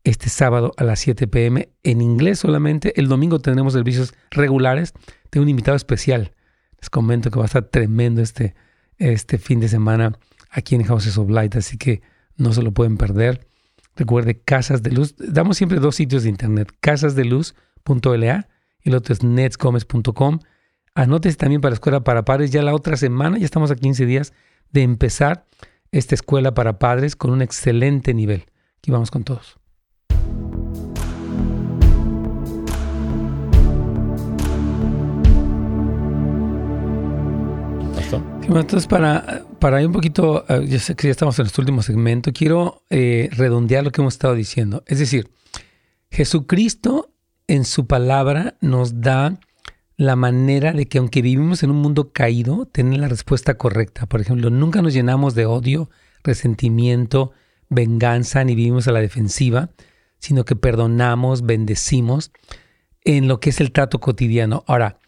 este 0.05 0.29
sábado 0.29 0.73
a 0.77 0.85
las 0.85 1.01
7 1.01 1.27
pm 1.27 1.71
en 1.83 2.01
inglés 2.01 2.39
solamente. 2.39 2.99
El 3.01 3.09
domingo 3.09 3.41
tendremos 3.41 3.73
servicios 3.73 4.15
regulares. 4.31 4.93
Tengo 5.31 5.43
un 5.43 5.49
invitado 5.49 5.77
especial. 5.77 6.33
Les 6.79 6.91
comento 6.91 7.31
que 7.31 7.39
va 7.39 7.45
a 7.45 7.47
estar 7.47 7.65
tremendo 7.65 8.21
este, 8.21 8.55
este 8.99 9.39
fin 9.39 9.61
de 9.61 9.69
semana 9.69 10.19
aquí 10.51 10.75
en 10.75 10.85
Houses 10.85 11.19
of 11.19 11.31
Light, 11.31 11.57
así 11.57 11.79
que 11.79 12.03
no 12.37 12.53
se 12.53 12.63
lo 12.63 12.73
pueden 12.73 12.99
perder. 12.99 13.47
Recuerde, 13.97 14.41
Casas 14.41 14.83
de 14.83 14.91
Luz. 14.91 15.15
Damos 15.19 15.57
siempre 15.57 15.79
dos 15.79 15.97
sitios 15.97 16.25
de 16.25 16.29
internet, 16.29 16.73
casasdeluz.la 16.81 18.49
y 18.83 18.89
el 18.89 18.95
otro 18.95 19.15
es 19.15 19.23
netsgomez.com. 19.23 20.41
Anótese 20.95 21.37
también 21.37 21.61
para 21.61 21.75
Escuela 21.75 22.05
para 22.05 22.25
Padres. 22.25 22.51
Ya 22.51 22.63
la 22.63 22.75
otra 22.75 22.97
semana, 22.97 23.39
ya 23.39 23.45
estamos 23.45 23.71
a 23.71 23.77
15 23.77 24.05
días 24.05 24.33
de 24.71 24.83
empezar 24.83 25.47
esta 25.93 26.15
Escuela 26.15 26.55
para 26.55 26.79
Padres 26.79 27.17
con 27.17 27.31
un 27.31 27.41
excelente 27.41 28.13
nivel. 28.15 28.47
Aquí 28.79 28.91
vamos 28.91 29.11
con 29.11 29.25
todos. 29.25 29.64
Entonces, 38.49 38.87
para, 38.87 39.45
para 39.59 39.81
ir 39.81 39.87
un 39.87 39.93
poquito, 39.93 40.45
eh, 40.49 40.67
ya 40.69 40.79
sé 40.79 40.95
que 40.95 41.09
ya 41.09 41.13
estamos 41.13 41.39
en 41.39 41.47
este 41.47 41.61
último 41.61 41.83
segmento, 41.83 42.33
quiero 42.33 42.83
eh, 42.91 43.29
redondear 43.33 43.85
lo 43.85 43.91
que 43.91 44.01
hemos 44.01 44.15
estado 44.15 44.35
diciendo. 44.35 44.83
Es 44.87 44.99
decir, 44.99 45.31
Jesucristo 46.11 47.11
en 47.47 47.65
su 47.65 47.87
palabra 47.87 48.57
nos 48.61 49.01
da 49.01 49.39
la 49.97 50.17
manera 50.17 50.73
de 50.73 50.87
que 50.87 50.99
aunque 50.99 51.23
vivimos 51.23 51.63
en 51.63 51.71
un 51.71 51.77
mundo 51.77 52.13
caído, 52.13 52.67
tener 52.67 53.01
la 53.01 53.09
respuesta 53.09 53.55
correcta. 53.55 54.07
Por 54.07 54.21
ejemplo, 54.21 54.51
nunca 54.51 54.83
nos 54.83 54.93
llenamos 54.93 55.35
de 55.35 55.47
odio, 55.47 55.91
resentimiento, 56.23 57.33
venganza, 57.69 58.43
ni 58.45 58.55
vivimos 58.55 58.89
a 58.89 58.93
la 58.93 59.01
defensiva, 59.01 59.71
sino 60.19 60.45
que 60.45 60.57
perdonamos, 60.57 61.43
bendecimos 61.43 62.33
en 63.05 63.29
lo 63.29 63.39
que 63.39 63.51
es 63.51 63.61
el 63.61 63.73
trato 63.73 64.01
cotidiano. 64.01 64.65
Ahora, 64.67 64.99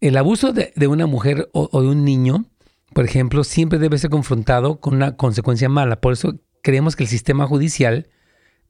el 0.00 0.16
abuso 0.16 0.52
de, 0.52 0.86
una 0.86 1.06
mujer 1.06 1.48
o, 1.52 1.82
de 1.82 1.88
un 1.88 2.04
niño, 2.04 2.44
por 2.94 3.04
ejemplo, 3.04 3.44
siempre 3.44 3.78
debe 3.78 3.98
ser 3.98 4.10
confrontado 4.10 4.80
con 4.80 4.94
una 4.94 5.16
consecuencia 5.16 5.68
mala. 5.68 6.00
Por 6.00 6.12
eso 6.12 6.38
creemos 6.62 6.96
que 6.96 7.04
el 7.04 7.08
sistema 7.08 7.46
judicial 7.46 8.08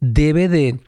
debe 0.00 0.48
de 0.48 0.80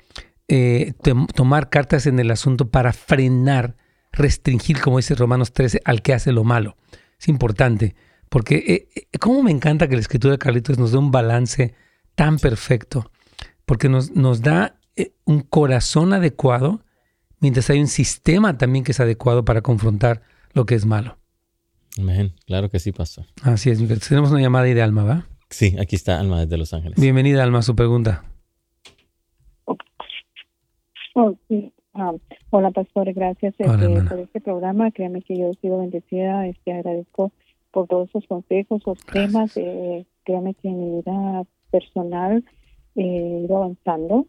eh, 0.49 0.95
tomar 1.35 1.69
cartas 1.69 2.07
en 2.07 2.19
el 2.19 2.31
asunto 2.31 2.71
para 2.71 2.93
frenar, 2.93 3.77
restringir, 4.13 4.81
como 4.81 4.97
dice 4.97 5.15
Romanos 5.15 5.53
13, 5.53 5.83
al 5.85 6.03
que 6.03 6.15
hace 6.15 6.33
lo 6.33 6.45
malo. 6.45 6.77
Es 7.19 7.29
importante, 7.29 7.95
porque 8.29 8.57
eh, 8.57 8.89
eh, 8.95 9.19
cómo 9.19 9.43
me 9.43 9.51
encanta 9.51 9.89
que 9.89 9.95
la 9.95 10.01
escritura 10.01 10.33
de 10.33 10.39
Carlitos 10.39 10.79
nos 10.79 10.93
dé 10.93 10.99
un 10.99 11.11
balance 11.11 11.75
tan 12.15 12.39
perfecto, 12.39 13.11
porque 13.67 13.89
nos, 13.89 14.11
nos 14.13 14.43
da 14.43 14.77
un 15.25 15.41
corazón 15.41 16.13
adecuado, 16.13 16.85
mientras 17.39 17.71
hay 17.71 17.81
un 17.81 17.87
sistema 17.87 18.59
también 18.59 18.85
que 18.85 18.93
es 18.93 19.01
adecuado 19.01 19.45
para 19.45 19.63
confrontar 19.63 20.23
lo 20.53 20.67
que 20.67 20.75
es 20.75 20.87
malo. 20.87 21.17
Amén. 21.99 22.33
Claro 22.47 22.71
que 22.71 22.79
sí, 22.79 22.93
pastor. 22.93 23.25
Así 23.43 23.71
es, 23.71 23.79
Tenemos 24.09 24.31
una 24.31 24.41
llamada 24.41 24.65
ahí 24.65 24.75
de 24.75 24.83
Alma, 24.83 25.05
¿va? 25.05 25.27
Sí, 25.49 25.77
aquí 25.81 25.97
está 25.97 26.21
Alma 26.21 26.41
desde 26.41 26.57
Los 26.57 26.73
Ángeles. 26.73 27.01
Bienvenida, 27.01 27.43
Alma, 27.43 27.59
a 27.59 27.63
su 27.63 27.75
pregunta. 27.75 28.25
Oh, 31.15 31.37
ah, 31.95 32.13
hola, 32.51 32.71
pastor, 32.71 33.13
gracias 33.13 33.55
este, 33.59 34.03
por 34.09 34.19
este 34.21 34.41
programa. 34.41 34.91
Créame 34.93 35.23
que 35.23 35.37
yo 35.37 35.51
he 35.51 35.55
sido 35.55 35.79
bendecida. 35.79 36.47
Este, 36.47 36.73
agradezco 36.73 37.33
por 37.73 37.89
todos 37.89 38.11
sus 38.11 38.27
consejos, 38.27 38.83
sus 38.85 38.99
temas. 39.07 39.57
Eh, 39.57 40.07
créame 40.25 40.55
que 40.55 40.69
mi 40.69 40.99
vida 40.99 41.43
personal 41.73 42.45
eh, 42.95 43.03
he 43.03 43.45
ido 43.45 43.57
avanzando. 43.57 44.27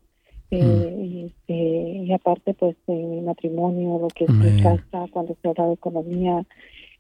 Eh, 0.52 0.64
mm. 0.64 1.02
y, 1.02 1.26
este, 1.26 1.54
y, 1.54 2.14
aparte, 2.14 2.54
pues, 2.54 2.76
mi 2.88 3.22
matrimonio, 3.22 4.00
lo 4.00 4.08
que 4.10 4.26
es 4.26 4.32
mi 4.32 4.62
casa, 4.62 5.08
cuando 5.12 5.36
se 5.42 5.48
habla 5.48 5.68
de 5.68 5.74
economía, 5.74 6.46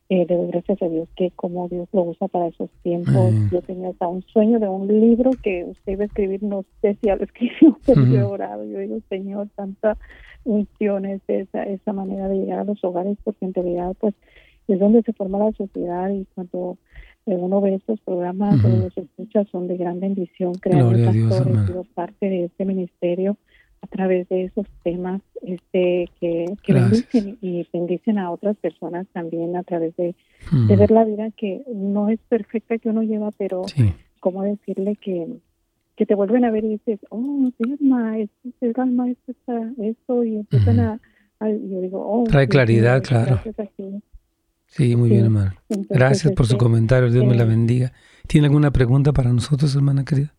eh, 0.10 0.26
le 0.28 0.36
doy 0.36 0.47
gracias 0.47 0.82
a 0.82 0.89
Dios 0.89 1.08
que 1.16 1.32
como 1.32 1.70
Dios 1.70 1.88
lo 1.93 2.02
usa 2.04 2.28
para 2.28 2.47
esos 2.47 2.70
tiempos. 2.84 3.34
Yo 3.49 3.62
tenía 3.62 3.89
hasta 3.89 4.08
un 4.08 4.24
sueño 4.24 4.60
de 4.60 4.68
un 4.68 4.88
libro 4.88 5.32
que 5.41 5.64
usted 5.64 5.93
iba 5.93 6.04
a 6.04 6.08
escribir, 6.08 6.43
no 6.43 6.66
sé 6.82 6.95
si 6.95 7.08
ya 7.08 7.16
lo 7.16 7.24
escribió, 7.24 7.78
pero 7.86 8.06
yo 8.06 8.20
he 8.20 8.24
orado. 8.24 8.66
Yo 8.66 8.80
digo, 8.80 8.99
Señor, 9.08 9.47
tanta 9.56 9.97
unciones, 10.43 11.22
esa, 11.28 11.64
esa 11.64 11.93
manera 11.93 12.28
de 12.28 12.39
llegar 12.39 12.60
a 12.60 12.64
los 12.64 12.84
hogares, 12.84 13.18
porque 13.24 13.45
en 13.45 13.54
realidad, 13.54 13.95
pues, 13.99 14.14
es 14.68 14.80
donde 14.80 15.02
se 15.04 15.14
forma 15.14 15.39
la 15.39 15.52
sociedad 15.54 16.10
y 16.10 16.26
cuando 16.36 16.78
uno 17.26 17.61
ve 17.61 17.76
estos 17.76 17.99
programas, 18.01 18.63
uh 18.63 18.67
los 18.67 18.97
escucha, 18.97 19.45
son 19.51 19.67
de 19.67 19.78
gran 19.78 19.99
bendición. 19.99 20.53
Créanme, 20.55 21.05
pastor, 21.05 21.47
he 21.47 21.67
sido 21.67 21.84
parte 21.93 22.30
de 22.30 22.45
este 22.45 22.65
ministerio 22.65 23.38
a 23.82 23.88
través 23.88 24.30
de 24.30 24.45
esos 24.45 24.67
temas 24.84 25.22
este 25.41 26.07
que, 26.19 26.55
que 26.63 26.74
bendicen 26.74 27.38
y 27.41 27.67
bendicen 27.74 28.19
a 28.19 28.30
otras 28.32 28.55
personas 28.57 29.07
también 29.11 29.55
a 29.55 29.63
través 29.63 29.95
de, 29.95 30.15
de, 30.67 30.76
ver 30.76 30.91
la 30.91 31.03
vida 31.03 31.32
que 31.32 31.63
no 31.74 32.09
es 32.09 32.19
perfecta 32.30 32.78
que 32.78 32.89
uno 32.89 33.01
lleva, 33.01 33.32
pero 33.32 33.63
cómo 34.19 34.43
decirle 34.43 34.95
que 34.97 35.28
que 35.95 36.05
te 36.07 36.15
vuelven 36.15 36.45
a 36.45 36.51
ver 36.51 36.63
y 36.63 36.69
dices, 36.69 36.99
oh, 37.09 37.51
sí, 37.57 37.78
alma, 37.80 38.17
es, 38.17 38.30
es 38.59 38.76
alma, 38.80 39.09
es 39.09 39.17
esto, 39.78 40.24
y 40.24 40.38
empiezan 40.38 40.80
a, 40.80 40.99
yo 41.41 41.82
digo, 41.82 42.03
oh. 42.03 42.24
Trae 42.24 42.47
claridad, 42.47 43.03
claro. 43.03 43.39
Sí, 44.72 44.95
muy 44.95 45.09
bien, 45.09 45.26
hermano. 45.26 45.51
Gracias 45.89 46.32
por 46.32 46.47
su 46.47 46.53
este, 46.53 46.63
comentario, 46.63 47.11
Dios 47.11 47.26
me 47.26 47.36
la 47.36 47.43
bendiga. 47.43 47.91
¿Tiene 48.26 48.47
alguna 48.47 48.72
pregunta 48.72 49.11
para 49.11 49.34
nosotros, 49.34 49.76
hermana 49.76 50.05
querida? 50.05 50.34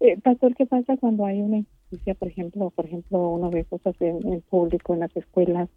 Eh, 0.00 0.18
pastor, 0.20 0.56
¿qué 0.56 0.66
pasa 0.66 0.96
cuando 0.96 1.24
hay 1.24 1.40
una 1.40 1.58
injusticia, 1.58 2.14
por 2.14 2.26
ejemplo, 2.26 2.70
por 2.70 2.86
ejemplo, 2.86 3.28
uno 3.28 3.48
ve 3.50 3.64
cosas 3.64 3.94
en, 4.00 4.40
público, 4.50 4.94
en 4.94 5.00
las 5.00 5.16
escuelas, 5.16 5.68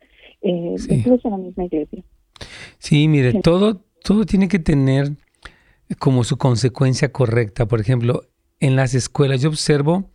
eh, 0.42 0.76
incluso 0.90 1.28
en 1.28 1.32
la 1.32 1.38
misma 1.38 1.66
iglesia? 1.66 2.04
Sí, 2.80 3.08
mire, 3.08 3.40
todo, 3.42 3.82
todo 4.04 4.26
tiene 4.26 4.48
que 4.48 4.58
tener 4.58 5.12
como 6.00 6.24
su 6.24 6.38
consecuencia 6.38 7.12
correcta. 7.12 7.68
Por 7.68 7.82
ejemplo, 7.82 8.24
en 8.60 8.76
las 8.76 8.96
escuelas, 8.96 9.42
yo 9.42 9.50
observo, 9.50 10.10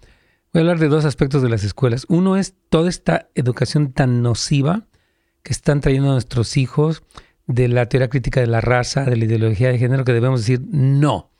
voy 0.53 0.59
a 0.59 0.61
hablar 0.61 0.81
de 0.81 0.89
dos 0.89 1.05
aspectos 1.05 1.41
de 1.41 1.51
las 1.51 1.63
escuelas. 1.63 2.05
Uno 2.09 2.37
es 2.37 2.57
toda 2.69 2.89
esta 2.89 3.29
educación 3.37 3.93
tan 3.93 4.23
nociva 4.23 4.89
que 5.45 5.53
están 5.53 5.81
trayendo 5.81 6.09
a 6.09 6.15
nuestros 6.15 6.57
hijos 6.57 7.05
de 7.47 7.69
la 7.69 7.87
teoría 7.87 8.09
crítica 8.09 8.41
de 8.41 8.47
la 8.47 8.61
raza, 8.61 9.05
de 9.05 9.17
la 9.17 9.25
ideología 9.25 9.71
de 9.71 9.79
género, 9.79 10.05
que 10.05 10.13
debemos 10.13 10.41
decir 10.41 10.63
no. 10.71 11.31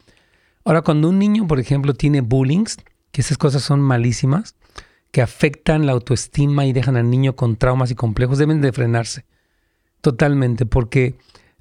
Ahora, 0.65 0.83
cuando 0.83 1.09
un 1.09 1.19
niño, 1.19 1.47
por 1.47 1.61
ejemplo, 1.61 1.95
tiene 1.95 2.21
bullying, 2.21 2.65
que 3.11 3.21
esas 3.21 3.39
cosas 3.39 3.63
son 3.63 3.81
malísimas, 3.81 4.57
que 5.11 5.23
afectan 5.23 5.87
la 5.87 5.93
autoestima 5.93 6.67
y 6.67 6.73
dejan 6.73 6.97
al 6.97 7.09
niño 7.09 7.37
con 7.37 7.57
traumas 7.57 7.91
y 7.91 7.95
complejos, 7.95 8.39
deben 8.39 8.61
de 8.61 8.73
frenarse 8.73 9.25
totalmente, 10.01 10.67
porque 10.67 11.15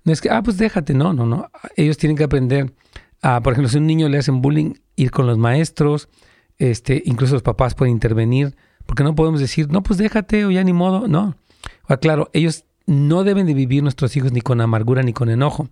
no 0.04 0.12
es 0.12 0.20
que, 0.20 0.30
ah, 0.30 0.42
pues 0.44 0.58
déjate, 0.58 0.94
no, 0.94 1.14
no, 1.14 1.26
no. 1.26 1.50
Ellos 1.76 1.98
tienen 1.98 2.18
que 2.18 2.24
aprender 2.24 2.74
a, 3.22 3.42
por 3.42 3.54
ejemplo, 3.54 3.70
si 3.70 3.78
a 3.78 3.80
un 3.80 3.88
niño 3.88 4.10
le 4.10 4.18
hacen 4.18 4.42
bullying, 4.42 4.74
ir 4.96 5.12
con 5.12 5.28
los 5.28 5.38
maestros, 5.38 6.10
este, 6.58 7.02
incluso 7.06 7.34
los 7.34 7.44
papás 7.44 7.76
pueden 7.76 7.94
intervenir, 7.94 8.56
porque 8.86 9.04
no 9.04 9.16
podemos 9.16 9.40
decir, 9.40 9.72
no, 9.72 9.82
pues 9.82 9.98
déjate 9.98 10.46
o 10.46 10.52
ya 10.52 10.64
ni 10.64 10.74
modo, 10.74 11.08
no. 11.08 11.36
O 11.88 11.98
claro, 11.98 12.30
ellos 12.34 12.66
no 12.86 13.24
deben 13.24 13.46
de 13.46 13.54
vivir 13.54 13.84
nuestros 13.84 14.16
hijos 14.16 14.32
ni 14.32 14.42
con 14.42 14.62
amargura 14.62 15.04
ni 15.04 15.14
con 15.14 15.30
enojo. 15.30 15.70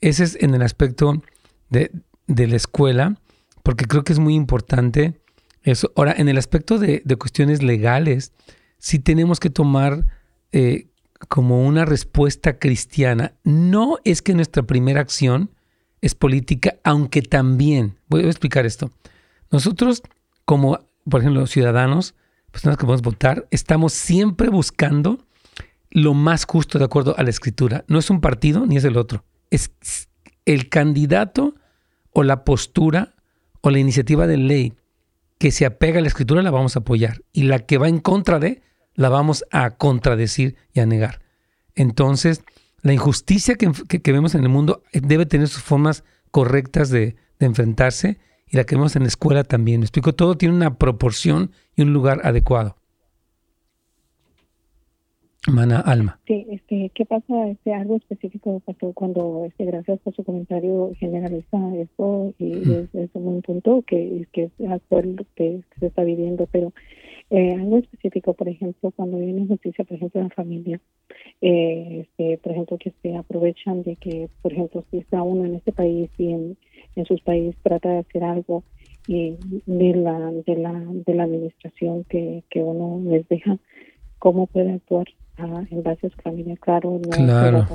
Ese 0.00 0.24
es 0.24 0.36
en 0.40 0.54
el 0.54 0.62
aspecto 0.62 1.22
de, 1.70 1.90
de 2.26 2.46
la 2.46 2.56
escuela, 2.56 3.16
porque 3.62 3.86
creo 3.86 4.04
que 4.04 4.12
es 4.12 4.18
muy 4.18 4.34
importante 4.34 5.20
eso. 5.62 5.92
Ahora, 5.96 6.14
en 6.16 6.28
el 6.28 6.38
aspecto 6.38 6.78
de, 6.78 7.02
de 7.04 7.16
cuestiones 7.16 7.62
legales, 7.62 8.32
sí 8.78 8.98
tenemos 8.98 9.40
que 9.40 9.50
tomar 9.50 10.06
eh, 10.52 10.88
como 11.28 11.66
una 11.66 11.84
respuesta 11.84 12.58
cristiana. 12.58 13.34
No 13.42 13.98
es 14.04 14.22
que 14.22 14.34
nuestra 14.34 14.62
primera 14.62 15.00
acción 15.00 15.50
es 16.00 16.14
política, 16.14 16.76
aunque 16.84 17.22
también, 17.22 17.96
voy 18.08 18.24
a 18.24 18.26
explicar 18.26 18.66
esto. 18.66 18.92
Nosotros, 19.50 20.02
como 20.44 20.78
por 21.08 21.20
ejemplo 21.20 21.46
ciudadanos, 21.46 22.14
personas 22.50 22.76
que 22.76 22.84
podemos 22.84 23.02
votar, 23.02 23.46
estamos 23.50 23.92
siempre 23.92 24.48
buscando 24.48 25.25
lo 25.96 26.12
más 26.12 26.44
justo 26.44 26.78
de 26.78 26.84
acuerdo 26.84 27.14
a 27.16 27.22
la 27.22 27.30
escritura. 27.30 27.86
No 27.88 27.98
es 27.98 28.10
un 28.10 28.20
partido 28.20 28.66
ni 28.66 28.76
es 28.76 28.84
el 28.84 28.98
otro. 28.98 29.24
Es 29.50 29.70
el 30.44 30.68
candidato 30.68 31.54
o 32.12 32.22
la 32.22 32.44
postura 32.44 33.14
o 33.62 33.70
la 33.70 33.78
iniciativa 33.78 34.26
de 34.26 34.36
ley 34.36 34.74
que 35.38 35.50
se 35.50 35.64
apega 35.64 35.98
a 35.98 36.02
la 36.02 36.08
escritura 36.08 36.42
la 36.42 36.50
vamos 36.50 36.76
a 36.76 36.80
apoyar 36.80 37.22
y 37.32 37.44
la 37.44 37.60
que 37.60 37.78
va 37.78 37.88
en 37.88 38.00
contra 38.00 38.38
de 38.38 38.60
la 38.94 39.08
vamos 39.08 39.46
a 39.50 39.70
contradecir 39.70 40.56
y 40.74 40.80
a 40.80 40.86
negar. 40.86 41.22
Entonces, 41.74 42.42
la 42.82 42.92
injusticia 42.92 43.54
que, 43.54 44.12
vemos 44.12 44.34
en 44.34 44.42
el 44.42 44.50
mundo 44.50 44.82
debe 44.92 45.24
tener 45.24 45.48
sus 45.48 45.62
formas 45.62 46.04
correctas 46.30 46.90
de, 46.90 47.16
de, 47.38 47.46
enfrentarse 47.46 48.18
y 48.46 48.58
la 48.58 48.64
que 48.64 48.74
vemos 48.74 48.96
en 48.96 49.02
la 49.02 49.08
escuela 49.08 49.44
también. 49.44 49.80
Me 49.80 49.86
explico, 49.86 50.14
todo 50.14 50.36
tiene 50.36 50.54
una 50.54 50.76
proporción 50.76 51.52
y 51.74 51.80
un 51.80 51.94
lugar 51.94 52.20
adecuado. 52.22 52.76
Mana 55.52 55.80
Alma. 55.80 56.18
Sí, 56.26 56.46
este, 56.50 56.90
¿qué 56.94 57.04
pasa? 57.04 57.48
Este, 57.48 57.72
algo 57.72 57.96
específico 57.96 58.60
pasó 58.64 58.92
cuando, 58.92 59.44
este, 59.46 59.64
gracias 59.64 60.00
por 60.00 60.14
su 60.14 60.24
comentario, 60.24 60.92
generaliza 60.98 61.58
esto 61.76 62.34
y 62.38 62.52
es, 62.52 63.10
un 63.14 63.42
punto 63.42 63.82
que, 63.86 64.26
que 64.32 64.44
es 64.44 64.70
actual 64.70 65.24
que, 65.36 65.60
se 65.78 65.86
está 65.86 66.02
viviendo, 66.02 66.48
pero 66.50 66.72
eh, 67.30 67.52
algo 67.54 67.78
específico, 67.78 68.34
por 68.34 68.48
ejemplo, 68.48 68.90
cuando 68.90 69.18
viene 69.18 69.42
injusticia, 69.42 69.84
por 69.84 69.96
ejemplo, 69.96 70.20
en 70.20 70.28
la 70.28 70.34
familia, 70.34 70.80
eh, 71.40 72.06
este, 72.06 72.38
por 72.38 72.52
ejemplo, 72.52 72.78
que 72.78 72.92
se 73.02 73.14
aprovechan 73.14 73.82
de 73.82 73.96
que, 73.96 74.28
por 74.42 74.52
ejemplo, 74.52 74.84
si 74.90 74.98
está 74.98 75.22
uno 75.22 75.44
en 75.44 75.54
este 75.54 75.72
país 75.72 76.10
y 76.18 76.32
en, 76.32 76.56
en 76.96 77.04
sus 77.04 77.20
países 77.20 77.54
trata 77.62 77.90
de 77.90 77.98
hacer 77.98 78.24
algo 78.24 78.64
y 79.06 79.36
de 79.66 79.94
la, 79.94 80.32
de 80.32 80.56
la, 80.56 80.72
de 80.72 81.14
la 81.14 81.24
administración 81.24 82.04
que, 82.04 82.42
que 82.50 82.62
uno 82.62 83.00
les 83.08 83.28
deja, 83.28 83.58
cómo 84.18 84.46
puede 84.46 84.72
actuar 84.72 85.06
en 85.38 85.82
base 85.82 86.06
a 86.06 86.10
su 86.10 86.16
familia, 86.22 86.56
claro, 86.56 86.98
no 87.02 87.10
claro. 87.10 87.66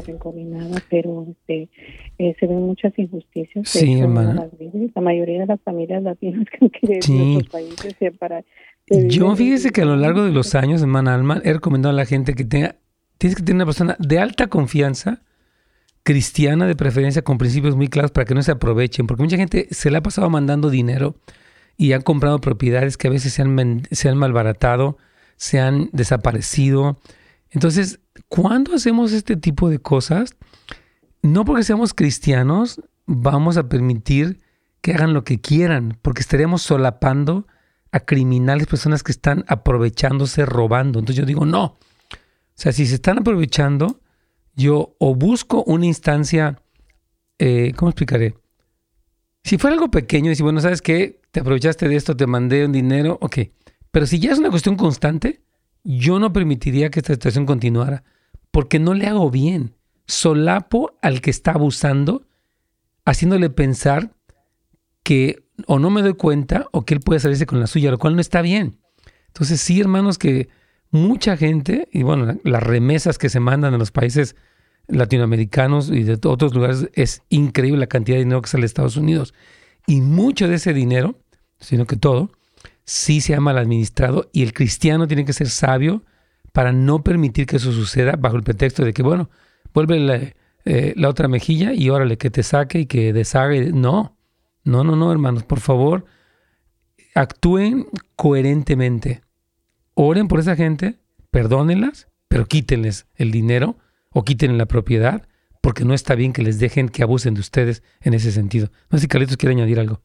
nada, 0.45 0.83
pero 0.89 1.27
este, 1.29 1.69
eh, 2.17 2.35
se 2.39 2.47
ven 2.47 2.61
muchas 2.63 2.97
injusticias. 2.97 3.69
Sí, 3.69 3.99
hermana. 3.99 4.49
La 4.95 5.01
mayoría 5.01 5.41
de 5.41 5.45
las 5.45 5.61
familias 5.61 6.01
latinas 6.01 6.47
que 6.59 6.69
quieren 6.69 7.01
sí. 7.01 7.35
otros 7.35 7.51
países 7.51 8.17
para... 8.17 8.43
Yo 8.87 9.35
fíjese 9.35 9.69
que 9.69 9.83
a 9.83 9.85
lo 9.85 9.95
largo 9.95 10.23
de 10.23 10.31
los 10.31 10.55
años, 10.55 10.81
hermana 10.81 11.13
Alma, 11.13 11.39
he 11.45 11.53
recomendado 11.53 11.93
a 11.93 11.95
la 11.95 12.05
gente 12.05 12.33
que 12.33 12.43
tenga, 12.43 12.75
tienes 13.17 13.37
que 13.37 13.43
tener 13.43 13.55
una 13.55 13.65
persona 13.65 13.95
de 13.99 14.19
alta 14.19 14.47
confianza, 14.47 15.21
cristiana 16.03 16.65
de 16.65 16.75
preferencia, 16.75 17.21
con 17.21 17.37
principios 17.37 17.75
muy 17.75 17.87
claros 17.87 18.11
para 18.11 18.25
que 18.25 18.33
no 18.33 18.41
se 18.41 18.51
aprovechen, 18.51 19.07
porque 19.07 19.23
mucha 19.23 19.37
gente 19.37 19.67
se 19.69 19.91
le 19.91 19.97
ha 19.97 20.01
pasado 20.01 20.29
mandando 20.29 20.69
dinero 20.69 21.15
y 21.77 21.93
han 21.93 22.01
comprado 22.01 22.41
propiedades 22.41 22.97
que 22.97 23.07
a 23.07 23.11
veces 23.11 23.33
se 23.33 23.43
han, 23.43 23.83
se 23.91 24.09
han 24.09 24.17
malbaratado, 24.17 24.97
se 25.37 25.59
han 25.59 25.89
desaparecido, 25.93 26.99
entonces, 27.51 27.99
cuando 28.29 28.73
hacemos 28.73 29.11
este 29.11 29.35
tipo 29.35 29.69
de 29.69 29.79
cosas, 29.79 30.35
no 31.21 31.45
porque 31.45 31.63
seamos 31.63 31.93
cristianos, 31.93 32.81
vamos 33.05 33.57
a 33.57 33.67
permitir 33.67 34.39
que 34.79 34.93
hagan 34.93 35.13
lo 35.13 35.23
que 35.23 35.39
quieran, 35.39 35.99
porque 36.01 36.21
estaríamos 36.21 36.61
solapando 36.61 37.45
a 37.91 37.99
criminales, 37.99 38.67
personas 38.67 39.03
que 39.03 39.11
están 39.11 39.43
aprovechándose, 39.47 40.45
robando. 40.45 40.99
Entonces 40.99 41.17
yo 41.17 41.25
digo, 41.25 41.45
no. 41.45 41.63
O 41.65 41.77
sea, 42.55 42.71
si 42.71 42.85
se 42.85 42.95
están 42.95 43.19
aprovechando, 43.19 44.01
yo 44.55 44.95
o 44.97 45.13
busco 45.13 45.63
una 45.65 45.85
instancia, 45.85 46.61
eh, 47.37 47.73
¿cómo 47.75 47.89
explicaré? 47.89 48.35
Si 49.43 49.57
fuera 49.57 49.73
algo 49.73 49.91
pequeño, 49.91 50.33
si, 50.33 50.41
bueno, 50.41 50.61
¿sabes 50.61 50.81
qué? 50.81 51.19
Te 51.31 51.41
aprovechaste 51.41 51.89
de 51.89 51.95
esto, 51.95 52.15
te 52.15 52.27
mandé 52.27 52.65
un 52.65 52.71
dinero, 52.71 53.17
ok. 53.21 53.39
Pero 53.91 54.05
si 54.05 54.19
ya 54.19 54.31
es 54.31 54.39
una 54.39 54.49
cuestión 54.49 54.77
constante, 54.77 55.41
yo 55.83 56.19
no 56.19 56.33
permitiría 56.33 56.89
que 56.89 56.99
esta 56.99 57.13
situación 57.13 57.45
continuara 57.45 58.03
porque 58.51 58.79
no 58.79 58.93
le 58.93 59.07
hago 59.07 59.29
bien. 59.31 59.75
Solapo 60.05 60.97
al 61.01 61.21
que 61.21 61.29
está 61.29 61.51
abusando, 61.51 62.27
haciéndole 63.05 63.49
pensar 63.49 64.13
que 65.03 65.43
o 65.67 65.79
no 65.79 65.89
me 65.89 66.01
doy 66.01 66.13
cuenta 66.13 66.67
o 66.71 66.85
que 66.85 66.93
él 66.93 66.99
puede 66.99 67.19
salirse 67.19 67.45
con 67.45 67.59
la 67.59 67.67
suya, 67.67 67.91
lo 67.91 67.99
cual 67.99 68.15
no 68.15 68.21
está 68.21 68.41
bien. 68.41 68.79
Entonces 69.27 69.61
sí, 69.61 69.79
hermanos, 69.79 70.17
que 70.17 70.49
mucha 70.89 71.37
gente, 71.37 71.87
y 71.91 72.03
bueno, 72.03 72.37
las 72.43 72.63
remesas 72.63 73.17
que 73.17 73.29
se 73.29 73.39
mandan 73.39 73.73
a 73.73 73.77
los 73.77 73.91
países 73.91 74.35
latinoamericanos 74.87 75.89
y 75.89 76.03
de 76.03 76.19
otros 76.25 76.53
lugares, 76.53 76.89
es 76.93 77.23
increíble 77.29 77.79
la 77.79 77.87
cantidad 77.87 78.17
de 78.17 78.23
dinero 78.23 78.41
que 78.41 78.49
sale 78.49 78.61
de 78.61 78.67
Estados 78.67 78.97
Unidos. 78.97 79.33
Y 79.87 80.01
mucho 80.01 80.47
de 80.47 80.55
ese 80.55 80.73
dinero, 80.73 81.19
sino 81.59 81.85
que 81.85 81.95
todo, 81.95 82.31
sí 82.85 83.21
se 83.21 83.35
ha 83.35 83.39
mal 83.39 83.57
administrado 83.57 84.29
y 84.33 84.43
el 84.43 84.53
cristiano 84.53 85.07
tiene 85.07 85.25
que 85.25 85.33
ser 85.33 85.49
sabio 85.49 86.03
para 86.51 86.71
no 86.71 87.03
permitir 87.03 87.45
que 87.45 87.57
eso 87.57 87.71
suceda 87.71 88.15
bajo 88.17 88.35
el 88.35 88.43
pretexto 88.43 88.83
de 88.83 88.93
que, 88.93 89.03
bueno, 89.03 89.29
vuelve 89.73 89.99
la, 89.99 90.19
eh, 90.65 90.95
otra 91.05 91.27
mejilla 91.27 91.73
y 91.73 91.89
órale, 91.89 92.17
que 92.17 92.29
te 92.29 92.43
saque 92.43 92.79
y 92.79 92.85
que 92.85 93.13
deshaga. 93.13 93.55
No, 93.73 94.17
No, 94.63 94.83
no, 94.83 94.95
no, 94.95 95.11
hermanos, 95.11 95.43
por 95.43 95.59
favor, 95.59 96.05
actúen 97.15 97.87
coherentemente. 98.15 99.21
Oren 99.93 100.27
por 100.27 100.39
esa 100.39 100.55
gente, 100.55 100.99
perdónenlas, 101.31 102.07
pero 102.27 102.45
quítenles 102.45 103.07
el 103.15 103.31
dinero 103.31 103.77
o 104.11 104.23
quítenle 104.23 104.57
la 104.57 104.67
propiedad, 104.67 105.27
porque 105.61 105.85
no 105.85 105.93
está 105.93 106.15
bien 106.15 106.33
que 106.33 106.43
les 106.43 106.59
dejen 106.59 106.89
que 106.89 107.03
abusen 107.03 107.33
de 107.33 107.41
ustedes 107.41 107.83
en 108.01 108.13
ese 108.13 108.31
sentido. 108.31 108.69
No 108.89 108.97
sé 108.97 109.03
si 109.03 109.07
Carlitos 109.07 109.37
quiere 109.37 109.55
añadir 109.55 109.79
algo. 109.79 110.01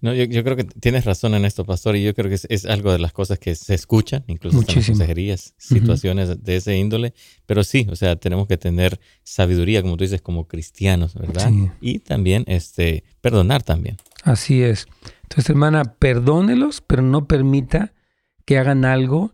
No, 0.00 0.12
yo, 0.12 0.44
creo 0.44 0.56
que 0.56 0.64
tienes 0.64 1.06
razón 1.06 1.34
en 1.34 1.46
esto, 1.46 1.64
pastor, 1.64 1.96
y 1.96 2.04
yo 2.04 2.14
creo 2.14 2.28
que 2.28 2.38
es, 2.48 2.66
algo 2.66 2.92
de 2.92 2.98
las 2.98 3.12
cosas 3.12 3.38
que 3.38 3.54
se 3.54 3.74
escuchan, 3.74 4.24
incluso 4.26 4.58
en 4.58 4.64
consejerías, 4.64 5.54
situaciones 5.56 6.44
de 6.44 6.56
ese 6.56 6.76
índole, 6.76 7.14
pero 7.46 7.64
sí, 7.64 7.86
o 7.90 7.96
sea, 7.96 8.16
tenemos 8.16 8.46
que 8.46 8.58
tener 8.58 9.00
sabiduría, 9.22 9.80
como 9.80 9.96
tú 9.96 10.04
dices, 10.04 10.20
como 10.20 10.46
cristianos, 10.46 11.14
¿verdad? 11.14 11.50
Y 11.80 12.00
también 12.00 12.44
este, 12.46 13.04
perdonar 13.22 13.62
también. 13.62 13.96
Así 14.22 14.62
es. 14.62 14.86
Entonces, 15.22 15.48
hermana, 15.48 15.96
perdónelos, 15.98 16.82
pero 16.82 17.00
no 17.00 17.26
permita 17.26 17.94
que 18.44 18.58
hagan 18.58 18.84
algo 18.84 19.32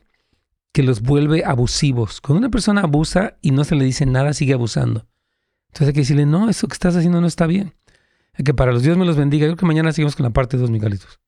que 0.72 0.84
los 0.84 1.02
vuelve 1.02 1.44
abusivos. 1.44 2.20
Cuando 2.20 2.38
una 2.38 2.50
persona 2.50 2.82
abusa 2.82 3.36
y 3.42 3.50
no 3.50 3.64
se 3.64 3.74
le 3.74 3.84
dice 3.84 4.06
nada, 4.06 4.32
sigue 4.32 4.54
abusando. 4.54 5.06
Entonces 5.68 5.88
hay 5.88 5.94
que 5.94 6.00
decirle, 6.00 6.24
no, 6.24 6.48
eso 6.48 6.68
que 6.68 6.74
estás 6.74 6.94
haciendo 6.94 7.20
no 7.20 7.26
está 7.26 7.46
bien 7.46 7.74
que 8.33 8.55
para 8.55 8.72
los 8.72 8.83
Dios 8.83 8.97
me 8.97 9.05
los 9.05 9.16
bendiga. 9.16 9.47
Yo 9.47 9.53
creo 9.53 9.59
que 9.59 9.66
mañana 9.66 9.93
seguimos 9.93 10.16
con 10.16 10.24
la 10.24 10.30
parte 10.30 10.57
2, 10.57 10.70
Miguelitos. 10.70 11.20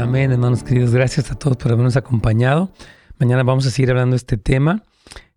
Amén, 0.00 0.32
hermanos 0.32 0.62
queridos. 0.62 0.92
Gracias 0.92 1.30
a 1.30 1.34
todos 1.34 1.56
por 1.56 1.72
habernos 1.72 1.96
acompañado. 1.96 2.72
Mañana 3.18 3.42
vamos 3.42 3.66
a 3.66 3.70
seguir 3.70 3.90
hablando 3.90 4.14
de 4.14 4.18
este 4.18 4.36
tema 4.36 4.82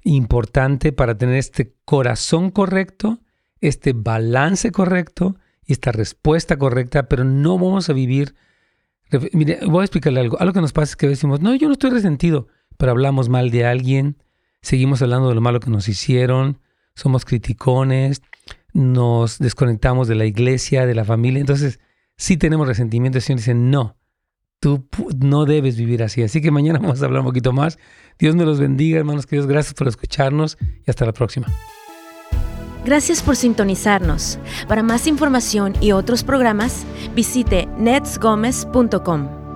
importante 0.03 0.93
para 0.93 1.17
tener 1.17 1.35
este 1.35 1.75
corazón 1.83 2.49
correcto, 2.49 3.19
este 3.59 3.93
balance 3.93 4.71
correcto 4.71 5.35
y 5.65 5.73
esta 5.73 5.91
respuesta 5.91 6.57
correcta, 6.57 7.07
pero 7.09 7.23
no 7.23 7.57
vamos 7.57 7.89
a 7.89 7.93
vivir. 7.93 8.35
Mire, 9.33 9.59
voy 9.67 9.81
a 9.81 9.85
explicarle 9.85 10.21
algo. 10.21 10.39
Algo 10.39 10.53
que 10.53 10.61
nos 10.61 10.73
pasa 10.73 10.91
es 10.91 10.95
que 10.95 11.07
decimos, 11.07 11.41
no, 11.41 11.53
yo 11.55 11.67
no 11.67 11.73
estoy 11.73 11.91
resentido 11.91 12.47
pero 12.77 12.91
hablamos 12.91 13.29
mal 13.29 13.51
de 13.51 13.65
alguien, 13.65 14.17
seguimos 14.61 15.01
hablando 15.01 15.29
de 15.29 15.35
lo 15.35 15.41
malo 15.41 15.59
que 15.59 15.69
nos 15.69 15.87
hicieron, 15.89 16.59
somos 16.95 17.25
criticones, 17.25 18.21
nos 18.73 19.39
desconectamos 19.39 20.07
de 20.07 20.15
la 20.15 20.25
iglesia, 20.25 20.85
de 20.85 20.95
la 20.95 21.05
familia. 21.05 21.39
Entonces, 21.39 21.79
sí 22.15 22.37
tenemos 22.37 22.67
resentimiento. 22.67 23.17
El 23.17 23.23
Señor 23.23 23.39
dice, 23.39 23.53
no, 23.53 23.97
tú 24.59 24.87
no 25.19 25.45
debes 25.45 25.77
vivir 25.77 26.03
así. 26.03 26.23
Así 26.23 26.41
que 26.41 26.51
mañana 26.51 26.79
vamos 26.81 27.01
a 27.01 27.05
hablar 27.05 27.21
un 27.21 27.27
poquito 27.27 27.53
más. 27.53 27.77
Dios 28.19 28.35
me 28.35 28.45
los 28.45 28.59
bendiga, 28.59 28.99
hermanos 28.99 29.25
queridos. 29.25 29.47
Gracias 29.47 29.73
por 29.73 29.87
escucharnos 29.87 30.57
y 30.85 30.89
hasta 30.89 31.05
la 31.05 31.13
próxima. 31.13 31.47
Gracias 32.85 33.21
por 33.21 33.35
sintonizarnos. 33.35 34.39
Para 34.67 34.81
más 34.81 35.07
información 35.07 35.73
y 35.81 35.91
otros 35.91 36.23
programas, 36.23 36.85
visite 37.13 37.67
netsgomez.com. 37.77 39.46